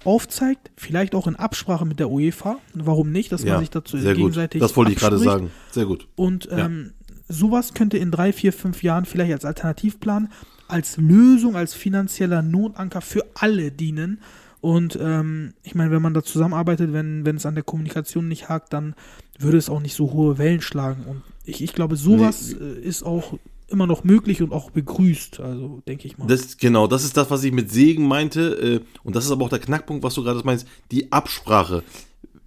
aufzeigt, 0.05 0.71
vielleicht 0.77 1.15
auch 1.15 1.27
in 1.27 1.37
Absprache 1.37 1.87
mit 1.87 1.99
der 1.99 2.11
UEFA. 2.11 2.59
Warum 2.75 3.11
nicht, 3.11 3.33
dass 3.33 3.45
man 3.45 3.61
sich 3.61 3.71
dazu 3.71 3.97
sehr 3.97 4.13
gut. 4.13 4.19
gegenseitig 4.19 4.61
Das 4.61 4.77
wollte 4.77 4.93
ich 4.93 4.99
gerade 4.99 5.19
sagen. 5.19 5.51
Sehr 5.71 5.87
gut. 5.87 6.09
Und 6.15 6.49
ähm, 6.51 6.93
sowas 7.29 7.75
könnte 7.75 7.99
in 7.99 8.11
drei, 8.11 8.33
vier, 8.33 8.53
fünf 8.53 8.83
Jahren 8.83 9.05
vielleicht 9.05 9.33
als 9.33 9.45
Alternativplan, 9.45 10.31
als 10.69 10.97
Lösung, 10.97 11.57
als 11.57 11.75
finanzieller 11.75 12.43
Notanker 12.43 13.01
für 13.01 13.25
alle 13.35 13.71
dienen. 13.71 14.21
Und 14.61 14.99
ähm, 15.01 15.53
ich 15.63 15.75
meine, 15.75 15.91
wenn 15.91 16.03
man 16.03 16.15
da 16.15 16.23
zusammenarbeitet, 16.23 16.93
wenn, 16.93 17.27
wenn 17.27 17.37
es 17.37 17.45
an 17.45 17.55
der 17.55 17.65
Kommunikation 17.65 18.29
nicht 18.29 18.49
hakt, 18.49 18.73
dann 18.73 18.95
würde 19.39 19.59
es 19.59 19.69
auch 19.69 19.81
nicht 19.81 19.95
so 19.95 20.13
hohe 20.13 20.39
Wellen 20.39 20.63
schlagen. 20.63 21.05
Und 21.05 21.23
ich, 21.45 21.63
ich 21.63 21.75
glaube, 21.75 21.97
sowas 21.97 22.55
äh, 22.55 22.81
ist 22.81 23.03
auch 23.03 23.39
immer 23.69 23.87
noch 23.87 24.05
möglich 24.05 24.41
und 24.41 24.53
auch 24.53 24.71
begrüßt. 24.71 25.41
Also 25.41 25.83
denke 25.87 26.07
ich 26.07 26.17
mal. 26.17 26.27
Das, 26.27 26.57
genau, 26.57 26.87
das 26.87 27.05
ist 27.05 27.17
das, 27.17 27.31
was 27.31 27.45
ich 27.45 27.53
mit 27.53 27.71
Segen 27.71 28.09
meinte. 28.09 28.81
Äh, 28.83 29.01
und 29.03 29.17
das 29.17 29.27
ist 29.27 29.31
aber 29.31 29.45
auch 29.45 29.51
der 29.51 29.59
Knackpunkt, 29.59 30.03
was 30.03 30.15
du 30.15 30.23
gerade 30.23 30.41
meinst. 30.45 30.67
Die 30.91 31.13
Absprache. 31.13 31.83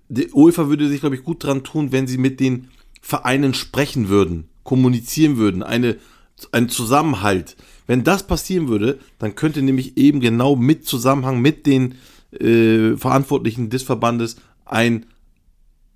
Die 0.09 0.31
UEFA 0.31 0.69
würde 0.69 0.87
sich, 0.87 1.01
glaube 1.01 1.15
ich, 1.15 1.23
gut 1.23 1.43
dran 1.43 1.63
tun, 1.63 1.91
wenn 1.91 2.07
sie 2.07 2.17
mit 2.17 2.39
den 2.39 2.69
Vereinen 3.01 3.53
sprechen 3.53 4.09
würden, 4.09 4.49
kommunizieren 4.67 5.37
würden, 5.37 5.63
eine, 5.63 5.95
ein 6.51 6.67
Zusammenhalt. 6.67 7.55
Wenn 7.87 8.03
das 8.03 8.27
passieren 8.27 8.67
würde, 8.67 8.99
dann 9.17 9.33
könnte 9.35 9.61
nämlich 9.61 9.97
eben 9.97 10.19
genau 10.19 10.57
mit 10.57 10.85
Zusammenhang 10.85 11.41
mit 11.41 11.65
den 11.65 11.95
äh, 12.37 12.97
Verantwortlichen 12.97 13.69
des 13.69 13.83
Verbandes 13.83 14.35
ein, 14.65 15.05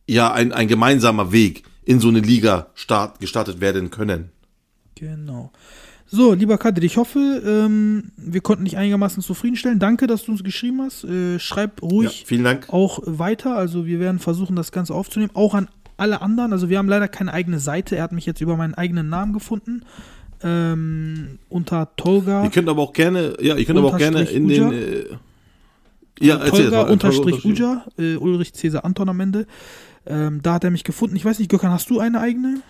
ja, 0.07 0.31
ein, 0.31 0.53
ein 0.53 0.69
gemeinsamer 0.69 1.33
Weg 1.33 1.63
in 1.83 1.99
so 1.99 2.07
eine 2.07 2.21
Liga 2.21 2.67
start, 2.73 3.19
gestartet 3.19 3.59
werden 3.59 3.89
können. 3.91 4.29
Genau. 4.95 5.51
So, 6.07 6.33
lieber 6.33 6.57
Kadir, 6.57 6.83
ich 6.83 6.95
hoffe, 6.95 7.19
ähm, 7.45 8.11
wir 8.15 8.39
konnten 8.39 8.63
dich 8.63 8.77
einigermaßen 8.77 9.21
zufriedenstellen. 9.21 9.79
Danke, 9.79 10.07
dass 10.07 10.23
du 10.23 10.31
uns 10.31 10.43
geschrieben 10.45 10.81
hast. 10.81 11.03
Äh, 11.03 11.39
schreib 11.39 11.81
Ja, 11.81 11.89
ruhig 11.89 12.25
Dank. 12.43 12.69
auch 12.69 12.99
weiter. 13.05 13.57
Also 13.57 13.85
wir 13.85 13.99
werden 13.99 14.19
versuchen, 14.19 14.55
das 14.55 14.71
Ganze 14.71 14.93
aufzunehmen. 14.93 15.31
Auch 15.33 15.55
an 15.55 15.67
alle 16.01 16.21
anderen. 16.21 16.51
Also 16.51 16.67
wir 16.67 16.77
haben 16.79 16.89
leider 16.89 17.07
keine 17.07 17.31
eigene 17.31 17.59
Seite. 17.59 17.95
Er 17.95 18.03
hat 18.03 18.11
mich 18.11 18.25
jetzt 18.25 18.41
über 18.41 18.57
meinen 18.57 18.73
eigenen 18.73 19.07
Namen 19.07 19.33
gefunden. 19.33 19.83
Ähm, 20.43 21.37
unter 21.49 21.95
Tolga. 21.95 22.43
Ihr 22.43 22.49
könnt 22.49 22.67
aber 22.67 22.81
auch 22.81 22.93
gerne, 22.93 23.37
ja, 23.39 23.55
ihr 23.55 23.65
könnt 23.65 23.77
aber 23.77 23.89
auch 23.89 23.97
gerne 23.97 24.23
in 24.23 24.47
den. 24.47 24.63
Uja. 24.63 24.71
Äh, 24.71 25.05
ja, 26.19 26.35
erzähl 26.37 26.65
Tolga 26.65 26.83
mal. 26.83 26.91
unterstrich 26.91 27.45
Uja, 27.45 27.85
äh, 27.97 28.15
Ulrich 28.15 28.53
Cäsar 28.53 28.83
Anton 28.83 29.09
am 29.09 29.19
Ende. 29.19 29.45
Ähm, 30.07 30.41
da 30.41 30.55
hat 30.55 30.63
er 30.63 30.71
mich 30.71 30.83
gefunden. 30.83 31.15
Ich 31.15 31.23
weiß 31.23 31.37
nicht, 31.37 31.49
Gökhan, 31.49 31.71
hast 31.71 31.89
du 31.91 31.99
eine 31.99 32.19
eigene? 32.19 32.61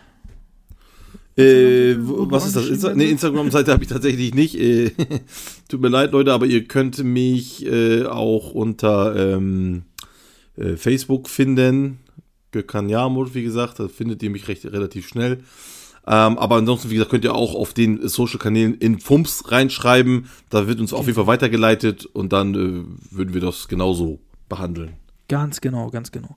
Äh, 1.37 1.95
was 1.97 2.45
ist 2.45 2.57
das? 2.57 2.67
Insta 2.67 2.93
nee? 2.93 3.09
Instagram-Seite 3.09 3.71
habe 3.71 3.83
ich 3.83 3.89
tatsächlich 3.89 4.33
nicht. 4.33 4.59
Äh, 4.59 4.91
tut 5.69 5.79
mir 5.79 5.87
leid, 5.87 6.11
Leute, 6.11 6.33
aber 6.33 6.45
ihr 6.45 6.65
könnt 6.65 7.01
mich 7.05 7.65
äh, 7.65 8.03
auch 8.03 8.51
unter 8.51 9.15
ähm, 9.15 9.83
äh, 10.57 10.75
Facebook 10.75 11.29
finden. 11.29 11.99
Gökhan 12.51 12.89
Yamur, 12.89 13.33
wie 13.33 13.43
gesagt, 13.43 13.79
da 13.79 13.87
findet 13.87 14.21
ihr 14.23 14.29
mich 14.29 14.47
recht 14.47 14.65
relativ 14.65 15.07
schnell. 15.07 15.43
Ähm, 16.07 16.37
aber 16.39 16.55
ansonsten, 16.55 16.89
wie 16.89 16.95
gesagt, 16.95 17.11
könnt 17.11 17.23
ihr 17.23 17.35
auch 17.35 17.53
auf 17.55 17.73
den 17.73 18.07
Social-Kanälen 18.07 18.73
in 18.75 18.99
Fumps 18.99 19.51
reinschreiben. 19.51 20.25
Da 20.49 20.67
wird 20.67 20.79
uns 20.79 20.93
auf 20.93 21.05
jeden 21.05 21.15
Fall 21.15 21.27
weitergeleitet 21.27 22.05
und 22.07 22.33
dann 22.33 22.55
äh, 22.55 23.15
würden 23.15 23.33
wir 23.33 23.41
das 23.41 23.67
genauso 23.67 24.19
behandeln. 24.49 24.93
Ganz 25.29 25.61
genau, 25.61 25.89
ganz 25.91 26.11
genau. 26.11 26.35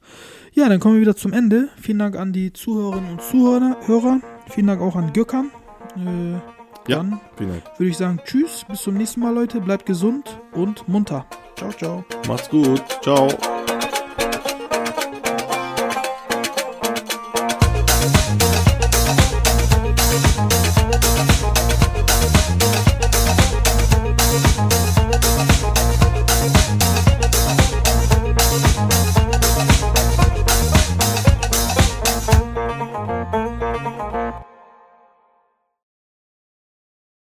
Ja, 0.53 0.69
dann 0.69 0.79
kommen 0.81 0.95
wir 0.97 1.01
wieder 1.01 1.17
zum 1.17 1.33
Ende. 1.33 1.69
Vielen 1.81 1.99
Dank 1.99 2.15
an 2.17 2.33
die 2.33 2.53
Zuhörerinnen 2.53 3.13
und 3.13 3.23
Zuhörer. 3.23 3.77
Hörer. 3.87 4.21
Vielen 4.51 4.67
Dank 4.69 4.81
auch 4.83 4.95
an 4.97 5.13
Gökhan. 5.13 5.51
Äh, 5.97 6.33
Ja. 6.87 6.99
Dann 6.99 7.19
Vielen 7.39 7.49
Dank. 7.51 7.63
würde 7.79 7.91
ich 7.91 7.97
sagen, 7.97 8.21
tschüss, 8.25 8.65
bis 8.69 8.83
zum 8.83 8.95
nächsten 8.95 9.21
Mal, 9.21 9.35
Leute. 9.35 9.61
Bleibt 9.63 9.87
gesund 9.87 10.39
und 10.53 10.87
munter. 10.87 11.25
Ciao, 11.57 11.73
ciao. 11.73 12.05
Macht's 12.29 12.51
gut. 12.51 12.83
Ciao. 13.03 13.29